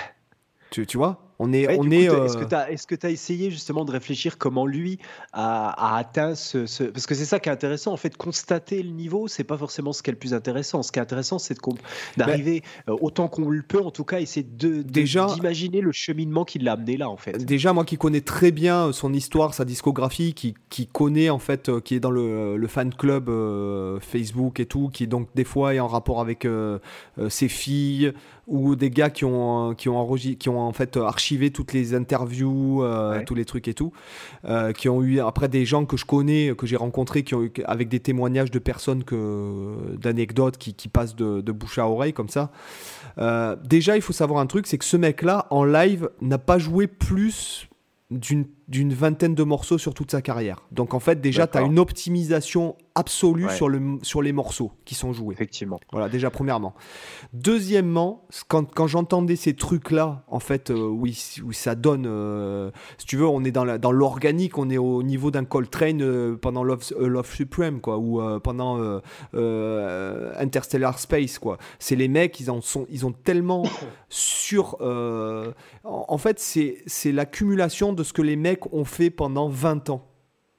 [0.71, 1.28] Tu, tu vois?
[1.41, 1.67] On est.
[1.67, 4.99] Ouais, on est euh, Est-ce que tu as, essayé justement de réfléchir comment lui
[5.31, 8.83] a, a atteint ce, ce- Parce que c'est ça qui est intéressant, en fait, constater
[8.83, 10.83] le niveau, c'est pas forcément ce qui est le plus intéressant.
[10.83, 11.79] Ce qui est intéressant, c'est comp-
[12.17, 15.91] d'arriver euh, autant qu'on le peut, en tout cas, essayer de, de- Déjà- d'imaginer le
[15.93, 17.37] cheminement qui l'a amené là, en fait.
[17.45, 21.69] Déjà, moi qui connais très bien son histoire, sa discographie, qui, qui connaît en fait,
[21.69, 25.43] euh, qui est dans le, le fan club euh, Facebook et tout, qui donc des
[25.45, 26.79] fois est en rapport avec euh,
[27.17, 28.13] euh, ses filles
[28.49, 31.93] ou des gars qui ont, euh, qui ont, qui ont en fait archivé toutes les
[31.93, 33.23] interviews, euh, Ouais.
[33.25, 33.93] tous les trucs et tout,
[34.45, 37.43] euh, qui ont eu après des gens que je connais, que j'ai rencontrés, qui ont
[37.43, 41.87] eu, avec des témoignages de personnes que d'anecdotes qui, qui passent de, de bouche à
[41.87, 42.51] oreille comme ça.
[43.19, 46.57] Euh, déjà, il faut savoir un truc, c'est que ce mec-là, en live, n'a pas
[46.57, 47.67] joué plus
[48.11, 50.61] d'une d'une vingtaine de morceaux sur toute sa carrière.
[50.71, 53.55] Donc en fait, déjà, tu as une optimisation absolue Ouais.
[53.55, 55.33] sur, le, sur les morceaux qui sont joués.
[55.33, 55.79] Effectivement.
[55.91, 56.73] Voilà, déjà premièrement.
[57.33, 61.13] Deuxièmement, quand, quand j'entendais ces trucs-là, en fait, euh, oui,
[61.51, 62.05] ça donne.
[62.07, 66.35] euh, si tu veux, on est dans l'organique, on est au niveau d'un Coltrane euh,
[66.35, 68.77] pendant Love, euh, Love Supreme, quoi, ou pendant
[70.37, 71.57] Interstellar Space, quoi.
[71.79, 73.63] C'est les mecs, ils en sont, ils ont tellement
[74.09, 74.75] sur.
[74.81, 75.53] en,
[75.83, 80.07] en fait, c'est c'est l'accumulation de ce que les mecs ont fait pendant 20 ans.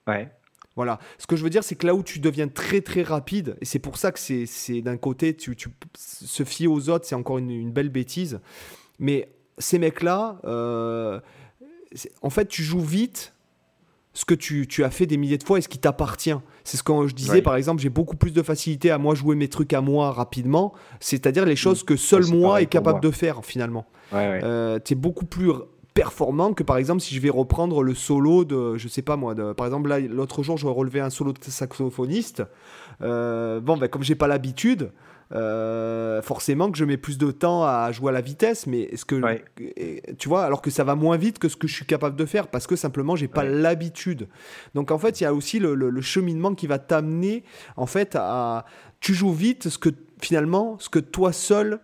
[0.06, 0.30] Ouais.
[0.76, 0.98] Voilà.
[1.18, 3.64] Ce que je veux dire, c'est que là où tu deviens très très rapide, et
[3.64, 7.14] c'est pour ça que c'est c'est d'un côté, tu, tu- se fier aux autres, c'est
[7.16, 8.40] encore une, une belle bêtise.
[8.98, 9.28] Mais
[9.58, 11.20] ces mecs-là, euh,
[12.22, 13.34] en fait, tu joues vite
[14.12, 16.34] ce que tu, tu as fait des milliers de fois et ce qui t'appartient.
[16.64, 19.36] C'est ce que je disais, par exemple, j'ai beaucoup plus de facilité à moi jouer
[19.36, 23.00] mes trucs à moi rapidement, c'est-à-dire les choses que seul moi est capable moi.
[23.00, 24.80] de faire finalement Ouais, ouais.
[24.80, 25.50] tu es beaucoup plus
[25.94, 29.34] performant que par exemple si je vais reprendre le solo de je sais pas moi
[29.34, 32.42] de, par exemple là l'autre jour je relevais un solo de saxophoniste
[33.02, 34.90] Euh, bon ben comme j'ai pas l'habitude
[35.32, 39.04] euh, forcément que je mets plus de temps à jouer à la vitesse mais est-ce
[39.04, 39.44] que Ouais.
[40.18, 42.26] tu vois alors que ça va moins vite que ce que je suis capable de
[42.26, 43.50] faire parce que simplement j'ai pas Ouais.
[43.50, 44.28] l'habitude
[44.74, 47.42] donc en fait il y a aussi le, le- le cheminement qui va t'amener
[47.76, 48.64] en fait à
[49.00, 51.80] tu joues vite ce que finalement ce que toi seul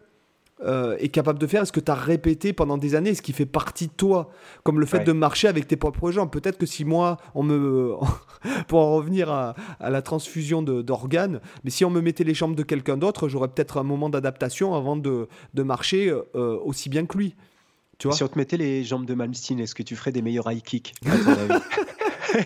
[0.65, 3.33] euh, est capable de faire, ce que tu as répété pendant des années, ce qui
[3.33, 4.31] fait partie de toi,
[4.63, 5.05] comme le fait Ouais.
[5.05, 6.31] de marcher avec tes propres jambes.
[6.31, 7.93] Peut-être que si moi, on me,
[8.69, 12.55] pour en revenir à, à la transfusion d'organes, mais si on me mettait les jambes
[12.55, 17.05] de quelqu'un d'autre, j'aurais peut-être un moment d'adaptation avant de, de marcher euh, aussi bien
[17.07, 17.35] que lui.
[17.99, 18.17] Tu vois?
[18.17, 20.63] Si on te mettait les jambes de Malmsteen, est-ce que tu ferais des meilleurs high
[20.63, 21.63] kicks à ton avis?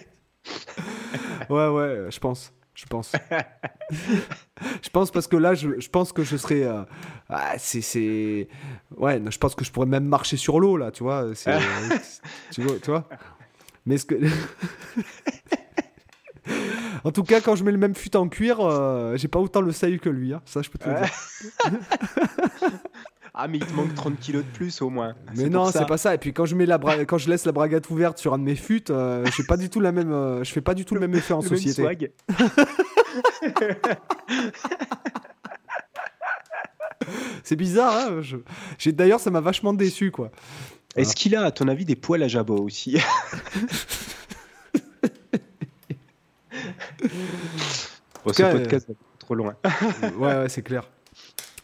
[1.48, 2.52] Ouais, ouais, je pense.
[2.81, 3.12] Je pense.
[3.91, 6.62] je pense parce que là, je, je pense que je serais.
[6.62, 6.83] euh,
[7.28, 8.49] ah, c'est.
[8.97, 11.26] Ouais, je pense que je pourrais même marcher sur l'eau, là, tu vois.
[12.51, 13.07] Tu, vois tu vois
[13.85, 14.14] Mais ce que.
[17.05, 19.61] en tout cas, quand je mets le même fut en cuir, euh, j'ai pas autant
[19.61, 20.33] le saillie que lui.
[20.33, 20.41] hein.
[20.47, 21.11] Ça, je peux te le dire.
[23.33, 25.14] Ah, mais il te manque 30 kilos de plus au moins.
[25.37, 26.14] Mais C'est non, c'est pas ça.
[26.14, 28.39] Et puis quand je mets la bra- quand je laisse la braguette ouverte sur un
[28.39, 30.74] de mes fûts, euh, je fais pas du tout la même, euh, je fais pas
[30.74, 31.83] du tout le même effet en Le même société.
[31.83, 32.11] swag.
[37.43, 37.95] C'est bizarre.
[38.11, 38.37] Hein je-
[38.78, 40.31] j'ai d'ailleurs, ça m'a vachement déçu, quoi.
[40.97, 42.99] Est-ce qu'il a, à ton avis, des poils à jabot aussi?
[48.24, 49.55] Bon, ce cas, podcast va trop loin.
[50.18, 50.89] ouais, ouais, c'est clair.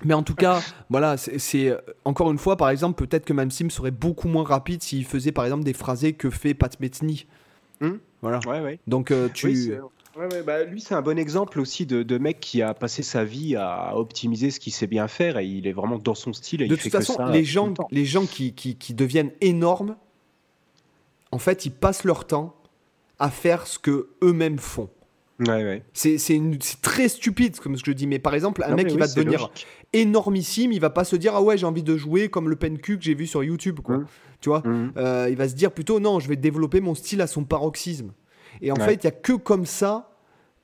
[0.05, 3.71] Mais en tout cas, voilà, c'est- euh, encore une fois, par exemple, peut-être que Mamsim
[3.71, 7.27] serait beaucoup moins rapide s'il faisait, par exemple, des phrasés que fait Pat Metheny.
[7.81, 7.97] Hmm.
[8.23, 8.41] Voilà.
[8.47, 8.79] Ouais, ouais.
[8.87, 9.47] Donc euh, tu.
[9.47, 9.81] Oui, c'est-
[10.19, 13.03] ouais, ouais, bah, lui, c'est un bon exemple aussi de, de mec qui a passé
[13.03, 16.33] sa vie à optimiser ce qu'il sait bien faire et il est vraiment dans son
[16.33, 16.63] style.
[16.63, 18.77] Et de il fait toute que façon, ça les gens, le les gens qui, qui,
[18.77, 19.97] qui deviennent énormes,
[21.33, 22.55] en fait, ils passent leur temps
[23.19, 24.89] à faire ce que eux-mêmes font.
[25.41, 25.83] Ouais, ouais.
[25.93, 28.71] C'est c'est une- c'est très stupide comme ce que je dis, mais par exemple, un
[28.71, 29.67] Non, mec qui oui, va devenir logique.
[29.93, 32.99] énormissime, il va pas se dire ah ouais j'ai envie de jouer comme le PenQ
[32.99, 33.99] que j'ai vu sur YouTube, quoi.
[33.99, 34.07] Mhm.
[34.41, 34.63] Tu vois?
[34.65, 34.93] Mhm.
[34.97, 38.13] Euh, il va se dire plutôt non, je vais développer mon style à son paroxysme.
[38.63, 38.85] Et en Ouais.
[38.87, 40.11] fait, il y a que comme ça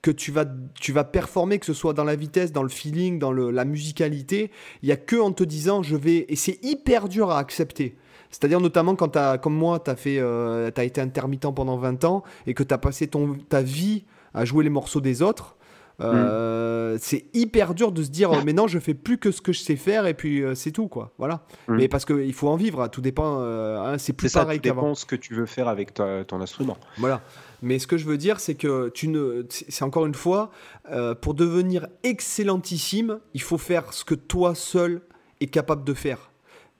[0.01, 0.47] que tu vas,
[0.81, 3.65] tu vas performer, que ce soit dans la vitesse, dans le feeling, dans le- la
[3.65, 4.51] musicalité.
[4.83, 6.25] Il y a que en te disant je vais.
[6.29, 7.97] Et c'est hyper dur à accepter.
[8.31, 12.55] C'est-à-dire notamment quand as, comme moi, tu as, as été intermittent pendant 20 ans et
[12.55, 14.05] que tu as passé ton, ta vie
[14.35, 15.57] à jouer les morceaux des autres.
[16.01, 19.53] euh, C'est hyper dur de se dire mais non je fais plus que ce que
[19.53, 21.77] je sais faire et puis euh, c'est tout quoi voilà Mm.
[21.77, 24.59] mais parce qu'il faut en vivre tout dépend euh, hein, c'est C'est plus ça, pareil
[24.59, 26.77] tout qu'avant dépend ce que tu veux faire avec ta- ton instrument.
[26.99, 27.21] voilà.
[27.65, 30.51] Mais ce que je veux dire, c'est que tu ne, c'est encore une fois,
[30.91, 35.03] euh, pour devenir excellentissime, il faut faire ce que toi seul
[35.41, 36.31] es capable de faire.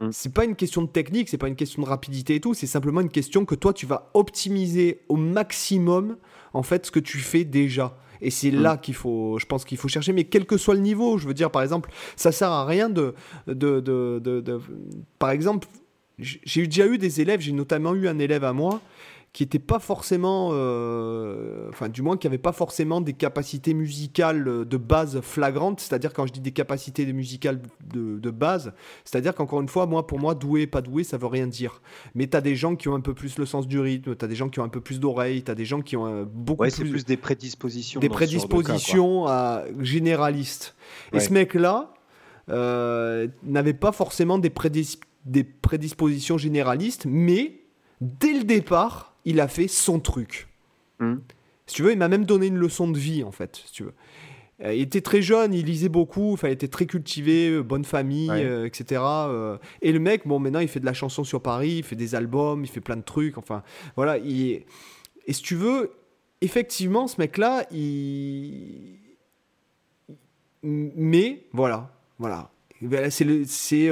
[0.01, 0.09] Mm.
[0.11, 2.67] C'est pas une question de technique, c'est pas une question de rapidité et tout, c'est
[2.67, 6.17] simplement une question que toi tu vas optimiser au maximum
[6.55, 7.97] en fait ce que tu fais déjà.
[8.21, 8.61] Et c'est Mm.
[8.63, 11.27] là qu'il faut, je pense qu'il faut chercher, mais quel que soit le niveau, je
[11.27, 13.15] veux dire, par exemple, ça sert à rien de,
[13.49, 14.61] de, de, de- de-
[15.19, 15.67] par exemple,
[16.19, 18.81] j'ai j'ai déjà eu des élèves, j'ai notamment eu un élève à moi
[19.33, 24.45] qui n'était pas forcément, euh, enfin du moins qui n'avait pas forcément des capacités musicales
[24.67, 27.63] de base flagrantes, c'est-à-dire quand je dis des capacités musicales
[27.95, 28.75] de, de base,
[29.05, 31.81] c'est-à-dire qu'encore une fois, moi pour moi, doué, pas doué, ça veut rien dire.
[32.15, 34.23] Mais tu as des gens qui ont un peu plus le sens du rythme, tu
[34.25, 36.07] as des gens qui ont un peu plus d'oreilles, tu as des gens qui ont
[36.07, 38.01] euh, beaucoup Ouais, c'est plus, plus des prédispositions.
[38.01, 40.75] des de cas, prédispositions à- généralistes.
[41.15, 41.95] Et ce mec-là
[42.51, 47.61] euh, n'avait pas forcément des, prédis- des prédispositions généralistes, mais
[48.03, 50.49] dès le départ, il a fait son truc.
[51.01, 51.21] Mhm.
[51.67, 53.85] Si tu veux, il m'a même donné une leçon de vie, en fait, si tu
[53.85, 53.95] veux.
[54.65, 58.31] il était très jeune, il lisait beaucoup, enfin, il était très cultivé, bonne famille,
[58.65, 59.01] etc.
[59.81, 62.15] et le mec, bon, maintenant, il fait de la chanson sur Paris, il fait des
[62.15, 63.63] albums, il fait plein de trucs, enfin,
[63.97, 64.19] voilà.
[64.19, 64.65] Il...
[65.27, 65.93] Et si tu veux,
[66.41, 68.99] effectivement, ce mec-là, il.
[70.63, 72.51] Mais, voilà, voilà.
[73.11, 73.45] C'est le.
[73.47, 73.91] C'est.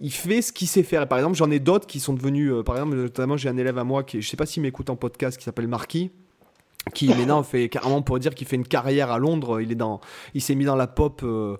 [0.00, 1.06] Il fait ce qu'il sait faire.
[1.08, 2.50] par exemple, j'en ai d'autres qui sont devenus.
[2.52, 4.90] Euh, par exemple, notamment, j'ai un élève à moi qui, je sais pas s'il m'écoute
[4.90, 6.10] en podcast, qui s'appelle Marquis,
[6.94, 9.60] qui maintenant fait carrément pour dire qu'il fait une carrière à Londres.
[9.60, 10.00] Il est dans,
[10.34, 11.20] il s'est mis dans la pop.
[11.22, 11.56] Euh,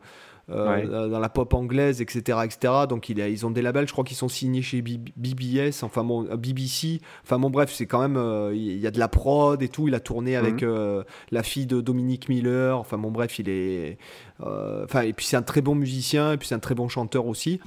[0.48, 2.38] dans la pop anglaise, etc.
[2.44, 2.72] etc.
[2.88, 6.26] Donc il ils ont des labels, je crois qu'ils sont signés chez BBS, enfin bon,
[6.26, 7.00] euh, BBC.
[7.22, 8.16] Enfin bon, bref, c'est quand même.
[8.16, 9.88] Euh, il y a de la prod et tout.
[9.88, 11.04] Il a tourné avec mhm.
[11.30, 12.78] la fille de Dominique Miller.
[12.78, 13.98] Enfin bon, bref, il est.
[14.40, 17.26] Enfin, et puis c'est un très bon musicien, et puis c'est un très bon chanteur
[17.26, 17.60] aussi.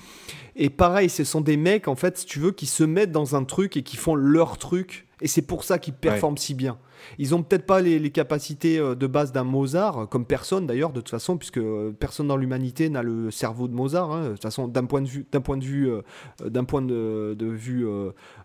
[0.55, 3.35] Et pareil, ce sont des mecs, en fait, si tu veux, qui se mettent dans
[3.35, 5.07] un truc et qui font leur truc.
[5.21, 6.77] Et c'est pour ça qu'ils performent si bien.
[7.17, 11.01] Ils ont peut-être pas les, capacités euh, de base d'un Mozart, comme personne d'ailleurs, de
[11.01, 14.11] toute façon, puisque euh, personne dans l'humanité n'a le cerveau de Mozart.
[14.11, 14.23] Hein.
[14.25, 16.01] de toute façon, d'un point de vue, d'un point de vue, euh,
[16.43, 17.87] d'un point de, vue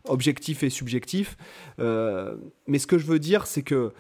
[0.05, 1.37] objectif et subjectif.
[1.79, 3.93] mais ce que je veux dire, c'est que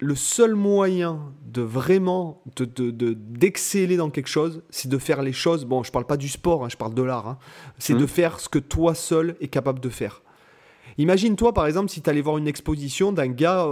[0.00, 5.64] le seul moyen de vraiment d'exceller dans quelque chose, c'est de faire les choses.
[5.64, 7.28] Bon, je parle pas du sport, hein, je parle de l'art.
[7.28, 7.38] Hein.
[7.78, 8.08] c'est de mmh.
[8.08, 10.22] faire ce que toi seul es capable de faire.
[10.98, 13.66] Imagine-toi, par exemple, si tu allais voir une exposition d'un gars.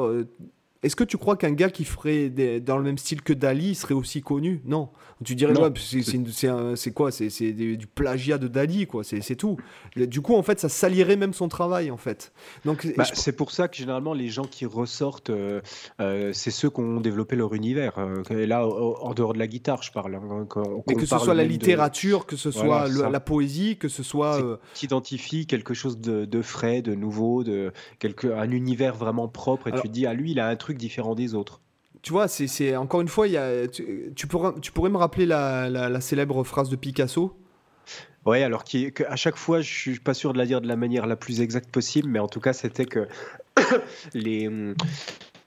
[0.78, 3.74] Euh, est-ce que tu crois qu'un gars qui ferait dans le même style que Dali
[3.74, 4.62] serait aussi connu?
[4.64, 4.90] Non.
[5.24, 5.72] Tu dirais, ouais,
[6.76, 7.10] c'est quoi?
[7.10, 9.02] C'est du plagiat de Dali, quoi.
[9.04, 9.56] C'est tout.
[9.96, 12.32] Du coup, en fait, ça salirait même son travail, en fait.
[12.64, 15.60] Donc, bah, c'est pour ça que généralement, les gens qui ressortent, euh,
[16.00, 17.94] euh, c'est ceux qui ont développé leur univers.
[18.30, 20.14] et là, en dehors de la guitare, je parle.
[20.14, 20.46] Hein,
[20.86, 24.60] Mais que ce soit la littérature, que ce soit la poésie, que ce soit.
[24.74, 29.72] Qui identifie quelque chose de, frais, de nouveau, de quelque, un univers vraiment propre, et
[29.72, 31.60] tu te dis, ah, lui, il a un truc différent des autres.
[32.02, 35.26] Tu vois, c'est encore une fois, il y a, tu, pourrais, tu pourrais me rappeler
[35.26, 37.36] la, la, célèbre phrase de Picasso?
[38.24, 40.76] Ouais, alors qui, à chaque fois, je suis pas sûr de la dire de la
[40.76, 43.08] manière la plus exacte possible, mais en tout cas, c'était que
[44.14, 44.48] les,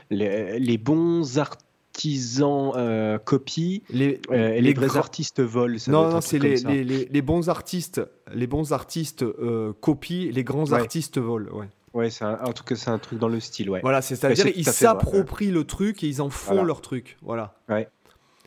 [0.09, 5.78] les, les, bons artisans euh, copient les, euh, et les, vrais artistes volent.
[5.88, 8.01] non, non, c'est les, les, bons artistes,
[8.34, 11.51] les bons artistes euh, copient, les grands artistes volent.
[11.51, 11.67] Ouais.
[11.93, 13.81] Ouais, en tout cas, c'est un truc dans le style, ouais.
[13.81, 17.55] Voilà, c'est-à-dire ils s'approprient le truc et ils en font leur truc, voilà.
[17.69, 17.89] Ouais.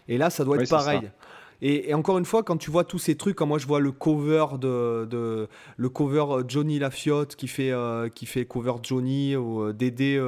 [0.08, 1.10] Et là, ça doit être pareil.
[1.62, 3.90] Et, encore une fois, quand tu vois tous ces trucs, quand moi je vois le
[3.90, 9.34] cover de, de le cover euh, Johnny Lafiotte qui fait euh, qui fait cover Johnny
[9.36, 10.20] ou euh, Dédé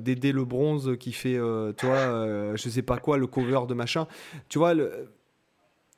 [0.00, 1.38] Dédé le bronze qui fait
[1.76, 4.06] toi je sais pas quoi le cover de machin.
[4.48, 5.12] Tu vois le,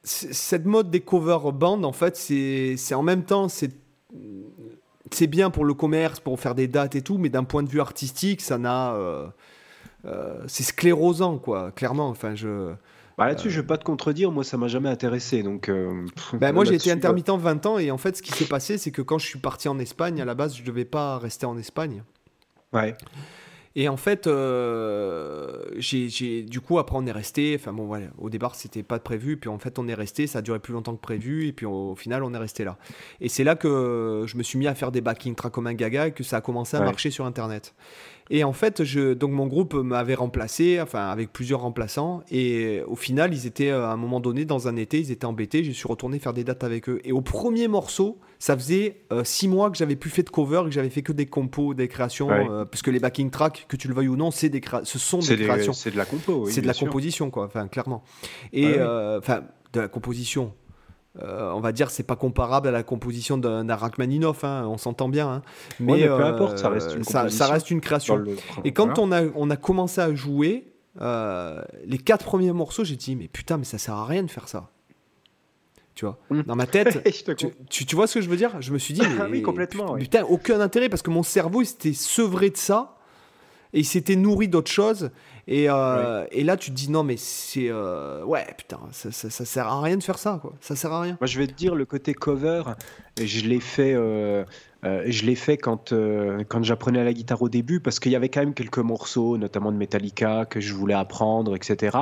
[0.03, 3.73] cette mode des cover bands en fait c'est en même temps c'est
[5.15, 7.69] c'est bien pour le commerce, pour faire des dates et tout, mais d'un point de
[7.69, 8.95] vue artistique, ça n'a.
[8.95, 9.27] Euh,
[10.05, 12.09] euh, c'est sclérosant, quoi, clairement.
[12.09, 12.73] Enfin, je.
[13.19, 15.43] Bah là-dessus, je vais pas te contredire, moi ça m'a jamais intéressé.
[15.43, 18.47] Donc, euh, bah, moi j'ai été intermittent 20 ans et en fait ce qui s'est
[18.47, 21.19] passé, c'est que quand je suis parti en Espagne, à la base je devais pas
[21.19, 22.03] rester en Espagne.
[22.73, 22.97] Ouais.
[23.75, 27.57] Et en fait, euh, j'ai, du coup, après, on est resté.
[27.59, 29.37] Enfin, bon, voilà, au départ, c'était pas prévu.
[29.37, 30.27] Puis en fait, on est resté.
[30.27, 31.47] Ça a duré plus longtemps que prévu.
[31.49, 32.77] Et puis au, final, on est resté là.
[33.21, 35.75] Et c'est là que je me suis mis à faire des backing tracks comme un
[35.75, 37.75] gaga et que ça a commencé à marcher sur Internet.
[38.31, 42.23] Et en fait, je, donc mon groupe m'avait remplacé, enfin avec plusieurs remplaçants.
[42.31, 45.65] Et au final, ils étaient à un moment donné, dans un été, ils étaient embêtés.
[45.65, 47.01] Je suis retourné faire des dates avec eux.
[47.05, 50.63] Et au premier morceau, ça faisait euh, six mois que j'avais plus fait de cover
[50.65, 52.29] que j'avais fait que des compos, des créations.
[52.29, 54.99] Euh, parce que les backing tracks, que tu le veuilles ou non, c'est des ce
[54.99, 55.73] sont des, créations.
[55.73, 56.49] C'est de la compo.
[56.51, 57.45] c'est de la composition, quoi.
[57.45, 58.03] Enfin, clairement.
[58.53, 60.55] Et euh, enfin, de la composition
[61.21, 65.29] on va dire c'est pas comparable à la composition d'un Rachmaninoff, hein, on s'entend bien.
[65.29, 65.43] Hein.
[65.79, 68.25] Mais peu importe, ça reste une, ça, reste une création.
[68.65, 73.15] Et quand on, a, on a commencé à jouer, les quatre premiers morceaux, j'ai dit
[73.15, 74.73] mais putain, mais ça sert à rien de faire ça.
[75.95, 76.43] Tu vois, mmh.
[76.43, 77.03] dans ma tête,
[77.69, 78.61] tu, tu, vois ce que je veux dire?
[78.61, 79.97] Je me suis dit, mais, oui, complètement.
[79.97, 82.97] Putain, aucun intérêt parce que mon cerveau il s'était sevré de ça
[83.73, 85.11] et il s'était nourri d'autres choses.
[85.49, 87.69] Et, euh, et, là, tu te dis non, mais c'est.
[87.69, 90.53] Euh, ouais, putain, ça, ça, ça, sert à rien de faire ça, quoi.
[90.61, 91.19] Ça sert à rien.
[91.21, 92.63] Moi, je vais te dire, le côté cover,
[93.21, 93.93] je l'ai fait.
[93.95, 94.45] Euh,
[94.85, 98.17] euh, je l'ai fait quand, euh, quand j'apprenais la guitare au début, parce qu'il y
[98.17, 101.97] avait quand même quelques morceaux, notamment de Metallica, que je voulais apprendre, etc.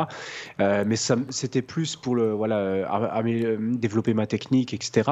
[0.60, 5.10] Euh, mais c'était plus pour le, voilà, à, développer ma technique, etc.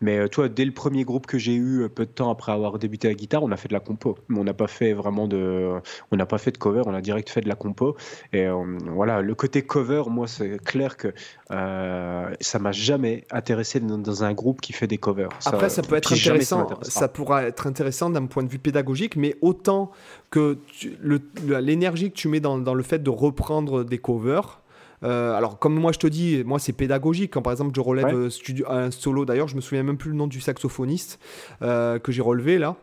[0.00, 3.08] Mais toi, dès le premier groupe que j'ai eu, peu de temps après avoir débuté
[3.08, 4.16] la guitare, on a fait de la compo.
[4.30, 5.80] On n'a pas fait vraiment de,
[6.12, 7.96] on n'a pas fait de cover, on a direct fait de la compo.
[8.32, 8.46] Et
[8.86, 11.12] voilà, le côté cover, moi, c'est clair que
[11.50, 15.30] ça m'a jamais intéressé dans, un groupe qui fait des covers.
[15.46, 16.68] Après, ça, peut être intéressant.
[16.82, 19.90] Ça ça pourra être intéressant d'un point de vue pédagogique, mais autant
[20.30, 20.58] que
[21.60, 24.60] l'énergie que tu mets dans, dans le fait de reprendre des covers.
[25.04, 27.32] euh, alors, comme moi je te dis, moi c'est pédagogique.
[27.32, 28.14] Quand par exemple je relève Ouais.
[28.14, 31.18] euh, studio, un solo, d'ailleurs, je me souviens même plus le nom du saxophoniste
[31.62, 32.76] euh, que j'ai relevé là.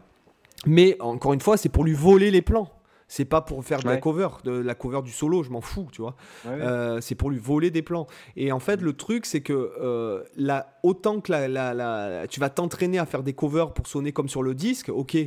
[0.65, 2.69] Mais encore une fois, c'est pour lui voler les plans.
[3.07, 5.87] C'est pas pour faire de la cover, de la cover du solo, je m'en fous,
[5.91, 6.15] tu vois.
[6.45, 6.53] Ouais.
[6.59, 8.07] Euh, c'est pour lui voler des plans.
[8.35, 12.39] Et en fait, le truc, c'est que euh, là, autant que la, la- la- tu
[12.39, 15.17] vas t'entraîner à faire des covers pour sonner comme sur le disque, ok.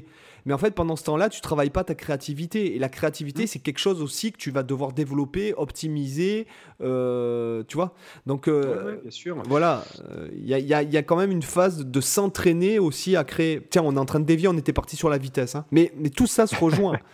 [0.44, 2.74] Mais en fait, pendant ce temps-là, tu travailles pas ta créativité.
[2.74, 3.46] Et la créativité, Mm.
[3.46, 6.46] c'est quelque chose aussi que tu vas devoir développer, optimiser,
[6.80, 7.94] euh, tu vois.
[8.26, 9.42] Donc, Ouais, ouais, bien sûr.
[9.48, 9.84] voilà,
[10.32, 13.60] il y, a, y a quand même une phase de s'entraîner aussi à créer.
[13.70, 15.54] Tiens, on est en train de dévier, on était parti sur la vitesse.
[15.54, 15.64] hein.
[15.70, 16.98] Mais, mais tout ça se rejoint.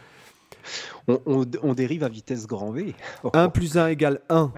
[1.09, 2.95] On, on- on dérive à vitesse grand V.
[3.33, 4.53] 1 plus 1 égale 1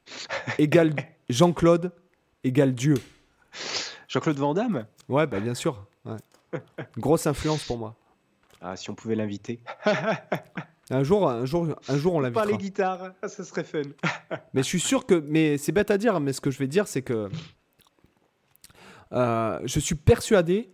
[0.58, 0.94] égale
[1.28, 1.92] Jean-Claude
[2.44, 2.94] égale Dieu.
[4.08, 5.86] Jean-Claude Van Damme Ouais, bah bien sûr.
[6.04, 6.16] ouais.
[6.98, 7.94] Grosse influence pour moi.
[8.60, 9.60] Ah, si on pouvait l'inviter.
[10.90, 12.44] Un jour, un jour, un jour, on l'invitera.
[12.44, 13.80] les guitares, ah, ça serait fun.
[14.52, 16.66] Mais je suis sûr que, mais c'est bête à dire, mais ce que je vais
[16.66, 17.30] dire, c'est que
[19.12, 20.70] euh, je suis persuadé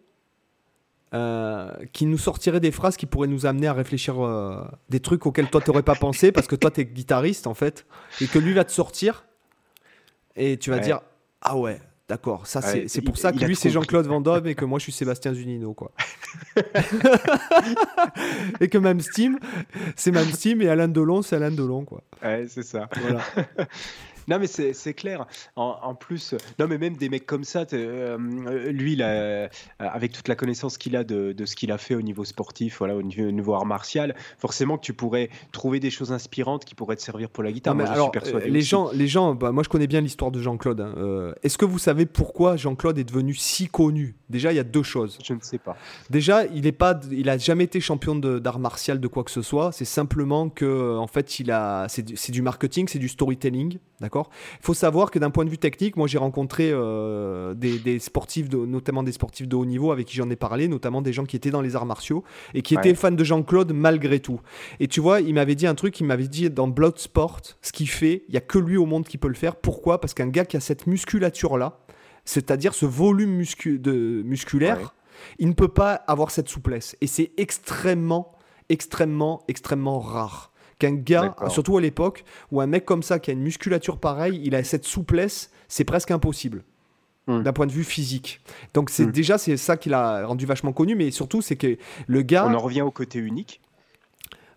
[1.14, 5.24] euh, qu'il nous sortirait des phrases qui pourraient nous amener à réfléchir euh, des trucs
[5.26, 7.86] auxquels toi t'aurais pas pensé parce que toi t'es guitariste en fait
[8.20, 9.24] et que lui va te sortir
[10.36, 10.82] et tu vas Ouais.
[10.82, 11.00] dire
[11.40, 13.70] ah ouais d'accord ça c'est Ouais, c'est il- pour ça que lui c'est.
[13.70, 15.92] Jean-Claude Van Damme et que moi je suis Sébastien Zunino quoi
[18.60, 19.38] et que même Steam
[19.96, 22.88] c'est même Steam et Alain Delon c'est Alain Delon quoi Ouais, c'est ça.
[23.00, 23.20] voilà
[24.28, 25.26] Non, mais c'est clair.
[25.56, 28.16] En, en plus, non, mais même des mecs comme ça, euh,
[28.70, 29.48] lui, euh,
[29.78, 32.78] avec toute la connaissance qu'il a de, de ce qu'il a fait au niveau sportif,
[32.78, 36.64] voilà, au niveau, au niveau art martial, forcément que tu pourrais trouver des choses inspirantes
[36.64, 37.74] qui pourraient te servir pour la guitare.
[37.74, 38.68] Non, Moi, je suis persuadé euh, les aussi.
[38.68, 40.80] gens, les gens bah, moi je connais bien l'histoire de Jean-Claude.
[40.80, 40.94] hein.
[40.98, 44.14] Euh, Est-ce que vous savez pourquoi Jean-Claude est devenu si connu?
[44.28, 45.18] Déjà, il y a deux choses.
[45.24, 45.76] Je ne sais pas.
[46.10, 49.40] Déjà, il est pas, il a jamais été champion d'art martial de quoi que ce
[49.42, 49.72] soit.
[49.72, 53.78] C'est simplement que, en fait, il a, c'est du, c'est du marketing, c'est du storytelling,
[54.00, 54.17] d'accord?
[54.60, 57.98] Il faut savoir que d'un point de vue technique, moi j'ai rencontré euh, des, des
[57.98, 61.12] sportifs, de, notamment des sportifs de haut niveau avec qui j'en ai parlé, notamment des
[61.12, 62.24] gens qui étaient dans les arts martiaux
[62.54, 62.80] et qui Ouais.
[62.82, 64.40] étaient fans de Jean-Claude malgré tout.
[64.80, 67.88] Et tu vois, il m'avait dit un truc, il m'avait dit dans Bloodsport, ce qu'il
[67.88, 69.56] fait, il y a que lui au monde qui peut le faire.
[69.56, 70.00] Pourquoi?
[70.00, 71.78] Parce qu'un gars qui a cette musculature là,
[72.24, 74.84] c'est-à-dire ce volume muscu- de, musculaire, Ouais.
[75.38, 76.96] il ne peut pas avoir cette souplesse.
[77.00, 78.32] Et c'est extrêmement,
[78.68, 80.52] extrêmement, extrêmement rare.
[80.78, 84.40] Qu'un gars, surtout à l'époque, où un mec comme ça, qui a une musculature pareille,
[84.44, 86.62] il a cette souplesse, c'est presque impossible.
[87.26, 87.42] Hmm.
[87.42, 88.40] D'un point de vue physique.
[88.72, 89.10] Donc c'est Hmm.
[89.12, 91.76] déjà c'est ça qui l'a rendu vachement connu, mais surtout c'est que
[92.06, 93.60] le gars, On en revient au côté unique.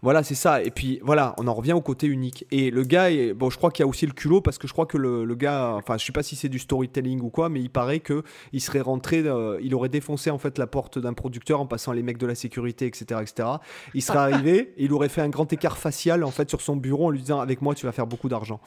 [0.02, 0.64] Voilà, c'est ça.
[0.64, 2.46] Et puis voilà, on en revient au côté unique.
[2.52, 4.68] Et le gars, est- bon, je crois qu'il y a aussi le culot parce que
[4.68, 7.30] je crois que le, le gars, enfin, je sais pas si c'est du storytelling ou
[7.30, 10.68] quoi, mais il paraît que il serait rentré, euh, il aurait défoncé en fait la
[10.68, 13.48] porte d'un producteur en passant les mecs de la sécurité, etc., etc.
[13.94, 16.76] Il serait arrivé, et il aurait fait un grand écart facial en fait sur son
[16.76, 18.60] bureau en lui disant avec moi tu vas faire beaucoup d'argent.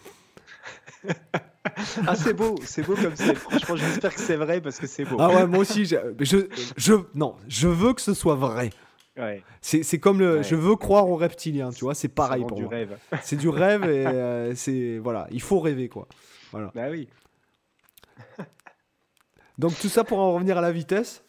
[2.06, 3.34] Ah, c'est beau, c'est beau comme c'est.
[3.34, 5.16] Franchement, j'espère que c'est vrai parce que c'est beau.
[5.18, 5.96] Ah ouais, moi aussi, je,
[6.76, 8.70] je, non, je veux que ce soit vrai.
[9.16, 10.42] Ouais, C'est comme le, Ouais.
[10.42, 12.72] je veux croire aux reptiliens, tu vois, c'est pareil pour du moi.
[12.72, 12.98] rêve.
[13.22, 16.08] C'est du rêve et euh, c'est voilà, il faut rêver quoi.
[16.50, 16.72] Voilà.
[16.74, 17.08] Bah oui.
[19.58, 21.22] Donc tout ça pour en revenir à la vitesse?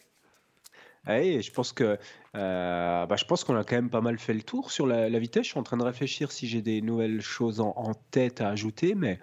[1.06, 1.96] Ouais, je pense que
[2.36, 5.08] euh, bah, je pense qu'on a quand même pas mal fait le tour sur la,
[5.08, 5.44] la vitesse.
[5.44, 8.48] Je suis en train de réfléchir si j'ai des nouvelles choses en, en tête à
[8.48, 9.20] ajouter, mais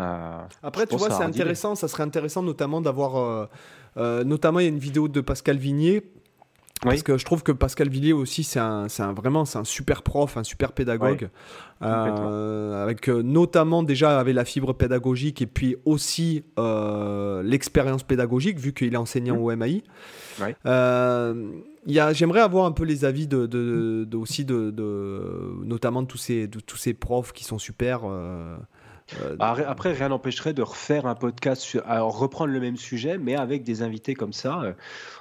[0.00, 1.76] euh, Après, tu vois, c'est intéressant.
[1.76, 3.48] Ça serait intéressant, notamment d'avoir,
[3.96, 6.02] notamment, il y a une vidéo de Pascal Vignier.
[6.90, 10.36] Parce que je trouve que Pascal Villiers aussi, c'est un, vraiment, c'est un super prof,
[10.36, 11.28] un super pédagogue,
[11.82, 18.58] Euh, avec euh, notamment déjà avec la fibre pédagogique et puis aussi euh, l'expérience pédagogique
[18.58, 19.42] vu qu'il est enseignant Mhm.
[19.42, 19.82] au MAI.
[20.66, 21.50] Euh,
[21.86, 26.16] J'aimerais avoir un peu les avis de, de- de- aussi de, de- notamment de tous
[26.18, 28.00] ces, tous ces profs qui sont super.
[28.06, 28.56] euh,
[29.20, 33.18] euh, Ah, Après, rien n'empêcherait de refaire un podcast, sur- alors reprendre le même sujet,
[33.18, 34.74] mais avec des invités comme ça.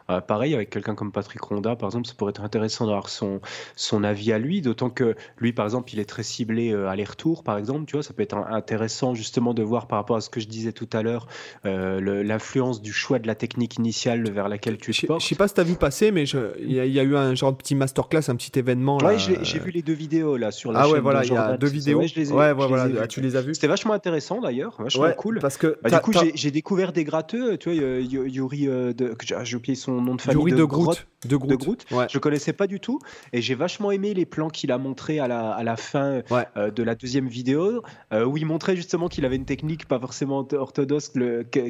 [0.09, 3.39] Euh, pareil, avec quelqu'un comme Patrick Ronda, par exemple, ça pourrait être intéressant d'avoir son,
[3.75, 7.43] son avis à lui, d'autant que lui, par exemple, il est très ciblé euh, aller-retour,
[7.43, 7.85] par exemple.
[7.85, 10.47] Tu vois, ça peut être intéressant justement de voir par rapport à ce que je
[10.47, 11.27] disais tout à l'heure,
[11.65, 15.21] euh, l'influence du choix de la technique initiale vers laquelle tu te portes.
[15.21, 16.23] je sais pas si tu as vu passer, mais
[16.59, 18.97] il y, a- il y a eu un genre de petit masterclass, un petit événement.
[18.97, 21.38] Ouais, j'ai vu les deux vidéos là sur la Ah chaîne ouais, voilà, il y
[21.38, 21.99] a deux vidéos.
[21.99, 23.53] Ouais, je les ai, ouais, je ouais, les voilà, ai ah, tu les as vues
[23.55, 25.39] C'était vachement intéressant d'ailleurs, vachement cool.
[25.39, 27.57] Parce que Bah, du coup, j'ai- découvert des gratteux.
[27.57, 30.57] Tu vois, Yuri, de, que j'ai j'ai oublié son son nom de famille Yuri de,
[30.57, 31.06] de Groot.
[31.26, 31.49] De Groot.
[31.49, 31.86] De Groot.
[31.91, 32.06] Ouais.
[32.10, 32.99] Je connaissais pas du tout
[33.32, 36.45] et j'ai vachement aimé les plans qu'il a montrés à la, à la fin Ouais.
[36.57, 39.99] euh, de la deuxième vidéo euh, où il montrait justement qu'il avait une technique pas
[39.99, 41.14] forcément orthodoxe,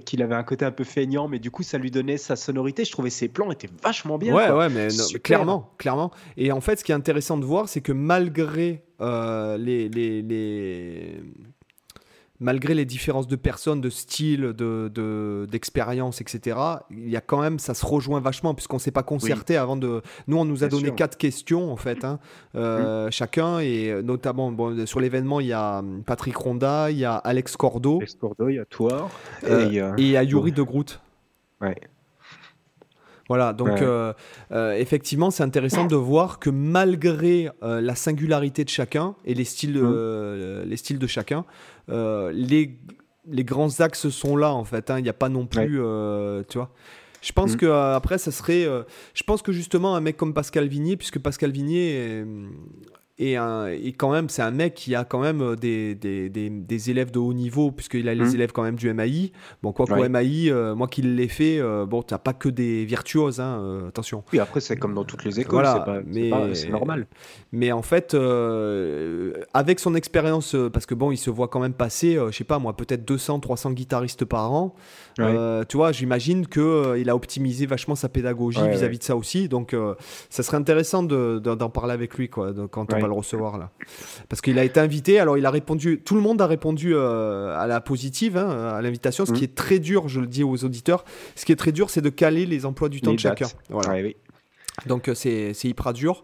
[0.05, 2.85] qu'il avait un côté un peu feignant, mais du coup ça lui donnait sa sonorité.
[2.85, 4.33] Je trouvais ses plans étaient vachement bien.
[4.33, 4.57] ouais, quoi.
[4.57, 6.11] ouais, mais non, clairement, clairement.
[6.37, 10.21] Et en fait, ce qui est intéressant de voir, c'est que malgré euh, les, les,
[10.21, 11.21] les-
[12.43, 16.57] malgré les différences de personnes, de style, de, de- d'expérience, etc.,
[16.91, 20.01] il y a quand même, ça se rejoint vachement puisqu'on s'est pas concerté avant de.
[20.27, 20.95] Nous, on nous a Bien donné sûr.
[20.95, 22.19] quatre questions en fait, hein,
[22.55, 27.05] euh, chacun, et notamment bon, sur l'événement, il y a hum, Patrick Ronda, il y
[27.05, 29.09] a Alex Cordo, Alex Cordo, il y a Thor
[29.45, 30.99] Euh, et il y a- et il y a Yuri de Groot.
[31.61, 31.75] Ouais.
[33.29, 33.77] Voilà, donc Ouais.
[33.81, 34.11] euh,
[34.51, 39.45] euh, effectivement, c'est intéressant de voir que malgré euh, la singularité de chacun et les
[39.45, 39.91] styles, Mmh.
[39.93, 41.45] euh, les styles de chacun,
[41.87, 42.77] les,
[43.27, 44.89] les grands axes sont là en fait.
[44.89, 44.99] hein.
[44.99, 46.71] Il n'y a pas non plus, euh, tu vois.
[47.21, 47.57] Je pense Mm.
[47.57, 48.65] que euh, après, ça serait.
[48.65, 48.83] euh,
[49.13, 52.25] je pense que justement, un mec comme Pascal Vignier, puisque Pascal Vignier est,
[53.37, 56.49] un- est quand même, c'est un mec qui a quand même euh, des, des, des-
[56.49, 58.33] des élèves de haut niveau, puisqu'il a les Mm.
[58.35, 59.31] élèves quand même du MAI.
[59.61, 60.09] Bon, quoi qu'au Ouais.
[60.09, 63.87] MAI, euh, moi qui l'ai fait, euh, bon, t'as pas que des virtuoses, hein, euh,
[63.89, 64.23] attention.
[64.33, 66.01] Oui, après c'est comme dans toutes les écoles, Voilà,
[66.53, 67.05] c'est normal.
[67.51, 68.15] Mais en fait,
[69.53, 72.57] avec son expérience, parce que bon, il se voit quand même passer, je sais pas
[72.59, 74.73] moi, peut-être 200, 300 guitaristes par an.
[75.19, 75.35] Ouais.
[75.69, 79.47] Tu vois, j'imagine euh, il a optimisé vachement sa pédagogie Ouais, vis-à-vis de ça aussi.
[79.49, 79.75] Donc,
[80.29, 83.02] ça serait intéressant de- de- d'en parler avec lui, quoi, de- quand on.
[83.03, 83.69] Va le recevoir là.
[84.29, 85.19] Parce qu'il a été invité.
[85.19, 86.01] Alors, il a répondu.
[86.03, 89.25] Tout le monde a répondu euh, à la positive, hein, à l'invitation.
[89.25, 89.37] Ce Mhm.
[89.37, 91.05] qui est très dur, je le dis aux auditeurs.
[91.35, 93.45] Ce qui est très dur, c'est de caler les emplois du temps Les de chacun.
[93.45, 93.57] dates.
[93.69, 93.89] Voilà.
[93.89, 94.15] Ouais, oui.
[94.87, 96.23] Donc euh, c'est hyper dur.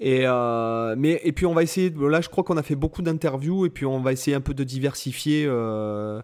[0.00, 3.02] Et, euh, mais, et puis on va essayer, là je crois qu'on a fait beaucoup
[3.02, 5.44] d'interviews et puis on va essayer un peu de diversifier.
[5.48, 6.20] euh,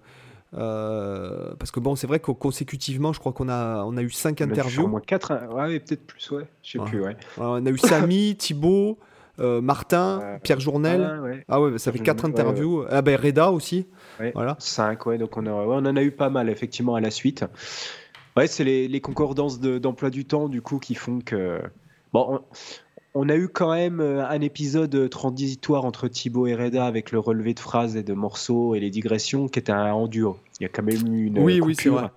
[0.56, 4.10] euh, parce que bon, c'est vrai que consécutivement, je crois qu'on a, on a eu
[4.10, 4.84] cinq On interviews.
[4.84, 6.44] au moins 4, ouais, peut-être plus, ouais.
[6.62, 6.84] Je sais Ouais.
[6.84, 7.16] plus, ouais.
[7.38, 8.98] On a eu Samy, Thibaut,
[9.40, 11.02] euh, Martin, Euh, Pierre Journel.
[11.18, 11.44] Ah, ouais.
[11.48, 12.84] Ah ouais, ça fait Pierre quatre Journel, ouais, interviews.
[12.90, 13.86] Ah ben Reda aussi.
[14.34, 14.56] Voilà.
[14.58, 17.10] 5, ouais, donc on, a- ouais, on en a eu pas mal effectivement à la
[17.10, 17.44] suite.
[18.36, 21.60] Ouais, c'est les, les concordances de- d'emploi du temps du coup qui font que.
[22.12, 22.40] Bon,
[23.14, 27.12] on, on a eu quand même euh, un épisode transitoire entre Thibaut et Reda avec
[27.12, 30.36] le relevé de phrases et de morceaux et les digressions qui était un en duo.
[30.58, 31.38] Il y a quand même eu une.
[31.38, 32.00] Oui, oui, c'est coupure.
[32.00, 32.10] vrai.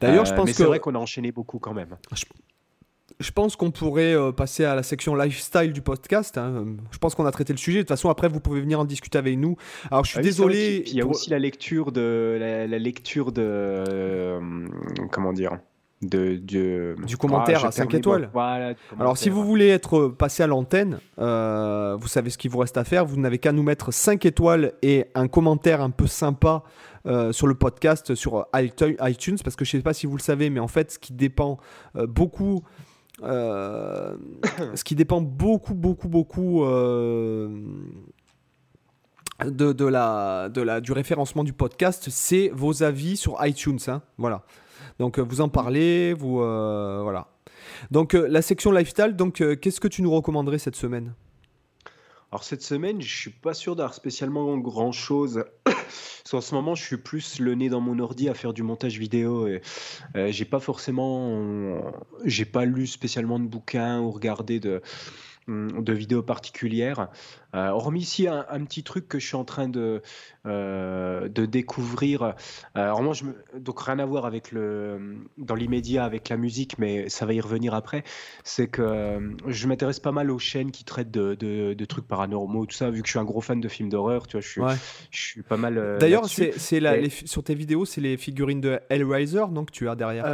[0.00, 1.96] D'ailleurs, je Euh, pense mais que c'est vrai qu'on a enchaîné beaucoup quand même.
[2.14, 2.24] Je
[3.32, 6.36] pense qu'on pourrait euh, passer à la section lifestyle du podcast.
[6.38, 6.64] hein.
[6.90, 7.78] Je pense qu'on a traité le sujet.
[7.78, 9.56] De toute façon, après, vous pouvez venir en discuter avec nous.
[9.90, 10.80] Alors, je suis Ah oui, désolé.
[10.82, 14.40] puis Il y a pour- aussi la lecture de la, la lecture de euh,
[15.10, 15.58] comment dire
[16.02, 18.30] de, de- Du commentaire Ah, à je cinq perds mes étoiles.
[18.34, 22.58] Voilà, Alors, si vous voulez être passé à l'antenne, euh, vous savez ce qu'il vous
[22.58, 23.06] reste à faire.
[23.06, 26.62] Vous n'avez qu'à nous mettre 5 étoiles et un commentaire un peu sympa
[27.06, 29.36] euh, sur le podcast sur iTu- iTunes.
[29.42, 31.14] Parce que je ne sais pas si vous le savez, mais en fait, ce qui
[31.14, 31.58] dépend
[31.96, 32.62] euh, beaucoup.
[33.22, 34.16] Euh,
[34.74, 37.48] ce qui dépend beaucoup, beaucoup, beaucoup euh,
[39.44, 43.78] de, de la, de la, du référencement du podcast, c'est vos avis sur iTunes.
[43.88, 44.02] hein.
[44.18, 44.42] Voilà.
[44.98, 46.36] Donc, euh, vous en parlez, vous.
[46.36, 47.28] voilà.
[47.90, 51.14] Donc, la section lifestyle, donc, qu'est-ce que tu nous recommanderais cette semaine?
[52.34, 55.44] Alors cette semaine, je suis pas sûr d'avoir spécialement grand chose.
[56.28, 58.98] Qu'en ce moment, je suis plus le nez dans mon ordi à faire du montage
[58.98, 59.46] vidéo.
[59.46, 59.62] Et,
[60.16, 61.80] euh, j'ai pas forcément,
[62.24, 64.82] j'ai pas lu spécialement de bouquins ou regardé de
[65.48, 67.08] de vidéos particulières.
[67.54, 70.02] Euh, hormis ici un, un petit truc que je suis en train de,
[70.46, 72.22] euh, de découvrir.
[72.22, 72.32] Euh,
[72.74, 76.78] alors moi, je me, donc rien à voir avec le, dans l'immédiat avec la musique,
[76.78, 78.02] mais ça va y revenir après.
[78.42, 82.06] C'est que euh, je m'intéresse pas mal aux chaînes qui traitent de, de- de trucs
[82.08, 84.40] paranormaux, tout ça, vu que je suis un gros fan de films d'horreur, tu vois,
[84.40, 84.74] je suis, Ouais.
[85.10, 85.98] je suis pas mal.
[86.00, 90.24] D'ailleurs, c'est, Et- sur tes vidéos, c'est les figurines de Hellraiser donc tu as derrière.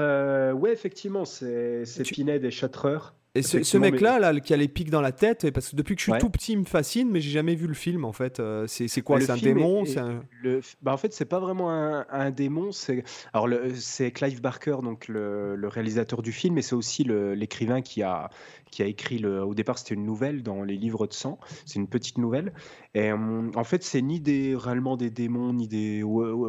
[0.56, 2.98] Ouais, effectivement, c'est c'est Tu- Pinhead et Shatterer.
[3.34, 6.00] Et ce, mec-là, là, qui a les pics dans la tête, parce que depuis que
[6.00, 6.18] je suis Ouais.
[6.18, 8.40] tout petit, il me fascine, mais j'ai jamais vu le film en fait.
[8.40, 9.20] Euh, c'est, c'est quoi?
[9.20, 9.84] C'est un démon?
[9.84, 12.72] est- c'est un- Le, bah en fait, c'est pas vraiment un, un démon.
[12.72, 17.82] C'est alors c'est Clive Barker, donc le, le réalisateur du film, et c'est aussi l'écrivain
[17.82, 18.30] qui a
[18.70, 19.42] qui a écrit le.
[19.44, 21.38] Au départ, c'était une nouvelle dans les livres de sang.
[21.66, 22.52] C'est une petite nouvelle.
[22.94, 26.02] Et hum, en fait, c'est ni des réellement des démons ni des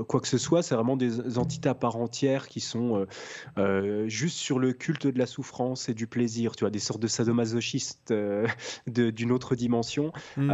[0.08, 0.64] quoi que ce soit.
[0.64, 3.06] C'est vraiment des entités à part entière qui sont euh,
[3.58, 6.56] euh, juste sur le culte de la souffrance et du plaisir.
[6.56, 8.14] Tu vois, des sortes de sadomasochistes
[8.88, 10.12] d'une autre dimension.
[10.38, 10.52] Mm.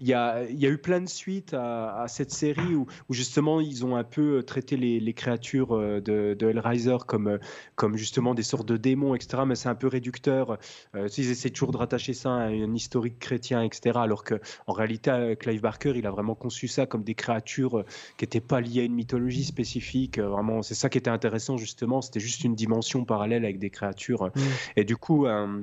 [0.00, 3.60] Il y, a, y a eu plein de suites à, cette série où, où, justement
[3.60, 7.38] ils ont un peu traité les, les créatures de, de, Hellraiser comme,
[7.76, 9.44] comme justement des sortes de démons, etc.
[9.46, 10.58] Mais c'est un peu réducteur.
[10.94, 13.98] Ils essaient toujours de rattacher ça à un historique chrétien, etc.
[14.00, 17.84] Alors que en réalité, Clive Barker, il a vraiment conçu ça comme des créatures
[18.18, 20.18] qui n'étaient pas liées à une mythologie spécifique.
[20.18, 22.02] Vraiment, c'est ça qui était intéressant justement.
[22.02, 24.24] C'était juste une dimension parallèle avec des créatures.
[24.24, 24.40] Mm.
[24.76, 25.62] Et du coup, euh,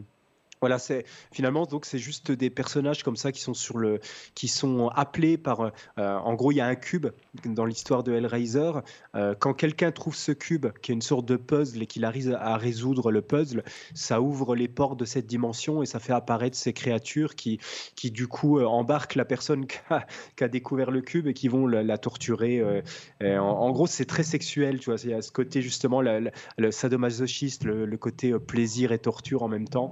[0.62, 4.00] voilà, c'est finalement donc c'est juste des personnages comme ça qui sont sur le,
[4.36, 5.62] qui sont appelés par.
[5.62, 7.08] Euh, en gros, il y a un cube
[7.46, 8.72] dans l'histoire de Hellraiser.
[9.16, 12.38] Euh, quand quelqu'un trouve ce cube, qui est une sorte de puzzle et qu'il arrive
[12.40, 13.64] à résoudre le puzzle,
[13.94, 17.60] ça ouvre les portes de cette dimension et ça fait apparaître ces créatures qui,
[17.96, 19.66] qui du coup euh, embarquent la personne
[20.36, 22.84] qui a, découvert le cube et qui vont la, torturer.
[23.22, 25.00] En, gros, c'est très sexuel, tu vois.
[25.04, 26.32] Il y a ce côté justement le,
[26.72, 29.92] sadomasochiste, le, côté plaisir et torture en même temps.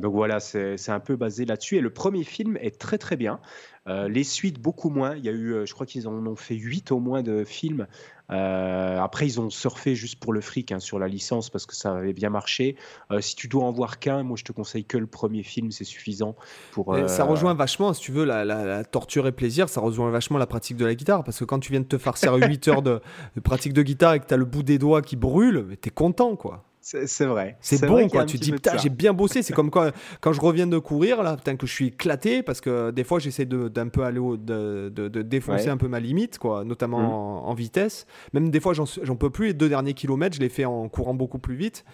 [0.00, 1.76] Donc voilà, c'est un peu basé là-dessus.
[1.76, 3.40] Et le premier film est très très bien.
[3.88, 5.14] Euh, les suites, beaucoup moins.
[5.14, 7.44] Il y a eu, euh, je crois qu'ils en ont fait 8 au moins de
[7.44, 7.86] films.
[8.28, 11.92] après, ils ont surfé juste pour le fric hein, sur la licence parce que ça
[11.92, 12.74] avait bien marché.
[13.20, 15.84] si tu dois en voir qu'un, moi je te conseille que le premier film, c'est
[15.84, 16.34] suffisant.
[16.72, 16.96] pour.
[17.06, 20.76] Ça rejoint vachement, si tu veux, la, torture et plaisir, ça rejoint vachement la pratique
[20.76, 23.00] de la guitare parce que quand tu viens de te farcir 8 heures de,
[23.36, 25.90] de, pratique de guitare et que tu as le bout des doigts qui brûle, t'es
[25.90, 26.64] content quoi.
[26.86, 27.56] C'est vrai.
[27.60, 28.24] C'est bon, quoi.
[28.24, 29.42] Tu te dis, putain, j'ai bien bossé.
[29.42, 29.90] C'est comme quand,
[30.20, 33.18] quand je reviens de courir, là, putain, que je suis éclaté, parce que des fois,
[33.18, 37.48] j'essaie d'un peu aller au, de, de, défoncer un peu ma limite, quoi, notamment mmh.
[37.48, 38.06] en, vitesse.
[38.34, 39.48] Même des fois, j'en peux plus.
[39.48, 41.84] Les deux derniers kilomètres, je les fais en courant beaucoup plus vite.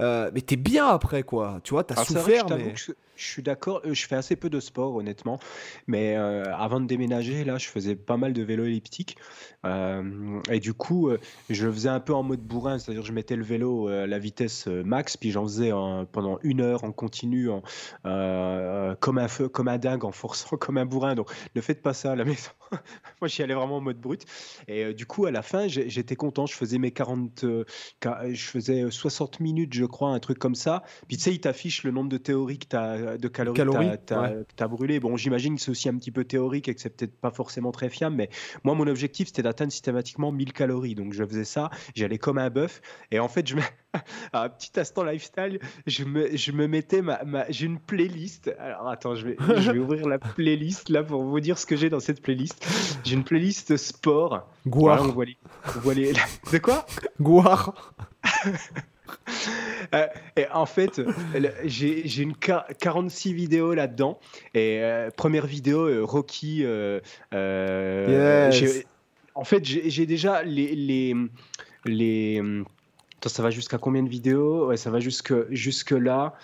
[0.00, 1.60] Euh, mais t'es bien après, quoi.
[1.62, 2.46] Tu vois, t'as souffert.
[2.48, 2.74] mais...
[3.22, 5.38] Je suis d'accord, euh, je fais assez peu de sport honnêtement,
[5.86, 9.16] mais euh, avant de déménager, là, je faisais pas mal de vélo elliptique.
[9.64, 11.10] Euh, et du coup,
[11.48, 14.18] je le faisais un peu en mode bourrin, c'est-à-dire je mettais le vélo à la
[14.18, 15.70] vitesse max, puis j'en faisais
[16.10, 17.48] pendant une heure en continu,
[18.02, 21.14] comme, un comme un dingue, en forçant comme un bourrin.
[21.14, 22.50] Donc ne faites pas ça à la maison.
[23.20, 24.24] Moi, j'y allais vraiment en mode brut.
[24.66, 26.46] Et du coup, à la fin, j'étais content.
[26.46, 30.82] Je faisais mes 40, je faisais 60 minutes, je crois, un truc comme ça.
[31.06, 34.14] Puis tu sais, il t'affiche le nombre de théories que tu as de calories, tu
[34.14, 35.00] as, brûlé.
[35.00, 37.72] Bon, j'imagine que c'est aussi un petit peu théorique et que c'est peut-être pas forcément
[37.72, 38.28] très fiable, mais
[38.64, 40.94] moi, mon objectif, c'était d'atteindre systématiquement 1000 calories.
[40.94, 42.80] Donc, je faisais ça, j'allais comme un bœuf.
[43.10, 43.62] Et en fait, je me...
[44.32, 47.20] un petit instant lifestyle, je me, je me mettais ma,
[47.50, 48.54] j'ai une playlist.
[48.58, 51.76] Alors, attends, je vais, je vais ouvrir la playlist là pour vous dire ce que
[51.76, 52.66] j'ai dans cette playlist.
[53.04, 54.48] J'ai une playlist sport.
[54.66, 55.02] Gouard.
[55.02, 56.12] on voit les,
[56.52, 56.86] De quoi?
[57.20, 57.94] Gouard.
[59.94, 60.06] Euh,
[60.36, 61.00] et en fait,
[61.64, 64.18] j'ai une 46 vidéos là-dedans.
[64.54, 66.64] Et euh, première vidéo, euh, Rocky.
[69.34, 70.74] En fait, j'ai déjà les.
[70.74, 71.14] les,
[71.84, 72.42] les
[73.18, 74.66] Attends, ça va jusqu'à combien de vidéos?
[74.66, 76.34] Ouais, ça va jusque, jusque là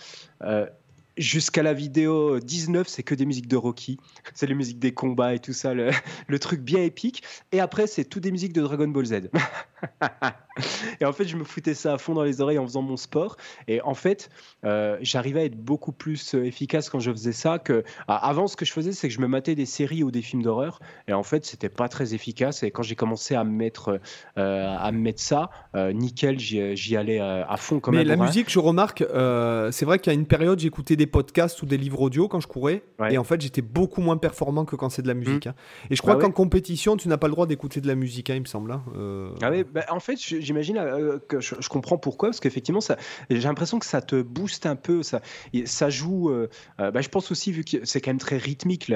[1.18, 3.98] jusqu'à la vidéo 19, c'est que des musiques de Rocky.
[4.34, 5.90] C'est les musiques des combats et tout ça, le,
[6.26, 7.22] le truc bien épique.
[7.52, 9.30] Et après, c'est tout des musiques de Dragon Ball Z.
[11.00, 12.96] et en fait, je me foutais ça à fond dans les oreilles en faisant mon
[12.96, 13.36] sport.
[13.66, 14.30] Et en fait,
[14.64, 18.46] euh, j'arrivais à être beaucoup plus euh, efficace quand je faisais ça que avant.
[18.46, 20.80] Ce que je faisais, c'est que je me matais des séries ou des films d'horreur.
[21.06, 22.62] Et en fait, c'était pas très efficace.
[22.62, 24.00] Et quand j'ai commencé à me mettre,
[24.38, 28.58] euh, à me mettre ça, nickel, j'y allais à fond comme Mais la musique, je
[28.58, 29.04] remarque,
[29.72, 32.40] c'est vrai qu'il y a une période, j'écoutais des podcasts ou des livres audio quand
[32.40, 32.82] je courais.
[33.10, 35.46] Et en fait, j'étais beaucoup moins performant que quand c'est de la musique.
[35.46, 35.50] Mmh.
[35.50, 35.54] Hein.
[35.90, 38.30] Et je crois bah qu'en compétition, tu n'as pas le droit d'écouter de la musique,
[38.30, 38.72] hein, il me semble.
[38.72, 38.82] Hein.
[39.42, 42.80] Ah oui, bah, en fait, j'imagine euh, que je, comprends pourquoi, parce qu'effectivement,
[43.30, 45.20] j'ai l'impression que ça te booste un peu, ça,
[45.90, 46.30] joue.
[46.30, 46.48] Euh,
[46.80, 48.86] euh, bah, je pense aussi, vu que c'est quand même très rythmique,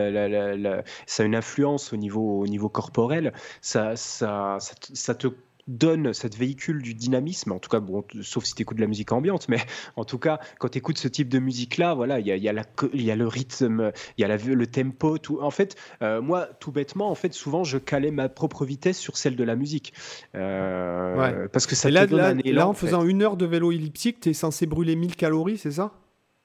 [1.06, 5.28] ça a une influence au niveau, au niveau corporel, ça te
[5.68, 8.88] donne cette véhicule du dynamisme, en tout cas, bon, sauf si tu écoutes de la
[8.88, 9.58] musique ambiante, mais
[9.96, 12.48] en tout cas, quand tu écoutes ce type de musique-là, voilà, il y a, y,
[12.48, 12.52] a
[12.94, 15.40] y a, le rythme, il y a le tempo, tout.
[15.40, 19.16] En fait, euh, moi, tout bêtement, en fait, souvent, je calais ma propre vitesse sur
[19.16, 19.92] celle de la musique.
[20.34, 24.34] Euh, parce que ça là, là, en, faisant une heure de vélo elliptique, tu es
[24.34, 25.92] censé brûler 1000 calories, c'est ça?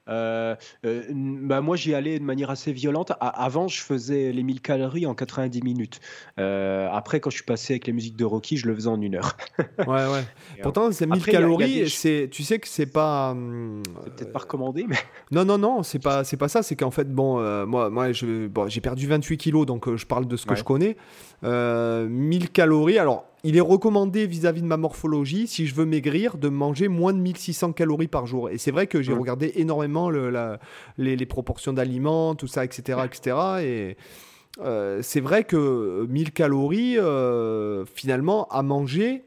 [0.10, 0.56] Euh,
[0.86, 3.12] euh, bah moi, j'y allais de manière assez violente.
[3.20, 6.00] avant, je faisais les 1000 calories en 90 minutes.
[6.40, 9.02] Euh, après, quand je suis passé avec les musiques de Rocky, je le faisais en
[9.02, 9.38] une heure.
[9.80, 10.26] ouais, ouais.
[10.62, 11.84] Pourtant, ces 1000 calories,
[12.32, 13.32] tu sais que c'est pas.
[13.32, 14.98] Hum, c'est peut-être pas recommandé, mais.
[15.30, 16.64] Non, non, non, c'est pas, pas ça.
[16.64, 18.08] C'est qu'en fait, bon, moi, moi,
[18.50, 20.96] bon, j'ai perdu 28 kilos, donc je parle de ce que je connais.
[21.44, 23.00] 1000 calories.
[23.00, 27.14] Alors, il est recommandé vis-à-vis de ma morphologie, si je veux maigrir, de manger moins
[27.14, 28.50] de 1600 calories par jour.
[28.50, 33.00] Et c'est vrai que j'ai regardé énormément les, proportions d'aliments, tout ça, etc.
[33.06, 33.38] etc.
[33.62, 33.98] et
[34.60, 39.24] euh, c'est vrai que 1000 calories, euh, finalement, à manger,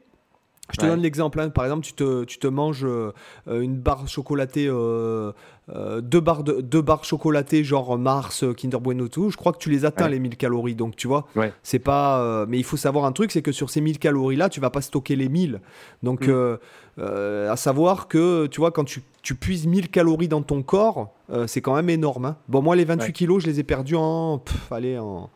[0.71, 1.39] Je te donne l'exemple.
[1.39, 1.49] Hein.
[1.49, 3.11] Par exemple, tu te, tu te manges euh,
[3.47, 5.31] une barre chocolatée, euh,
[5.73, 9.29] euh, deux, barres de, deux barres chocolatées, genre Mars, Kinder Bueno, tout.
[9.29, 10.75] Je crois que tu les atteins, les 1000 calories.
[10.75, 11.27] Donc, tu vois,
[11.63, 12.45] c'est pas.
[12.47, 14.81] mais il faut savoir un truc c'est que sur ces 1000 calories-là, tu vas pas
[14.81, 15.61] stocker les 1000.
[16.03, 16.57] Donc, mm.
[16.97, 21.13] à savoir que, tu vois, quand tu, tu puises 1000 calories dans ton corps,
[21.47, 22.25] c'est quand même énorme.
[22.25, 22.37] Hein.
[22.47, 24.41] Bon, moi, les 28 kilos, je les ai perdus en.
[24.71, 25.29] allez, en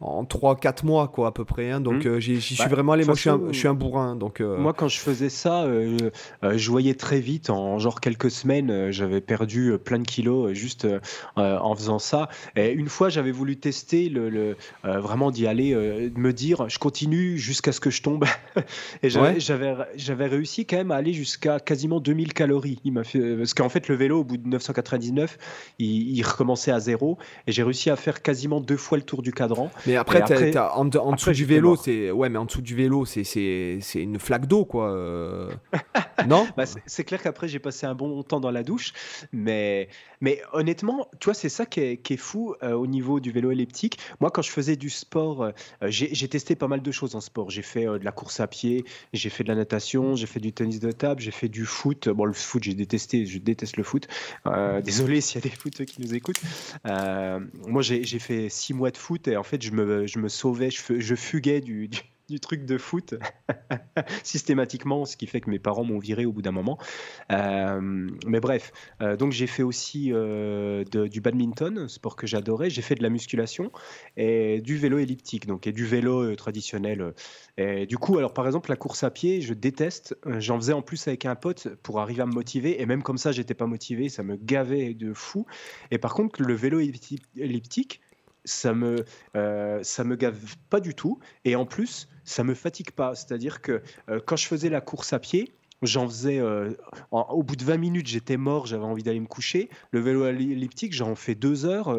[0.00, 1.70] en 3-4 mois, quoi, à peu près.
[1.70, 1.80] Hein.
[1.80, 3.04] Donc, euh, j'y suis bah, vraiment allé.
[3.04, 4.16] Moi, je suis, un, bourrin.
[4.16, 4.56] Donc, euh.
[4.56, 6.10] Moi, quand je faisais ça, euh,
[6.42, 10.86] je voyais très vite, en genre quelques semaines, j'avais perdu plein de kilos juste
[11.36, 12.28] en faisant ça.
[12.56, 17.36] Et une fois, j'avais voulu tester, le, vraiment d'y aller, de me dire, je continue
[17.36, 18.24] jusqu'à ce que je tombe.
[19.02, 22.80] et j'avais réussi quand même à aller jusqu'à quasiment 2000 calories.
[22.84, 25.36] Il fait, parce qu'en fait, le vélo, au bout de 999,
[25.78, 27.18] il, il recommençait à zéro.
[27.46, 29.70] Et j'ai réussi à faire quasiment deux fois le tour du cadran.
[29.89, 30.22] Mais après,
[30.56, 34.46] en, dessous du vélo, c'est ouais, mais en dessous du vélo, c'est c'est une flaque
[34.46, 34.90] d'eau, quoi.
[34.90, 35.50] Euh.
[36.26, 36.46] non?
[36.56, 38.92] Bah, C'est clair qu'après, j'ai passé un bon temps dans la douche,
[39.32, 39.88] mais
[40.20, 43.30] mais honnêtement, tu vois, c'est ça qui est, qui est fou euh, au niveau du
[43.30, 43.98] vélo elliptique.
[44.20, 45.52] Moi, quand je faisais du sport, euh,
[45.86, 47.48] j'ai testé pas mal de choses en sport.
[47.50, 50.52] J'ai fait de la course à pied, j'ai fait de la natation, j'ai fait du
[50.52, 52.08] tennis de table, j'ai fait du foot.
[52.08, 54.08] Bon, le foot, j'ai détesté, je déteste le foot.
[54.84, 56.40] désolé s'il y a des footeux qui nous écoutent.
[56.84, 60.70] moi, j'ai fait six mois de foot et en fait, je me je me sauvais,
[60.70, 61.90] je, fuguais du,
[62.40, 63.14] truc de foot
[64.22, 66.78] systématiquement, ce qui fait que mes parents m'ont viré au bout d'un moment.
[67.32, 72.70] Euh, mais bref, euh, donc j'ai fait aussi euh, du badminton, sport que j'adorais.
[72.70, 73.72] J'ai fait de la musculation
[74.16, 77.14] et du vélo elliptique, donc et du vélo traditionnel.
[77.56, 80.16] Et du coup, alors par exemple la course à pied, je déteste.
[80.38, 83.18] J'en faisais en plus avec un pote pour arriver à me motiver et même comme
[83.18, 85.46] ça, j'étais pas motivé, ça me gavait de fou.
[85.90, 88.00] Et par contre, le vélo elliptique
[88.44, 89.04] ça me
[89.36, 90.38] euh, ça me gave
[90.68, 91.18] pas du tout.
[91.44, 93.14] Et en plus ça me fatigue pas.
[93.14, 95.52] C'est à dire que euh, quand je faisais la course à pied
[95.82, 96.74] j'en faisais euh,
[97.10, 99.70] au bout de 20 minutes j'étais mort j'avais envie d'aller me coucher.
[99.92, 101.96] Le vélo elliptique j'en fais deux heures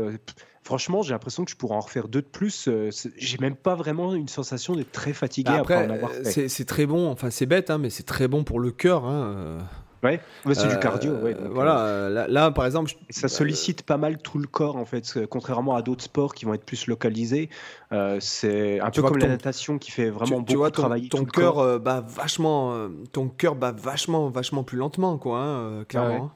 [0.61, 2.69] franchement j'ai l'impression que je pourrais en refaire deux de plus
[3.17, 6.47] j'ai même pas vraiment une sensation d'être très fatigué après, après en avoir fait.
[6.47, 7.09] c'est très bon.
[7.09, 9.57] Enfin c'est bête hein, mais c'est très bon pour le cœur hein,
[10.03, 10.19] Ouais,
[10.53, 11.13] c'est du cardio.
[11.13, 12.91] Ouais, euh, voilà, euh, là, par exemple.
[13.09, 16.53] Ça sollicite pas mal tout le corps, en fait, contrairement à d'autres sports qui vont
[16.53, 17.49] être plus localisés.
[17.91, 21.09] Euh, c'est un peu comme la natation qui fait vraiment beaucoup tu vois, ton, travailler
[21.09, 26.25] ton cœur bat vachement, ton cœur bat vachement, vachement plus lentement, quoi, hein, clairement.
[26.25, 26.31] Hein.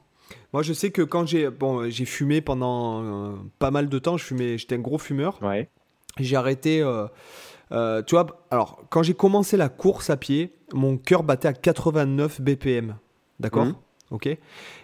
[0.54, 4.24] Moi, je sais que quand j'ai bon, j'ai fumé pendant pas mal de temps, je
[4.24, 5.40] fumais, j'étais un gros fumeur.
[5.42, 5.70] Ouais.
[6.20, 6.80] J'ai arrêté.
[7.72, 12.42] tu vois, alors quand j'ai commencé la course à pied, mon cœur battait à 89
[12.42, 12.96] BPM.
[13.40, 13.76] D'accord mhm.
[14.12, 14.28] Ok.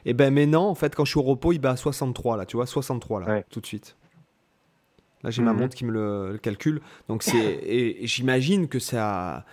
[0.06, 2.46] Et ben maintenant, en fait, quand je suis au repos, il bat à 63 là,
[2.46, 3.96] tu vois, 63 là, tout de suite.
[5.24, 5.60] Là, j'ai ma mhm.
[5.60, 6.82] montre qui me le, calcule.
[7.08, 9.46] Donc c'est et, j'imagine que ça.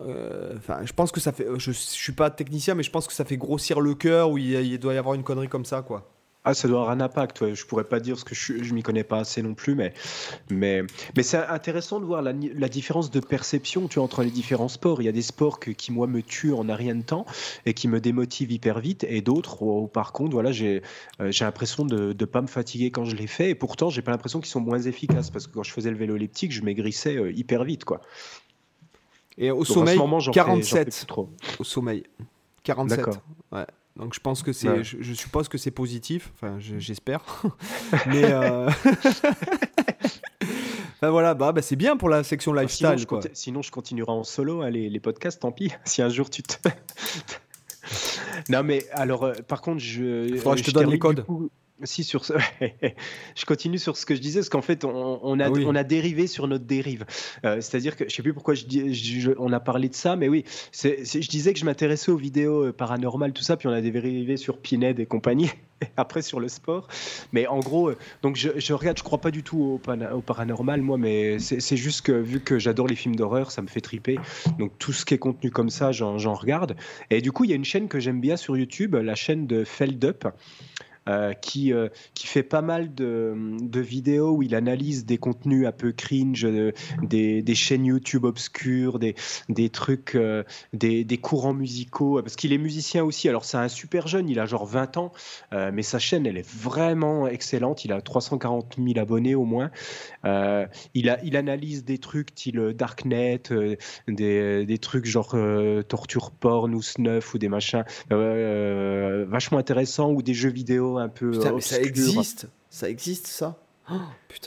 [0.00, 1.46] Euh, enfin, je pense que ça fait.
[1.58, 4.50] Je, je suis pas technicien, mais je pense que ça fait grossir le cœur il,
[4.50, 6.15] il doit y avoir une connerie comme ça, quoi.
[6.48, 7.40] Ah, ça doit avoir un impact.
[7.40, 7.56] Ouais.
[7.56, 9.92] Je pourrais pas dire ce que je, je m'y connais pas assez non plus, mais
[10.48, 10.84] mais
[11.16, 14.68] mais c'est intéressant de voir la, la, différence de perception tu vois, entre les différents
[14.68, 15.02] sports.
[15.02, 17.26] Il y a des sports qui moi me tuent en un rien de temps
[17.66, 20.82] et qui me démotivent hyper vite, et d'autres où, par contre voilà j'ai
[21.20, 24.02] euh, j'ai l'impression de ne pas me fatiguer quand je les fais, et pourtant j'ai
[24.02, 26.62] pas l'impression qu'ils sont moins efficaces parce que quand je faisais le vélo elliptique, je
[26.62, 28.02] maigrissais euh, hyper vite quoi.
[29.36, 29.98] Et au sommeil,
[30.32, 31.06] 47.
[31.08, 31.28] trop.
[31.58, 32.04] Au sommeil,
[32.62, 33.04] 47.
[33.50, 33.66] Ouais.
[33.96, 36.30] Donc je pense que c'est, je, suppose que c'est positif.
[36.34, 37.22] Enfin, j'espère.
[38.06, 38.68] Mais euh...
[41.00, 42.88] voilà, bah, bah, c'est bien pour la section lifestyle.
[42.96, 43.20] Sinon, quoi.
[43.22, 45.40] Je, sinon je continuerai en solo hein, les, les, podcasts.
[45.40, 45.72] Tant pis.
[45.84, 46.68] Si un jour tu te.
[48.50, 50.28] non mais alors, euh, par contre, je.
[50.28, 51.24] je, te donne les codes.
[51.82, 52.32] Si, sur ce...
[53.36, 56.26] je continue sur ce que je disais, parce qu'en fait, on, a, on a dérivé
[56.26, 57.04] sur notre dérive.
[57.44, 60.28] Euh, c'est-à-dire que je sais plus pourquoi je dis, on a parlé de ça, mais
[60.28, 63.82] oui, je disais que je m'intéressais aux vidéos euh, paranormales, tout ça, puis on a
[63.82, 65.50] dérivé sur Pinhead et compagnie,
[65.98, 66.88] après sur le sport.
[67.32, 70.20] Mais en gros, euh, donc je, je, regarde, je crois pas du tout au, au
[70.22, 73.82] paranormal, moi, mais c'est, juste que vu que j'adore les films d'horreur, ça me fait
[73.82, 74.18] triper.
[74.58, 76.74] Donc tout ce qui est contenu comme ça, j'en, j'en regarde.
[77.10, 79.46] Et du coup, il y a une chaîne que j'aime bien sur YouTube, la chaîne
[79.46, 80.26] de Feldup.
[81.08, 85.64] Euh, qui, euh, qui fait pas mal de, de, vidéos où il analyse des contenus
[85.64, 89.14] un peu cringe, euh, des, des, chaînes YouTube obscures, des,
[89.48, 90.18] des trucs,
[90.72, 93.28] des, des, courants musicaux, parce qu'il est musicien aussi.
[93.28, 95.12] Alors c'est un super jeune, il a genre 20 ans,
[95.52, 97.84] mais sa chaîne, elle est vraiment excellente.
[97.84, 99.70] Il a 340 000 abonnés au moins.
[100.24, 103.42] il, a, il analyse des trucs style Darknet,
[104.08, 105.36] des, des trucs genre
[105.86, 111.32] torture porn ou snuff ou des machins vachement intéressants ou des jeux vidéo un peu.
[111.60, 113.58] ça existe, ça existe ça?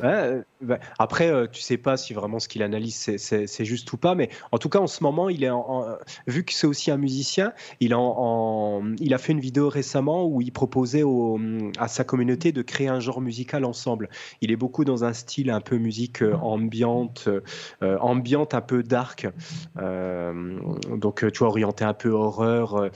[0.02, 3.98] Ouais, bah, après, euh, tu sais pas si vraiment ce qu'il analyse c'est juste ou
[3.98, 5.86] pas, mais en tout cas en ce moment, il est en,
[6.28, 10.42] vu que c'est aussi un musicien, il, en, il a fait une vidéo récemment où
[10.42, 11.40] il proposait au,
[11.78, 14.10] à sa communauté de créer un genre musical ensemble.
[14.42, 17.30] Il est beaucoup dans un style un peu musique euh, ambiante,
[17.82, 19.28] euh, ambiante un peu dark,
[19.76, 22.90] donc tu vois orienté un peu horreur.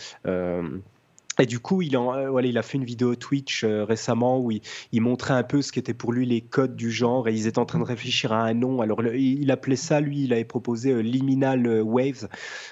[1.40, 5.34] Et du coup, euh, il a fait une vidéo Twitch euh, récemment où il, montrait
[5.34, 7.80] un peu ce qu'étaient pour lui les codes du genre et ils étaient en train
[7.80, 8.82] de réfléchir à un nom.
[8.82, 12.28] Alors, il appelait ça, lui, il avait proposé euh, Liminal Waves,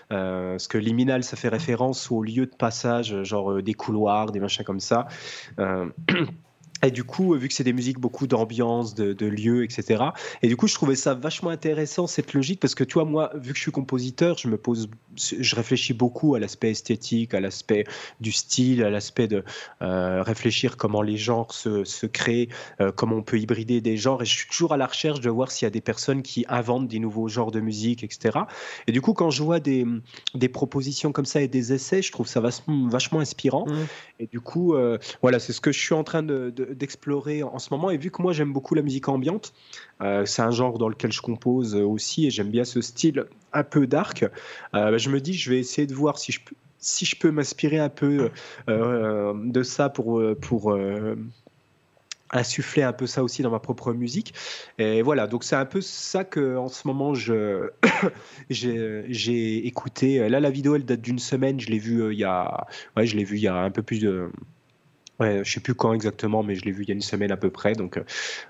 [0.10, 4.66] parce que liminal, ça fait référence au lieu de passage, genre des couloirs, des machins
[4.66, 5.08] comme ça.
[6.84, 10.04] Et du coup, vu que c'est des musiques beaucoup d'ambiance, de, de lieux, etc.
[10.42, 13.32] Et du coup, je trouvais ça vachement intéressant cette logique parce que tu vois, moi,
[13.36, 17.40] vu que je suis compositeur, je me pose, je réfléchis beaucoup à l'aspect esthétique, à
[17.40, 17.86] l'aspect
[18.20, 19.44] du style, à l'aspect de
[19.82, 22.50] euh, réfléchir comment les genres se, se créent,
[22.80, 24.22] euh, comment on peut hybrider des genres.
[24.22, 26.46] Et je suis toujours à la recherche de voir s'il y a des personnes qui
[26.50, 28.40] inventent des nouveaux genres de musique, etc.
[28.88, 29.86] Et du coup, quand je vois des,
[30.34, 33.66] des propositions comme ça et des essais, je trouve ça vachement, vachement inspirant.
[33.68, 33.86] Mmh.
[34.20, 37.60] Et du coup, euh, voilà, c'est ce que je suis en train de d'explorer en
[37.60, 37.90] ce moment.
[37.90, 39.54] Et vu que moi j'aime beaucoup la musique ambiante,
[40.02, 43.64] euh, c'est un genre dans lequel je compose aussi et j'aime bien ce style un
[43.64, 44.26] peu dark,
[44.76, 46.40] euh, je me dis je vais essayer de voir si je
[46.84, 48.32] si je peux m'inspirer un peu
[48.68, 50.76] euh, de ça pour, pour
[52.32, 54.34] insuffler un peu ça aussi dans ma propre musique.
[54.80, 57.70] Et voilà, donc c'est un peu ça que en ce moment je
[58.50, 60.28] j'ai écouté.
[60.28, 61.60] Là, la vidéo elle date d'une semaine.
[61.60, 62.28] Je l'ai vue il
[62.98, 64.32] je l'ai vue il y a un peu plus de
[65.22, 67.32] Ouais, je sais plus quand exactement, mais je l'ai vu il y a une semaine
[67.32, 68.04] à peu près, donc euh,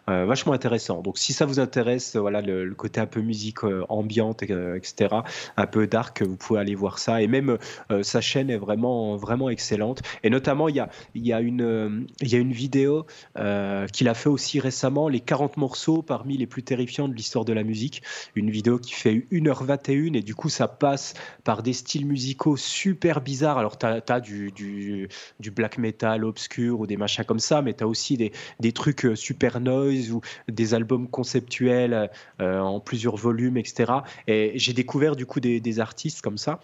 [0.09, 1.01] euh, vachement intéressant.
[1.01, 5.15] Donc si ça vous intéresse, voilà le, côté un peu musique euh, ambiante, etc.,
[5.57, 7.21] un peu dark, vous pouvez aller voir ça.
[7.21, 7.57] Et même
[8.03, 10.01] sa chaîne est vraiment vraiment excellente.
[10.23, 14.07] Et notamment il y a il y a une il y a une vidéo qu'il
[14.07, 17.63] a fait aussi récemment, les 40 morceaux parmi les plus terrifiants de l'histoire de la
[17.63, 18.01] musique.
[18.35, 23.19] Une vidéo qui fait 1h21 et du coup ça passe par des styles musicaux super
[23.19, 23.57] bizarres.
[23.57, 27.83] Alors tu as, du, du black metal obscur ou des machins comme ça, mais tu
[27.83, 32.09] as aussi des, des, trucs euh, super noise ou des albums conceptuels
[32.39, 33.91] euh, en plusieurs volumes, etc.
[34.27, 36.59] Et j'ai découvert du coup des, des artistes comme ça.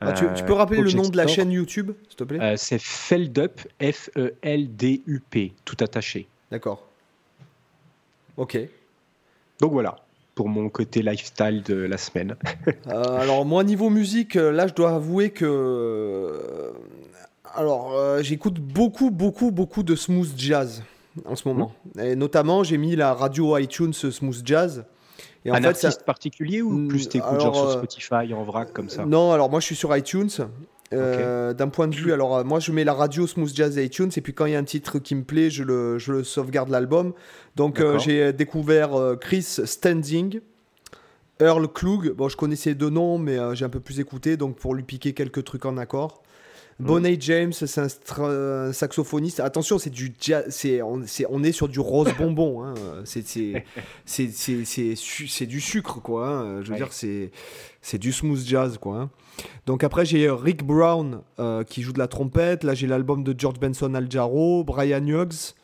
[0.00, 2.40] Ah, tu, peux rappeler le nom de la chaîne YouTube, s'il te plaît?
[2.40, 6.26] Euh, C'est Feldup, F-E-L-D-U-P, tout attaché.
[6.50, 6.86] D'accord.
[8.36, 8.58] Ok.
[9.60, 9.96] Donc voilà
[10.34, 12.36] pour mon côté lifestyle de la semaine.
[12.86, 16.72] alors moi niveau musique, là je dois avouer que
[17.54, 20.82] alors, euh, j'écoute beaucoup, beaucoup, beaucoup de smooth jazz
[21.24, 21.72] en ce moment.
[21.94, 22.00] Mmh.
[22.00, 24.84] Et notamment, j'ai mis la radio iTunes smooth jazz.
[25.44, 28.72] Et en Un fait, artiste particulier ou plus t'écoutes genre sur euh, Spotify en vrac
[28.72, 29.04] comme ça?
[29.04, 30.30] Non, alors moi je suis sur iTunes.
[30.92, 34.20] Euh, d'un point de vue, alors moi je mets la radio Smooth Jazz iTunes et
[34.20, 36.68] puis quand il y a un titre qui me plaît, je le, je le sauvegarde
[36.68, 37.14] l'album.
[37.56, 40.40] Donc j'ai découvert Chris Standing,
[41.40, 42.12] Earl Klug.
[42.12, 45.14] Bon, je connaissais deux noms, mais j'ai un peu plus écouté, donc pour lui piquer
[45.14, 46.22] quelques trucs en accord.
[46.80, 47.88] Bonnet James, c'est un,
[48.72, 49.40] saxophoniste.
[49.40, 50.14] Attention, c'est du
[50.48, 52.64] c'est on, on, est sur du rose bonbon.
[52.64, 52.74] Hein.
[53.04, 53.24] C'est
[55.46, 56.28] du sucre, quoi.
[56.28, 56.62] Hein.
[56.62, 58.98] Je veux dire, c'est du smooth jazz, quoi.
[58.98, 59.10] Hein.
[59.66, 62.64] Donc après, j'ai Rick Brown euh, qui joue de la trompette.
[62.64, 65.54] Là, j'ai l'album de George Benson Aljaro, Brian Hughes,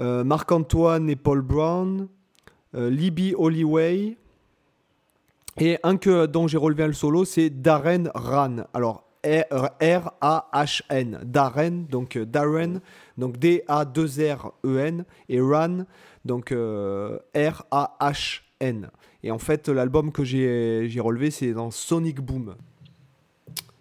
[0.00, 2.08] euh, Marc-Antoine et Paul Brown,
[2.74, 4.16] euh, Libby Holloway.
[5.60, 8.58] Et un que, dont j'ai relevé le solo, c'est Darren Ran.
[8.74, 12.80] Alors, R-A-H-N, Darren, donc euh, Darren,
[13.16, 15.84] donc D-A-2-R-E-N, et Ran,
[16.24, 18.90] donc euh, R-A-H-N.
[19.24, 22.54] Et en fait, l'album que j'ai relevé, c'est dans Sonic Boom.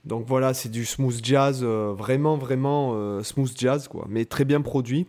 [0.06, 4.62] Donc voilà, c'est du smooth jazz, euh, vraiment, vraiment smooth jazz, quoi, mais très bien
[4.62, 5.06] produit.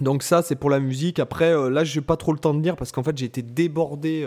[0.00, 1.18] Donc ça, c'est pour la musique.
[1.18, 3.42] Après, là, je n'ai pas trop le temps de dire parce qu'en fait, j'ai été
[3.42, 4.26] débordé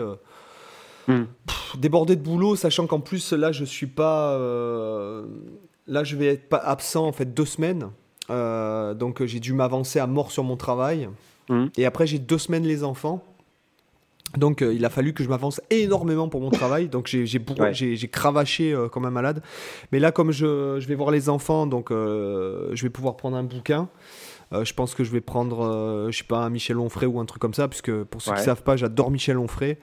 [1.08, 1.24] Hmm.
[1.78, 4.32] débordé de boulot, sachant qu'en plus, là, je suis pas.
[4.32, 5.24] Euh,
[5.86, 7.90] là, je vais être pas absent en fait deux semaines.
[8.30, 11.08] Euh, donc, j'ai dû m'avancer à mort sur mon travail.
[11.48, 11.66] Hmm.
[11.76, 13.22] Et après, j'ai deux semaines les enfants.
[14.36, 16.88] Donc euh, il a fallu que je m'avance énormément pour mon travail.
[16.88, 19.40] Donc j'ai j'ai cravaché comme un malade.
[19.92, 23.44] Mais là, comme je, je, vais voir les enfants, donc je vais pouvoir prendre un
[23.44, 23.88] bouquin.
[24.52, 27.40] Je pense que je vais prendre, je sais pas, un Michel Onfray ou un truc
[27.40, 29.78] comme ça, puisque pour ceux qui ne savent pas, j'adore Michel Onfray.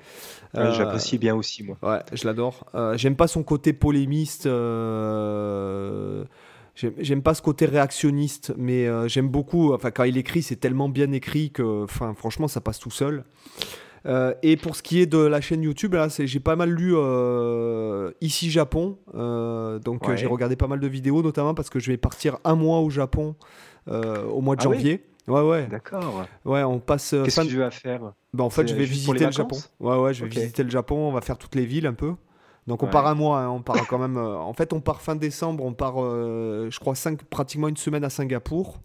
[0.56, 1.78] Euh, j'apprécie bien aussi, moi.
[1.82, 2.66] Ouais, je l'adore.
[2.76, 4.46] Euh, j'aime pas son côté polémiste.
[4.46, 6.24] Euh,
[6.76, 9.74] j'aime pas ce côté réactionniste, mais j'aime beaucoup.
[9.74, 13.24] Enfin, quand il écrit, c'est tellement bien écrit que, enfin, franchement, ça passe tout seul.
[14.44, 16.96] et pour ce qui est de la chaîne YouTube, là, j'ai pas mal lu
[18.22, 18.98] ici Japon.
[19.14, 22.80] donc j'ai regardé pas mal de vidéos, notamment parce que je vais partir un mois
[22.80, 23.36] au Japon
[23.88, 25.04] au mois de ah janvier.
[25.28, 25.68] Ouais, ouais.
[25.68, 26.26] D'accord.
[26.44, 27.14] Ouais, on passe.
[27.14, 28.02] euh, Qu'est-ce fin que tu vas faire?
[28.34, 29.58] Bah, en fait, je vais visiter le Japon.
[29.80, 30.96] Ouais, ouais, je vais visiter le Japon.
[30.98, 32.14] On va faire toutes les villes un peu.
[32.68, 32.92] Donc on Ouais.
[32.92, 33.40] part un mois.
[33.40, 34.18] hein, On part quand même.
[34.18, 35.64] euh, En fait, on part fin décembre.
[35.64, 38.82] On part, euh, je crois, cinq, pratiquement une semaine à Singapour.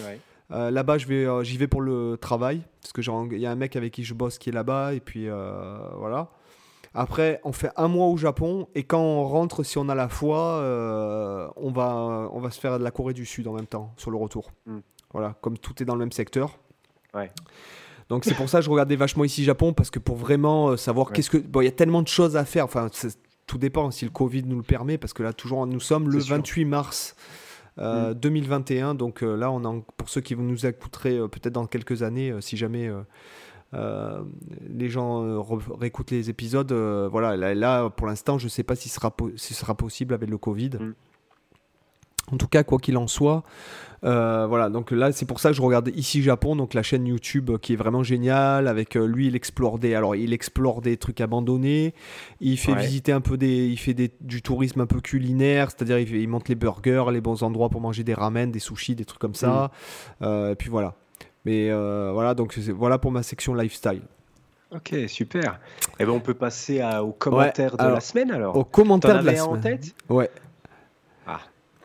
[0.00, 0.18] Ouais.
[0.50, 3.02] Euh, là-bas, je vais, euh, j'y vais pour le travail parce que
[3.34, 5.76] il y a un mec avec qui je bosse qui est là-bas et puis euh,
[5.98, 6.28] voilà.
[6.94, 10.08] Après, on fait un mois au Japon et quand on rentre, si on a la
[10.08, 13.66] foi, euh, on va, on va se faire de la Corée du Sud en même
[13.66, 14.50] temps sur le retour.
[14.66, 14.78] Mm.
[15.12, 16.58] Voilà, comme tout est dans le même secteur.
[17.14, 17.30] Ouais.
[18.08, 20.76] Donc c'est pour ça que je regardais vachement ici Japon parce que pour vraiment euh,
[20.76, 21.12] savoir Ouais.
[21.14, 22.64] qu'est-ce que, bon, il y a tellement de choses à faire.
[22.64, 22.88] Enfin,
[23.46, 26.20] tout dépend si le Covid nous le permet parce que là toujours nous sommes le
[26.20, 26.36] C'est sûr.
[26.36, 27.14] 28 mars.
[27.78, 28.14] euh, Mm.
[28.14, 32.34] 2021, donc euh, là, on pour ceux qui nous écouteraient euh, peut-être dans quelques années,
[32.40, 32.90] si jamais
[33.74, 34.22] euh,
[34.68, 35.40] les gens euh,
[35.78, 38.94] réécoutent les épisodes, euh, voilà, là, là, pour l'instant, je ne sais pas si ce
[38.96, 40.70] sera, po- si ce sera possible avec le Covid.
[40.80, 40.94] Mm.
[42.30, 43.42] En tout cas, quoi qu'il en soit,
[44.02, 47.50] voilà, donc là, c'est pour ça que je regarde ici Japon, donc la chaîne YouTube
[47.62, 51.94] qui est vraiment géniale, avec lui, il explore des, alors il explore des trucs abandonnés,
[52.42, 52.82] il fait Ouais.
[52.82, 56.28] visiter un peu des, il fait des, du tourisme un peu culinaire, c'est-à-dire il, il
[56.28, 59.34] monte les burgers, les bons endroits pour manger des ramen, des sushis, des trucs comme
[59.34, 59.70] ça,
[60.20, 60.96] Euh, et puis voilà.
[61.48, 64.02] Mais euh, voilà, donc voilà pour ma section lifestyle.
[64.70, 65.58] Ok, super.
[65.98, 68.54] Eh ben, on peut passer à- aux commentaires de alors, la semaine alors.
[68.54, 69.78] Au T'en commentaire de la un en semaine.
[69.80, 70.30] tête Ouais.
[71.26, 71.40] Ah,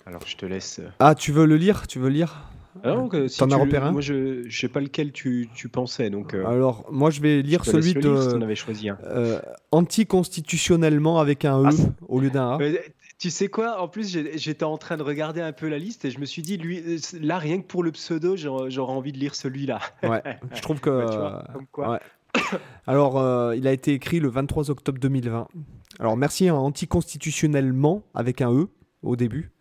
[0.06, 0.80] alors je te laisse.
[0.80, 0.90] euh.
[1.00, 1.88] Ah, tu veux le lire?
[1.88, 2.42] Tu veux lire?
[2.84, 2.94] Ah
[3.30, 3.92] si T'en as repéré un?
[3.94, 6.34] Moi, je je sais pas lequel tu, tu pensais, donc.
[6.34, 8.98] euh, Alors, moi, je vais lire je celui lire si de t'en avais choisi un.
[9.06, 9.40] euh,
[9.72, 12.58] anticonstitutionnellement avec un E Ah, au lieu d'un A.
[13.18, 16.12] Tu sais quoi En plus, j'étais en train de regarder un peu la liste et
[16.12, 19.18] je me suis dit, lui, euh, là, rien que pour le pseudo, j'aurais envie de
[19.18, 19.80] lire celui-là.
[20.04, 20.22] Ouais,
[20.54, 20.90] je trouve que.
[20.90, 21.92] Ouais, tu vois, comme quoi.
[21.92, 22.00] ouais.
[22.88, 25.48] Alors, euh, il a été écrit le 23 octobre 2020.
[26.00, 28.68] Alors, merci à anticonstitutionnellement avec un E
[29.04, 29.52] au début.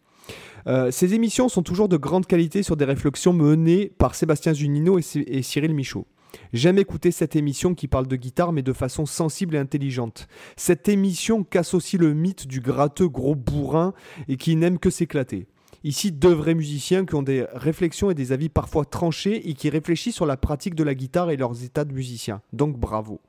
[0.67, 4.99] Euh, ces émissions sont toujours de grande qualité sur des réflexions menées par Sébastien Zunino
[4.99, 6.07] et Cyril Michaud.
[6.53, 10.29] J'aime écouter cette émission qui parle de guitare mais de façon sensible et intelligente.
[10.57, 13.95] Cette émission casse aussi le mythe du gratteux gros bourrin
[14.29, 15.47] et qui n'aime que s'éclater.
[15.85, 19.69] Ici, deux vrais musiciens qui ont des réflexions et des avis parfois tranchés et qui
[19.69, 22.41] réfléchissent sur la pratique de la guitare et leurs états de musiciens.
[22.53, 23.21] Donc bravo.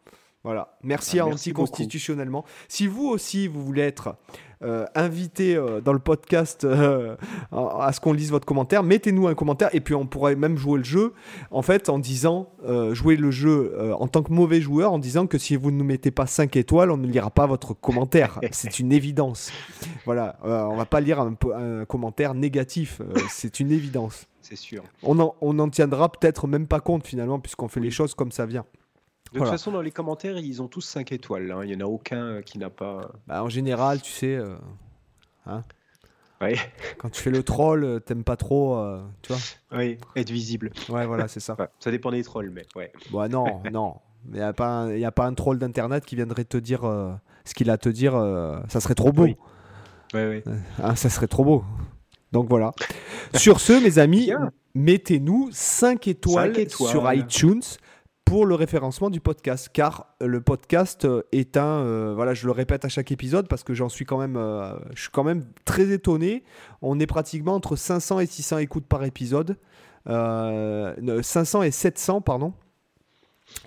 [0.43, 0.77] Voilà.
[0.84, 2.43] Merci Ah, à Anticonstitutionnellement.
[2.67, 4.17] Si vous aussi, vous voulez être
[4.64, 7.15] euh, invité euh, dans le podcast euh,
[7.52, 10.77] à ce qu'on lise votre commentaire, mettez-nous un commentaire et puis on pourrait même jouer
[10.77, 11.14] le jeu
[11.52, 15.27] en fait en disant euh, jouer le jeu en tant que mauvais joueur en disant
[15.27, 18.40] que si vous ne nous mettez pas 5 étoiles, on ne lira pas votre commentaire.
[18.52, 19.52] C'est une évidence.
[20.06, 24.27] Voilà, on va pas lire un, commentaire négatif, c'est une évidence.
[24.41, 24.84] C'est sûr.
[25.02, 28.31] On en, on en tiendra peut-être même pas compte finalement puisqu'on fait les choses comme
[28.31, 28.65] ça vient.
[29.34, 29.51] De Voilà.
[29.51, 31.51] toute façon, dans les commentaires, ils ont tous 5 étoiles.
[31.51, 31.61] hein.
[31.64, 33.11] Il n'y en a aucun euh, qui n'a pas.
[33.27, 34.55] Bah, en général, tu sais, euh,
[36.41, 36.55] Ouais.
[36.97, 39.41] quand tu fais le troll, euh, t'aimes pas trop, euh, tu vois.
[39.80, 40.72] Oui, être visible.
[40.89, 41.55] Ouais, voilà, c'est ça.
[41.57, 42.91] Ouais, ça dépend des trolls, mais ouais.
[43.11, 43.95] Bon, non, non.
[44.30, 46.85] Il n'y a, pas un- y a pas un troll d'internet qui viendrait te dire
[46.85, 47.11] euh,
[47.43, 48.15] ce qu'il a à te dire.
[48.15, 49.23] euh, ça serait trop beau.
[49.23, 49.35] Oui.
[50.14, 50.43] Ouais.
[50.81, 51.64] Hein, ça serait trop beau.
[52.31, 52.72] Donc voilà.
[53.35, 54.31] Sur ce, mes amis,
[54.76, 56.89] mettez-nous 5 étoiles, Cinq étoiles.
[56.89, 57.61] sur iTunes
[58.26, 59.70] pour le référencement du podcast.
[59.74, 61.82] Car euh, le podcast euh, est un.
[61.82, 64.36] euh, voilà, je le répète à chaque épisode parce que j'en suis quand même.
[64.38, 66.44] euh, je suis quand même très étonné.
[66.82, 69.58] On est pratiquement entre 500 et 600 écoutes par épisode.
[70.10, 72.54] Euh, ne- 500 et 700, pardon.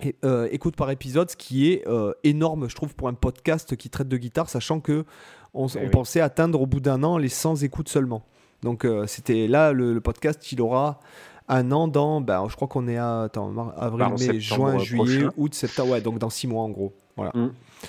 [0.03, 0.15] Et,
[0.51, 1.85] écoutes par épisode, ce qui est
[2.23, 5.05] énorme, je trouve, pour un podcast qui traite de guitare, sachant que
[5.53, 5.89] on, Eh on oui.
[5.91, 8.25] pensait atteindre au bout d'un an les 100 écoutes seulement.
[8.63, 10.99] Donc c'était là le, le podcast, il aura
[11.49, 15.19] un an dans, ben, je crois qu'on est à attends, avril, Bah, mai, juin, juillet,
[15.21, 15.33] prochain.
[15.37, 16.93] août, septembre, ouais, donc dans 6 mois en gros.
[17.15, 17.31] Voilà.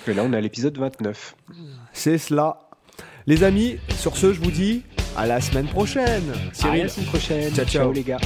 [0.07, 1.35] Et là, on est à l'épisode 29.
[1.93, 2.59] C'est cela.
[3.27, 4.83] Les amis, sur ce, je vous dis
[5.17, 6.23] à la semaine prochaine.
[6.31, 6.83] À Cyril.
[6.83, 7.53] la semaine prochaine.
[7.53, 7.91] Ciao, ciao.
[7.91, 8.19] les gars.